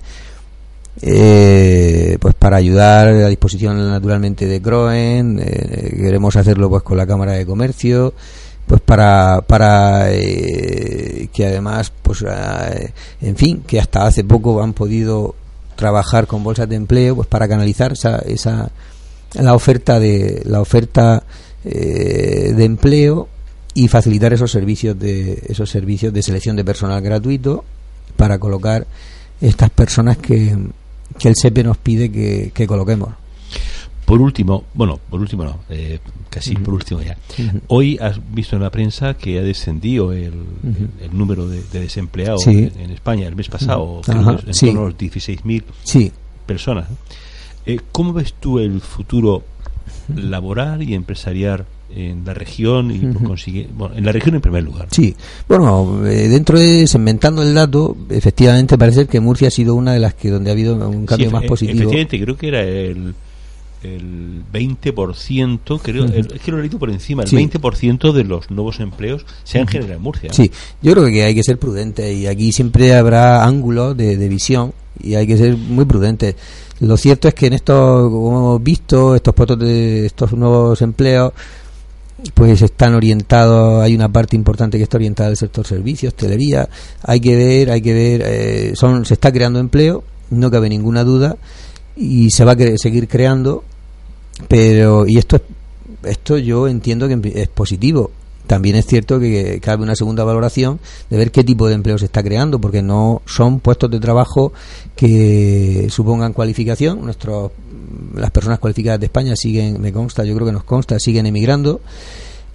eh, 1.02 2.18
pues 2.20 2.36
para 2.36 2.58
ayudar 2.58 3.08
a 3.08 3.28
disposición 3.28 3.78
naturalmente 3.90 4.46
de 4.46 4.62
Croen 4.62 5.40
eh, 5.44 5.92
queremos 5.98 6.36
hacerlo 6.36 6.70
pues 6.70 6.84
con 6.84 6.98
la 6.98 7.08
Cámara 7.08 7.32
de 7.32 7.48
Comercio 7.48 8.14
pues 8.68 8.80
para 8.80 9.42
para 9.42 10.12
eh, 10.12 11.30
que 11.34 11.48
además 11.48 11.92
pues 12.04 12.24
en 13.22 13.36
fin 13.36 13.64
que 13.66 13.80
hasta 13.80 14.06
hace 14.06 14.24
poco 14.24 14.62
han 14.62 14.74
podido 14.74 15.34
trabajar 15.76 16.28
con 16.28 16.44
bolsas 16.44 16.70
de 16.70 16.76
empleo 16.76 17.16
pues 17.16 17.28
para 17.28 17.48
canalizar 17.48 17.94
esa, 17.94 18.20
esa 18.20 18.70
la 19.34 19.56
oferta 19.56 20.00
de 20.00 20.44
la 20.46 20.62
oferta 20.62 21.24
de 21.64 22.64
empleo 22.64 23.30
y 23.74 23.88
facilitar 23.88 24.32
esos 24.32 24.52
servicios 24.52 25.00
de 25.00 25.42
esos 25.48 25.72
servicios 25.72 26.14
de 26.14 26.22
selección 26.22 26.56
de 26.56 26.64
personal 26.64 27.02
gratuito 27.02 27.66
para 28.16 28.38
colocar 28.38 28.86
estas 29.42 29.72
personas 29.72 30.18
que 30.18 30.56
que 31.18 31.30
el 31.30 31.36
SEPE 31.36 31.64
nos 31.64 31.78
pide 31.78 32.12
que, 32.12 32.68
coloquemos. 32.68 33.10
Por 34.06 34.22
último, 34.22 34.66
bueno, 34.74 35.00
por 35.10 35.22
último 35.22 35.46
no, 35.46 35.60
eh, 35.70 36.00
casi 36.30 36.56
por 36.56 36.74
último 36.74 37.02
ya. 37.02 37.18
Hoy 37.68 37.98
has 38.02 38.20
visto 38.34 38.58
en 38.58 38.64
la 38.64 38.70
prensa 38.70 39.14
que 39.14 39.40
ha 39.40 39.42
descendido 39.42 40.12
el, 40.12 40.34
el, 41.00 41.18
número 41.18 41.48
de, 41.48 41.64
desempleados 41.72 42.46
en, 42.48 42.92
España 42.92 43.28
el 43.28 43.36
mes 43.36 43.48
pasado, 43.48 44.02
en 44.06 44.14
torno 44.14 44.30
a 44.30 44.34
los 44.34 44.98
16.000 44.98 45.64
sí. 45.84 46.12
personas. 46.46 46.88
Eh, 47.66 47.80
¿Cómo 47.94 48.12
ves 48.12 48.34
tú 48.34 48.60
el 48.60 48.82
futuro 48.82 49.44
laboral 50.14 50.84
y 50.84 50.96
empresarial 50.96 51.66
en 51.96 52.26
la 52.26 52.34
región 52.34 52.92
y 52.92 53.14
consigue, 53.26 53.68
bueno, 53.76 53.96
en 53.96 54.06
la 54.06 54.12
región 54.12 54.36
en 54.36 54.42
primer 54.42 54.64
lugar. 54.64 54.88
Sí, 54.92 55.16
bueno, 55.48 56.06
eh, 56.08 56.28
dentro 56.28 56.60
de 56.60 56.88
segmentando 56.88 57.44
el 57.44 57.54
dato, 57.54 57.96
efectivamente 58.10 58.78
parece 58.78 59.06
que 59.06 59.20
Murcia 59.20 59.50
ha 59.50 59.52
sido 59.52 59.76
una 59.76 59.94
de 59.94 60.00
las 60.00 60.14
que 60.16 60.30
donde 60.30 60.50
ha 60.50 60.54
habido 60.54 60.76
un 60.76 61.06
cambio 61.06 61.30
más 61.32 61.44
positivo. 61.46 61.78
Efectivamente, 61.78 62.20
creo 62.20 62.38
que 62.38 62.48
era 62.48 62.62
el 62.62 63.14
el 63.84 64.44
20%, 64.52 65.82
creo, 65.82 66.06
es 66.06 66.28
que 66.28 66.52
lo 66.52 66.58
he 66.58 66.62
leído 66.62 66.80
por 66.80 66.90
encima, 66.90 67.24
el 67.24 67.30
20% 67.30 68.14
de 68.14 68.24
los 68.24 68.50
nuevos 68.50 68.80
empleos 68.80 69.26
se 69.44 69.60
han 69.60 69.68
generado 69.68 69.96
en 69.96 70.02
Murcia. 70.02 70.34
Sí, 70.34 70.50
yo 70.82 70.94
creo 70.94 71.06
que 71.08 71.24
hay 71.24 71.36
que 71.36 71.44
ser 71.44 71.60
prudente 71.60 72.14
y 72.14 72.28
aquí 72.28 72.52
siempre 72.52 72.96
habrá 72.96 73.44
ángulos 73.44 73.96
de, 73.98 74.18
de 74.18 74.30
visión 74.30 74.74
y 75.02 75.16
hay 75.16 75.28
que 75.28 75.38
ser 75.38 75.58
muy 75.58 75.86
prudente. 75.86 76.36
Lo 76.80 76.98
cierto 76.98 77.28
es 77.28 77.34
que 77.34 77.48
en 77.48 77.54
estos, 77.54 78.10
como 78.10 78.30
hemos 78.30 78.64
visto, 78.64 79.16
estos 79.16 79.60
de 79.60 80.06
estos 80.06 80.34
nuevos 80.34 80.82
empleos, 80.82 81.34
pues 82.34 82.62
están 82.62 82.96
orientados, 82.96 83.84
hay 83.84 83.96
una 83.96 84.12
parte 84.12 84.36
importante 84.36 84.78
que 84.78 84.84
está 84.84 84.98
orientada 84.98 85.30
al 85.30 85.38
sector 85.38 85.66
servicios, 85.66 86.14
hostelería, 86.14 86.70
hay 87.02 87.20
que 87.20 87.36
ver, 87.36 87.72
hay 87.72 87.82
que 87.82 87.94
ver, 87.94 88.22
eh, 88.26 88.74
son, 88.76 89.06
se 89.06 89.16
está 89.16 89.32
creando 89.32 89.60
empleo, 89.60 90.04
no 90.30 90.50
cabe 90.50 90.70
ninguna 90.70 91.04
duda, 91.04 91.38
y 91.96 92.30
se 92.32 92.46
va 92.46 92.54
a 92.54 92.78
seguir 92.78 93.08
creando, 93.08 93.64
pero, 94.48 95.06
y 95.08 95.18
esto, 95.18 95.42
esto 96.04 96.38
yo 96.38 96.68
entiendo 96.68 97.08
que 97.08 97.20
es 97.36 97.48
positivo, 97.50 98.12
también 98.48 98.76
es 98.76 98.86
cierto 98.86 99.20
que 99.20 99.60
cabe 99.62 99.84
una 99.84 99.96
segunda 99.96 100.24
valoración 100.24 100.80
de 101.10 101.18
ver 101.18 101.32
qué 101.32 101.44
tipo 101.44 101.68
de 101.68 101.76
empleo 101.76 101.98
se 101.98 102.06
está 102.06 102.22
creando, 102.22 102.60
porque 102.60 102.82
no 102.82 103.22
son 103.26 103.60
puestos 103.60 103.90
de 103.90 104.00
trabajo 104.00 104.52
que 104.96 105.88
supongan 105.90 106.34
cualificación. 106.34 107.04
Nuestros, 107.06 107.52
las 108.16 108.32
personas 108.32 108.60
cualificadas 108.60 109.00
de 109.00 109.08
España 109.08 109.36
siguen, 109.36 109.82
me 109.82 109.92
consta, 109.92 110.24
yo 110.24 110.34
creo 110.36 110.48
que 110.48 110.54
nos 110.54 110.64
consta, 110.64 111.00
siguen 111.00 111.26
emigrando 111.26 111.82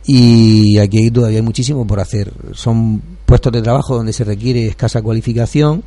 y 0.06 0.78
aquí 0.78 1.10
todavía 1.10 1.38
hay 1.38 1.44
muchísimo 1.44 1.86
por 1.86 2.00
hacer. 2.00 2.32
Son 2.54 3.02
puestos 3.26 3.52
de 3.52 3.60
trabajo 3.60 3.94
donde 3.94 4.12
se 4.12 4.24
requiere 4.24 4.66
escasa 4.66 5.02
cualificación 5.02 5.82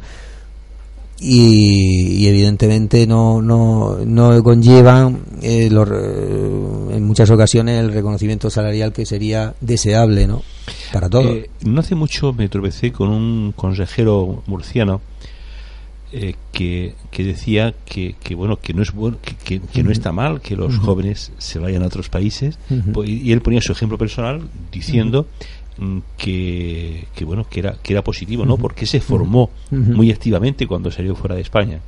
y, 1.20 2.28
evidentemente 2.28 3.06
no, 3.06 3.42
no, 3.42 3.98
no 4.06 4.44
conllevan 4.44 5.22
eh, 5.42 5.70
eh, 5.72 6.96
en 6.96 7.04
muchas 7.04 7.30
ocasiones 7.30 7.80
el 7.80 7.94
reconocimiento 7.94 8.50
salarial 8.50 8.92
que 8.92 9.06
sería 9.06 9.54
deseable 9.62 10.28
¿no? 10.28 10.42
para 10.92 11.10
todos. 11.10 11.28
Eh, 11.28 11.50
no 11.64 11.82
hace 11.82 11.96
mucho 11.96 12.34
me 12.34 12.50
tropecé 12.50 12.92
con 12.92 13.10
un 13.10 13.54
consejero 13.56 14.42
murciano 14.48 15.02
que, 16.52 16.94
que 17.10 17.24
decía 17.24 17.74
que, 17.86 18.16
que, 18.22 18.36
bueno 18.36 18.58
que 18.58 18.74
no 18.74 18.82
es 18.82 18.92
bueno, 18.92 19.18
que, 19.22 19.60
que, 19.60 19.84
no 19.84 19.92
está 19.92 20.12
mal 20.12 20.42
que 20.42 20.56
los 20.56 20.78
jóvenes 20.78 21.32
se 21.38 21.60
vayan 21.60 21.84
a 21.84 21.88
otros 21.88 22.10
países. 22.10 22.60
Pues, 22.94 23.10
y 23.10 23.32
él 23.32 23.42
ponía 23.42 23.62
su 23.62 23.72
ejemplo 23.72 23.98
personal 23.98 24.42
diciendo 24.72 25.28
Mm, 25.78 26.00
que, 26.18 27.08
bueno 27.26 27.46
que 27.50 27.62
era 27.62 27.78
que 27.82 27.94
era 27.94 28.04
positivo 28.04 28.46
no 28.46 28.58
porque 28.58 28.86
se 28.86 29.00
formó 29.00 29.50
muy 29.72 30.12
activamente 30.12 30.68
cuando 30.68 30.92
salió 30.92 31.16
fuera 31.16 31.34
de 31.34 31.42
España. 31.42 31.80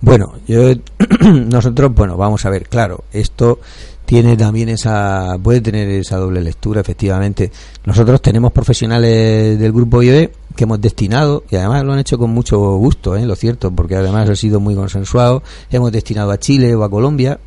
Bueno 0.00 0.34
yo 0.48 0.72
nosotros 1.30 1.94
bueno 1.94 2.16
vamos 2.16 2.46
a 2.46 2.50
ver 2.50 2.66
claro 2.68 3.04
esto 3.12 3.60
tiene 4.08 4.38
también 4.38 4.70
esa 4.70 5.36
puede 5.42 5.60
tener 5.60 5.86
esa 5.90 6.16
doble 6.16 6.40
lectura 6.40 6.80
efectivamente. 6.80 7.52
Nosotros 7.84 8.22
tenemos 8.22 8.52
profesionales 8.52 9.58
del 9.58 9.70
grupo 9.70 10.02
IBE 10.02 10.32
que 10.56 10.64
hemos 10.64 10.80
destinado 10.80 11.44
y 11.50 11.56
además 11.56 11.84
lo 11.84 11.92
han 11.92 11.98
hecho 11.98 12.16
con 12.16 12.30
mucho 12.30 12.58
gusto 12.78 13.16
¿eh? 13.16 13.26
lo 13.26 13.36
cierto 13.36 13.70
porque 13.70 13.96
además 13.96 14.26
ha 14.30 14.34
sido 14.34 14.60
muy 14.60 14.74
consensuado 14.74 15.42
hemos 15.70 15.92
destinado 15.92 16.30
a 16.30 16.38
Chile 16.38 16.74
o 16.74 16.84
a 16.84 16.90
Colombia. 16.90 17.38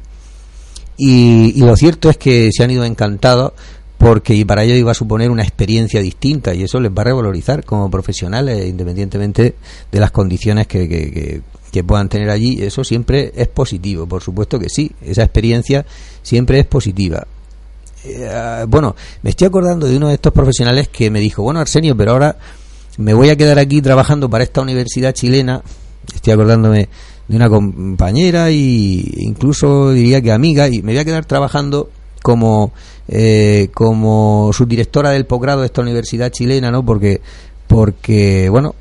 Y, 0.98 1.54
y 1.56 1.62
lo 1.62 1.76
cierto 1.76 2.12
es 2.12 2.18
que 2.18 2.52
se 2.52 2.64
han 2.64 2.70
ido 2.70 2.86
encantados 2.86 3.54
porque 4.02 4.44
para 4.48 4.64
ello 4.64 4.74
iba 4.74 4.90
a 4.90 4.96
suponer 4.96 5.30
una 5.30 5.44
experiencia 5.44 6.02
distinta 6.02 6.56
y 6.56 6.64
eso 6.64 6.80
les 6.80 6.92
va 6.92 7.04
a 7.04 7.06
revalorizar 7.06 7.64
como 7.64 7.92
profesionales 7.92 8.68
independientemente 8.68 9.54
de 9.92 10.00
las 10.00 10.10
condiciones 10.10 10.66
que, 10.66 10.90
que, 11.72 11.84
puedan 11.84 12.10
tener 12.10 12.32
allí. 12.32 12.64
Eso 12.64 12.84
siempre 12.84 13.32
es 13.36 13.48
positivo 13.48 14.08
por 14.08 14.24
supuesto 14.24 14.58
que 14.58 14.70
sí. 14.70 14.92
Esa 15.02 15.22
experiencia 15.22 15.86
siempre 16.24 16.60
es 16.60 16.66
positiva. 16.66 17.28
Eh, 18.04 18.66
bueno 18.68 18.96
me 19.22 19.30
estoy 19.30 19.46
acordando 19.46 19.86
de 19.86 19.98
uno 19.98 20.08
de 20.08 20.16
estos 20.16 20.34
profesionales 20.34 20.88
que 20.88 21.12
me 21.12 21.20
dijo 21.20 21.44
bueno 21.44 21.60
Arsenio 21.60 21.96
pero 21.96 22.14
ahora 22.14 22.36
me 22.98 23.14
voy 23.14 23.30
a 23.30 23.36
quedar 23.36 23.60
aquí 23.60 23.80
trabajando 23.84 24.28
para 24.28 24.44
esta 24.44 24.62
universidad 24.62 25.14
chilena 25.14 25.62
estoy 26.16 26.34
acordándome 26.34 26.90
de 27.28 27.36
una 27.36 27.48
compañera 27.48 28.50
y 28.50 29.08
incluso 29.20 29.92
diría 29.92 30.20
que 30.20 30.32
amiga 30.32 30.68
y 30.68 30.82
me 30.82 30.94
voy 30.94 31.02
a 31.02 31.06
quedar 31.06 31.26
trabajando 31.26 31.92
como 32.22 32.72
eh, 33.08 33.70
como 33.74 34.52
subdirectora 34.54 35.12
del 35.12 35.26
posgrado 35.26 35.62
de 35.62 35.68
esta 35.68 35.82
universidad 35.82 36.32
chilena, 36.32 36.72
¿no? 36.72 36.86
Porque, 36.86 37.22
porque 37.68 38.50
bueno, 38.50 38.76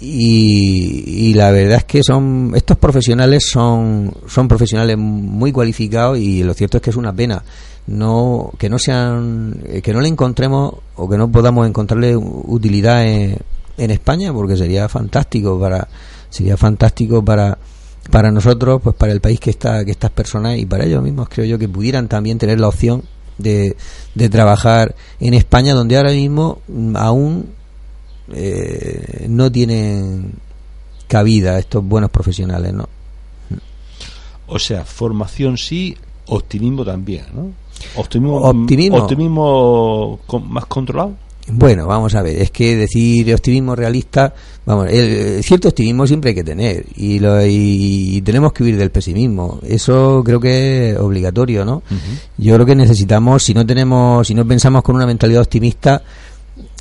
y, 0.00 1.34
la 1.34 1.50
verdad 1.50 1.78
es 1.78 1.84
que 1.84 2.02
son 2.02 2.52
estos 2.54 2.76
profesionales 2.76 3.48
son 3.50 4.12
son 4.28 4.46
profesionales 4.46 4.96
muy 4.96 5.50
cualificados 5.50 6.18
y 6.18 6.44
lo 6.44 6.54
cierto 6.54 6.76
es 6.76 6.82
que 6.82 6.90
es 6.90 6.96
una 6.96 7.12
pena 7.12 7.42
no 7.88 8.52
que 8.58 8.68
no 8.68 8.78
sean 8.78 9.60
que 9.82 9.92
no 9.92 10.00
le 10.00 10.08
encontremos 10.08 10.74
o 10.94 11.08
que 11.08 11.18
no 11.18 11.30
podamos 11.30 11.66
encontrarle 11.66 12.16
utilidad 12.16 13.04
en, 13.06 13.38
en 13.76 13.90
España 13.90 14.32
porque 14.32 14.56
sería 14.56 14.88
fantástico 14.88 15.58
para 15.58 15.88
sería 16.30 16.56
fantástico 16.56 17.24
para 17.24 17.58
para 18.10 18.30
nosotros 18.30 18.80
pues 18.82 18.96
para 18.96 19.12
el 19.12 19.20
país 19.20 19.38
que 19.40 19.50
está 19.50 19.84
que 19.84 19.90
estas 19.90 20.10
personas 20.10 20.58
y 20.58 20.66
para 20.66 20.84
ellos 20.84 21.02
mismos 21.02 21.28
creo 21.28 21.46
yo 21.46 21.58
que 21.58 21.68
pudieran 21.68 22.08
también 22.08 22.38
tener 22.38 22.58
la 22.58 22.68
opción 22.68 23.02
de, 23.38 23.76
de 24.14 24.28
trabajar 24.28 24.94
en 25.20 25.34
España, 25.34 25.74
donde 25.74 25.96
ahora 25.96 26.10
mismo 26.10 26.60
mm, 26.68 26.96
aún 26.96 27.46
eh, 28.32 29.26
no 29.28 29.50
tienen 29.50 30.32
cabida 31.06 31.58
estos 31.58 31.84
buenos 31.84 32.10
profesionales, 32.10 32.74
¿no? 32.74 32.88
O 34.48 34.58
sea, 34.58 34.84
formación 34.84 35.56
sí, 35.56 35.96
optimismo 36.26 36.84
también, 36.84 37.24
¿no? 37.34 37.52
Optimismo, 37.96 38.38
optimismo, 38.38 38.96
optimismo 38.96 40.20
más 40.48 40.66
controlado. 40.66 41.14
Bueno, 41.50 41.86
vamos 41.86 42.14
a 42.14 42.22
ver, 42.22 42.42
es 42.42 42.50
que 42.50 42.76
decir 42.76 43.32
optimismo 43.34 43.74
realista, 43.74 44.34
vamos, 44.66 44.88
el, 44.90 45.42
cierto 45.42 45.68
optimismo 45.68 46.06
siempre 46.06 46.30
hay 46.30 46.34
que 46.34 46.44
tener 46.44 46.84
y, 46.96 47.18
lo, 47.18 47.44
y, 47.44 48.20
tenemos 48.22 48.52
que 48.52 48.64
huir 48.64 48.76
del 48.76 48.90
pesimismo. 48.90 49.58
Eso 49.66 50.22
creo 50.24 50.40
que 50.40 50.90
es 50.90 50.98
obligatorio, 50.98 51.64
¿no? 51.64 51.82
Yo 52.36 52.54
creo 52.54 52.66
que 52.66 52.76
necesitamos, 52.76 53.42
si 53.42 53.54
no 53.54 53.64
tenemos, 53.64 54.26
si 54.26 54.34
no 54.34 54.46
pensamos 54.46 54.82
con 54.82 54.96
una 54.96 55.06
mentalidad 55.06 55.42
optimista, 55.42 56.02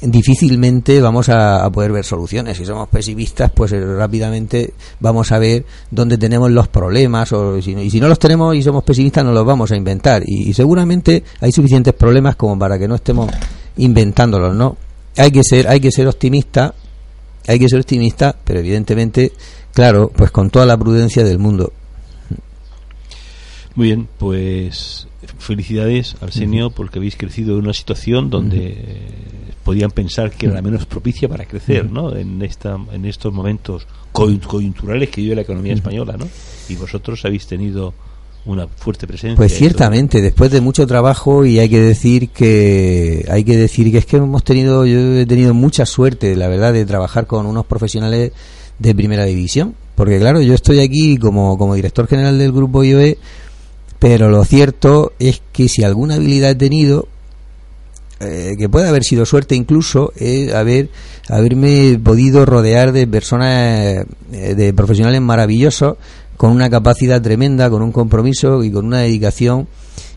difícilmente 0.01 1.01
vamos 1.01 1.30
a, 1.30 1.70
poder 1.72 1.91
ver 1.91 2.05
soluciones. 2.05 2.57
Si 2.57 2.65
somos 2.65 2.88
pesimistas, 2.89 3.51
pues 3.51 3.72
eh, 3.72 3.80
rápidamente 3.80 4.74
vamos 4.99 5.32
a 5.32 5.39
ver 5.39 5.65
dónde 5.91 6.18
tenemos 6.18 6.51
los 6.51 6.68
problemas 6.68 7.32
o 7.34 7.61
si 7.61 7.72
y 7.72 7.89
si 7.89 7.99
no 7.99 8.07
los 8.07 8.20
tenemos 8.20 8.55
y 8.55 8.61
somos 8.61 8.84
pesimistas 8.84 9.24
no 9.24 9.32
los 9.32 9.45
vamos 9.45 9.72
a 9.72 9.76
inventar 9.76 10.24
y, 10.26 10.53
seguramente 10.53 11.24
hay 11.41 11.51
suficientes 11.51 11.93
problemas 11.93 12.36
como 12.36 12.57
para 12.57 12.80
que 12.80 12.88
no 12.88 12.95
estemos 12.95 13.30
inventándolos, 13.78 14.56
¿no? 14.56 14.78
Hay 15.18 15.32
que 15.32 15.42
ser 15.44 15.68
hay 15.68 15.80
que 15.80 15.92
ser 15.92 16.08
optimista, 16.08 16.74
hay 17.48 17.60
que 17.60 17.70
ser 17.70 17.80
optimista, 17.80 18.36
pero 18.44 18.60
evidentemente, 18.60 19.32
claro, 19.74 20.12
pues 20.16 20.32
con 20.32 20.50
toda 20.50 20.66
la 20.66 20.78
prudencia 20.78 21.24
del 21.24 21.40
mundo. 21.40 21.72
Muy 23.76 23.88
bien, 23.88 24.08
pues 24.18 25.08
felicidades, 25.38 26.16
Arsenio, 26.22 26.72
porque 26.72 27.00
habéis 27.00 27.16
crecido 27.16 27.54
en 27.54 27.64
una 27.64 27.74
situación 27.74 28.30
donde 28.30 28.76
podían 29.64 29.92
pensar 29.92 30.32
que 30.32 30.48
era 30.48 30.56
la 30.56 30.62
menos 30.62 30.86
propicia 30.86 31.28
para 31.28 31.46
crecer, 31.46 31.92
¿no? 31.92 32.16
En 32.16 32.42
esta 32.42 32.78
en 32.92 33.06
estos 33.06 33.34
momentos 33.34 33.86
coyunturales 34.12 35.10
que 35.10 35.22
vive 35.22 35.36
la 35.36 35.42
economía 35.42 35.74
española, 35.74 36.16
¿no? 36.18 36.28
Y 36.70 36.76
vosotros 36.76 37.24
habéis 37.26 37.46
tenido 37.48 37.94
una 38.48 38.68
fuerte 38.68 39.06
presencia. 39.06 39.36
Pues 39.36 39.54
ciertamente, 39.54 40.22
después 40.22 40.50
de 40.52 40.62
mucho 40.62 40.88
trabajo 40.88 41.45
y 41.45 41.60
hay 41.60 41.70
que 41.70 41.82
decir 41.82 42.30
que 42.30 43.26
hay 43.30 43.43
que 43.43 43.58
decir 43.58 43.91
que 43.91 44.00
es 44.00 44.06
que 44.06 44.18
hemos 44.18 44.43
tenido 44.43 44.86
yo 44.86 45.18
he 45.18 45.26
tenido 45.26 45.54
mucha 45.54 45.86
suerte, 45.86 46.36
la 46.36 46.48
verdad, 46.48 46.74
de 46.74 46.86
trabajar 46.86 47.28
con 47.28 47.45
unos 47.45 47.66
profesionales 47.66 48.32
de 48.80 48.95
primera 48.95 49.26
división, 49.26 49.76
porque 49.95 50.20
claro, 50.20 50.41
yo 50.41 50.54
estoy 50.54 50.80
aquí 50.80 51.18
como 51.18 51.58
como 51.58 51.76
director 51.76 52.08
general 52.08 52.39
del 52.39 52.52
grupo 52.52 52.84
IOE, 52.84 53.18
pero 54.00 54.30
lo 54.30 54.43
cierto 54.45 55.14
es 55.20 55.41
que 55.52 55.68
si 55.68 55.84
alguna 55.84 56.16
habilidad 56.16 56.52
he 56.52 56.56
tenido 56.56 57.08
eh, 58.20 58.56
que 58.58 58.68
puede 58.68 58.88
haber 58.88 59.04
sido 59.04 59.28
suerte 59.28 59.54
incluso 59.54 60.12
eh, 60.16 60.52
haber 60.56 60.89
haberme 61.30 62.00
podido 62.04 62.48
rodear 62.48 62.91
de 62.91 63.06
personas 63.06 64.08
eh, 64.32 64.56
de 64.56 64.74
profesionales 64.74 65.22
maravillosos 65.22 65.98
con 66.38 66.52
una 66.52 66.70
capacidad 66.70 67.22
tremenda 67.22 67.70
con 67.70 67.82
un 67.82 67.92
compromiso 67.92 68.64
y 68.64 68.72
con 68.72 68.86
una 68.86 69.00
dedicación 69.00 69.68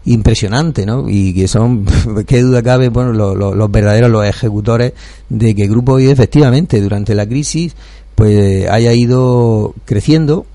impresionante 0.04 0.86
¿no? 0.86 1.06
y 1.08 1.34
que 1.34 1.48
son 1.48 1.86
qué 2.26 2.42
duda 2.42 2.62
cabe 2.62 2.88
bueno 2.88 3.12
los 3.12 3.70
verdaderos 3.70 4.10
los 4.10 4.26
ejecutores 4.26 4.92
de 5.28 5.54
que 5.54 5.66
grupo 5.66 5.94
hoy 5.94 6.08
efectivamente 6.08 6.80
durante 6.80 7.14
la 7.14 7.26
crisis 7.26 7.74
pues 8.14 8.68
haya 8.68 8.92
ido 8.92 9.74
creciendo 9.84 10.46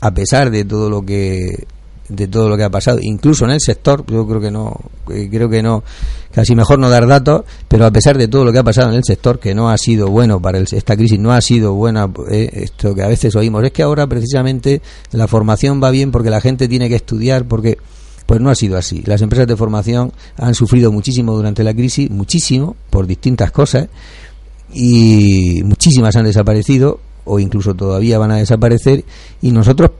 a 0.00 0.12
pesar 0.12 0.50
de 0.50 0.64
todo 0.64 0.90
lo 0.90 1.02
que 1.02 1.66
de 2.08 2.28
todo 2.28 2.48
lo 2.48 2.56
que 2.56 2.64
ha 2.64 2.70
pasado, 2.70 2.98
incluso 3.00 3.44
en 3.44 3.52
el 3.52 3.60
sector, 3.60 4.04
yo 4.06 4.26
creo 4.26 4.40
que 4.40 4.50
no, 4.50 4.76
creo 5.06 5.48
que 5.48 5.62
no, 5.62 5.82
casi 6.32 6.54
mejor 6.54 6.78
no 6.78 6.90
dar 6.90 7.06
datos, 7.06 7.44
pero 7.68 7.86
a 7.86 7.90
pesar 7.90 8.18
de 8.18 8.28
todo 8.28 8.44
lo 8.44 8.52
que 8.52 8.58
ha 8.58 8.64
pasado 8.64 8.90
en 8.90 8.96
el 8.96 9.04
sector, 9.04 9.38
que 9.38 9.54
no 9.54 9.70
ha 9.70 9.78
sido 9.78 10.08
bueno 10.08 10.40
para 10.40 10.58
esta 10.58 10.96
crisis, 10.96 11.18
no 11.18 11.32
ha 11.32 11.40
sido 11.40 11.74
buena, 11.74 12.10
eh, 12.30 12.50
esto 12.52 12.94
que 12.94 13.02
a 13.02 13.08
veces 13.08 13.34
oímos, 13.36 13.64
es 13.64 13.72
que 13.72 13.82
ahora 13.82 14.06
precisamente 14.06 14.82
la 15.12 15.26
formación 15.28 15.82
va 15.82 15.90
bien 15.90 16.10
porque 16.10 16.30
la 16.30 16.40
gente 16.40 16.68
tiene 16.68 16.88
que 16.88 16.96
estudiar, 16.96 17.46
porque 17.46 17.78
pues 18.26 18.40
no 18.40 18.50
ha 18.50 18.54
sido 18.54 18.76
así. 18.78 19.02
Las 19.06 19.20
empresas 19.22 19.46
de 19.46 19.56
formación 19.56 20.12
han 20.36 20.54
sufrido 20.54 20.92
muchísimo 20.92 21.34
durante 21.34 21.64
la 21.64 21.74
crisis, 21.74 22.10
muchísimo, 22.10 22.76
por 22.90 23.06
distintas 23.06 23.50
cosas, 23.50 23.88
y 24.72 25.62
muchísimas 25.64 26.16
han 26.16 26.24
desaparecido 26.24 27.00
o 27.24 27.38
incluso 27.38 27.74
todavía 27.74 28.18
van 28.18 28.32
a 28.32 28.36
desaparecer 28.36 29.04
y 29.40 29.52
nosotros 29.52 29.90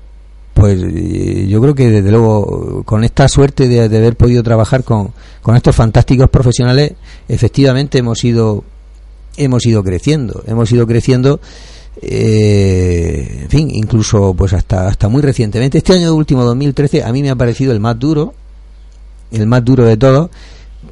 pues 0.55 0.81
eh, 0.83 1.47
yo 1.49 1.61
creo 1.61 1.75
que 1.75 1.91
desde 1.91 2.11
luego 2.11 2.83
con 2.85 3.05
esta 3.05 3.29
suerte 3.29 3.69
de, 3.69 3.83
haber 3.85 4.17
podido 4.17 4.43
trabajar 4.43 4.85
con, 4.85 5.13
con, 5.43 5.57
estos 5.57 5.75
fantásticos 5.75 6.29
profesionales 6.31 6.93
efectivamente 7.29 7.99
hemos 7.99 8.23
ido 8.25 8.65
hemos 9.37 9.65
ido 9.67 9.83
creciendo 9.83 10.43
hemos 10.47 10.71
ido 10.71 10.87
creciendo 10.87 11.41
eh, 12.01 13.41
en 13.43 13.49
fin 13.51 13.71
incluso 13.71 14.35
pues 14.35 14.53
hasta 14.55 14.89
hasta 14.89 15.09
muy 15.09 15.21
recientemente. 15.21 15.79
Este 15.79 15.93
año 15.93 16.15
último 16.15 16.43
2013 16.45 17.05
a 17.05 17.13
mí 17.13 17.23
me 17.23 17.31
ha 17.31 17.37
parecido 17.37 17.73
el 17.73 17.81
más 17.81 17.99
duro 17.99 18.35
el 19.31 19.47
más 19.47 19.65
duro 19.65 19.85
de 19.85 19.97
todos 19.97 20.31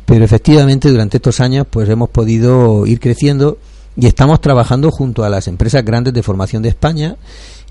pero 0.05 0.25
efectivamente 0.25 0.91
durante 0.91 1.17
estos 1.17 1.41
años 1.41 1.67
pues 1.69 1.89
hemos 1.89 2.11
podido 2.11 2.87
ir 2.87 3.01
creciendo 3.01 3.59
y 3.97 4.07
estamos 4.07 4.41
trabajando 4.41 4.91
junto 4.91 5.25
a 5.25 5.29
las 5.29 5.49
empresas 5.49 5.85
grandes 5.85 6.15
de 6.15 6.23
formación 6.23 6.63
de 6.63 6.69
España 6.69 7.17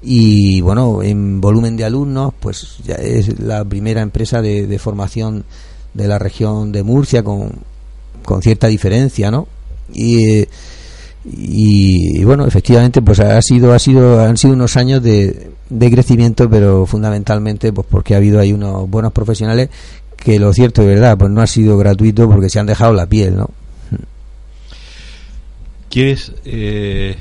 y 0.01 0.61
bueno, 0.61 1.03
en 1.03 1.41
volumen 1.41 1.75
de 1.75 1.83
alumnos, 1.83 2.33
pues 2.39 2.77
ya 2.85 2.95
es 2.95 3.39
la 3.39 3.65
primera 3.65 4.01
empresa 4.01 4.41
de, 4.41 4.79
formación 4.79 5.43
de 5.93 6.07
la 6.07 6.17
región 6.17 6.71
de 6.71 6.83
Murcia 6.83 7.23
con, 7.23 7.51
con 8.23 8.41
cierta 8.41 8.67
diferencia, 8.67 9.29
¿no? 9.29 9.47
Y, 9.93 10.45
y, 11.25 12.23
bueno, 12.23 12.45
efectivamente, 12.45 13.01
pues 13.01 13.19
ha 13.19 13.41
sido, 13.41 13.73
ha 13.73 13.79
sido, 13.79 14.21
han 14.21 14.37
sido 14.37 14.53
unos 14.53 14.77
años 14.77 15.03
de, 15.03 15.51
de 15.69 15.91
crecimiento, 15.91 16.49
pero 16.49 16.85
fundamentalmente, 16.85 17.73
pues 17.73 17.85
porque 17.89 18.13
ha 18.13 18.17
habido 18.17 18.39
ahí 18.39 18.53
unos 18.53 18.89
buenos 18.89 19.11
profesionales 19.11 19.69
que 20.15 20.39
lo 20.39 20.53
cierto 20.53 20.81
es 20.81 20.87
verdad, 20.87 21.17
pues 21.17 21.31
no 21.31 21.41
ha 21.41 21.47
sido 21.47 21.77
gratuito 21.77 22.29
porque 22.29 22.49
se 22.49 22.59
han 22.59 22.65
dejado 22.65 22.93
la 22.93 23.07
piel, 23.07 23.35
¿no? 23.37 23.49
¿Quieres 25.89 26.33
eh, 26.45 27.15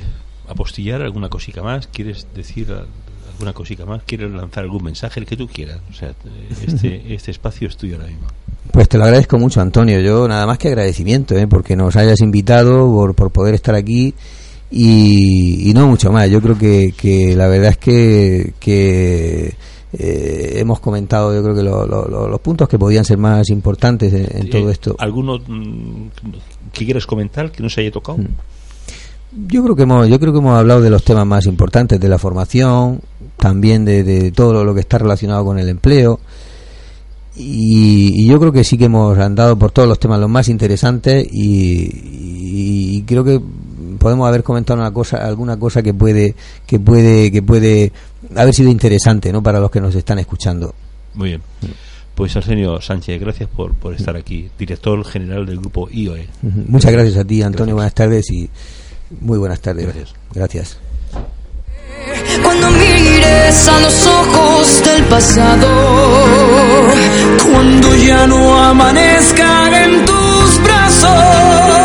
apostillar 0.49 1.01
alguna 1.01 1.29
cosita 1.29 1.61
más? 1.61 1.87
¿Quieres 1.87 2.27
decir 2.33 2.67
alguna 3.31 3.53
cosita 3.53 3.85
más? 3.85 4.03
¿Quieres 4.03 4.31
lanzar 4.31 4.63
algún 4.63 4.83
mensaje? 4.83 5.19
El 5.19 5.25
que 5.25 5.37
tú 5.37 5.47
quieras. 5.47 5.79
O 5.89 5.93
sea, 5.93 6.13
este, 6.65 7.01
este 7.13 7.31
espacio 7.31 7.67
es 7.67 7.77
tuyo 7.77 7.95
ahora 7.95 8.07
mismo. 8.07 8.27
Pues 8.71 8.87
te 8.89 8.97
lo 8.97 9.05
agradezco 9.05 9.39
mucho, 9.39 9.61
Antonio. 9.61 9.99
Yo 9.99 10.27
nada 10.27 10.45
más 10.45 10.57
que 10.57 10.67
agradecimiento, 10.67 11.35
¿eh? 11.35 11.47
porque 11.47 11.75
nos 11.75 11.95
hayas 11.95 12.21
invitado, 12.21 12.87
por, 12.87 13.15
por 13.15 13.31
poder 13.31 13.55
estar 13.55 13.75
aquí 13.75 14.13
y, 14.71 15.71
no 15.73 15.87
mucho 15.87 16.11
más. 16.11 16.29
Yo 16.29 16.41
creo 16.41 16.57
que, 16.57 16.93
que 16.95 17.35
la 17.35 17.47
verdad 17.47 17.71
es 17.71 17.77
que, 17.77 18.53
que 18.59 19.55
eh, 19.93 20.53
hemos 20.57 20.79
comentado, 20.79 21.33
yo 21.33 21.41
creo 21.41 21.55
que 21.55 21.63
los 21.63 22.41
puntos 22.41 22.69
que 22.69 22.77
podían 22.77 23.05
ser 23.05 23.17
más 23.17 23.49
importantes 23.49 24.13
en, 24.13 24.49
todo 24.49 24.69
esto. 24.69 24.95
¿Alguno 24.99 25.39
mm, 25.39 26.09
que 26.71 26.85
quieras 26.85 27.07
comentar 27.07 27.51
que 27.51 27.63
no 27.63 27.69
se 27.69 27.81
haya 27.81 27.91
tocado? 27.91 28.19
Mm. 28.19 28.27
Yo 29.31 29.63
creo 29.63 29.75
que 29.75 29.83
hemos, 29.83 30.07
yo 30.07 30.19
creo 30.19 30.33
que 30.33 30.39
hemos 30.39 30.57
hablado 30.57 30.81
de 30.81 30.89
los 30.89 31.03
temas 31.03 31.25
más 31.25 31.45
importantes, 31.45 31.99
de 31.99 32.09
la 32.09 32.17
formación, 32.17 32.99
también 33.37 33.85
de, 33.85 34.31
todo 34.31 34.63
lo 34.63 34.73
que 34.73 34.79
está 34.79 34.97
relacionado 34.97 35.45
con 35.45 35.59
el 35.59 35.69
empleo. 35.69 36.19
Y, 37.35 38.27
yo 38.27 38.39
creo 38.39 38.51
que 38.51 38.63
sí 38.63 38.77
que 38.77 38.85
hemos 38.85 39.17
andado 39.17 39.57
por 39.57 39.71
todos 39.71 39.87
los 39.87 39.99
temas 39.99 40.19
los 40.19 40.29
más 40.29 40.49
interesantes 40.49 41.27
y, 41.31 43.03
creo 43.03 43.23
que 43.23 43.39
podemos 43.99 44.27
haber 44.27 44.43
comentado 44.43 44.79
una 44.79 44.91
cosa, 44.91 45.17
alguna 45.17 45.57
cosa 45.57 45.81
que 45.83 45.93
puede, 45.93 46.35
que 46.65 46.79
puede, 46.79 47.31
que 47.31 47.41
puede 47.41 47.91
haber 48.35 48.53
sido 48.53 48.69
interesante, 48.69 49.31
¿no? 49.31 49.43
Para 49.43 49.59
los 49.59 49.69
que 49.69 49.79
nos 49.79 49.93
están 49.95 50.19
escuchando. 50.19 50.73
Muy 51.13 51.29
bien. 51.29 51.41
Pues 52.15 52.35
Arsenio 52.35 52.81
Sánchez, 52.81 53.21
gracias 53.21 53.49
por, 53.49 53.73
por 53.75 53.93
estar 53.93 54.15
aquí, 54.15 54.49
director 54.57 55.05
general 55.05 55.45
del 55.45 55.59
grupo 55.59 55.87
IOE. 55.89 56.27
Muchas 56.67 56.91
gracias 56.91 57.17
a 57.17 57.23
ti, 57.23 57.41
Antonio. 57.41 57.75
Buenas 57.75 57.93
tardes 57.93 58.29
y 58.31 58.49
muy 59.21 59.37
buenas 59.37 59.59
tardes. 59.59 59.85
Gracias. 59.85 60.13
Gracias. 60.33 60.77
Cuando 62.43 62.69
mires 62.71 63.67
a 63.67 63.79
los 63.79 64.07
ojos 64.07 64.83
del 64.83 65.03
pasado, 65.05 65.67
cuando 67.51 67.95
ya 67.95 68.27
no 68.27 68.63
amanezcan 68.63 69.73
en 69.73 70.05
tus 70.05 70.63
brazos. 70.63 71.78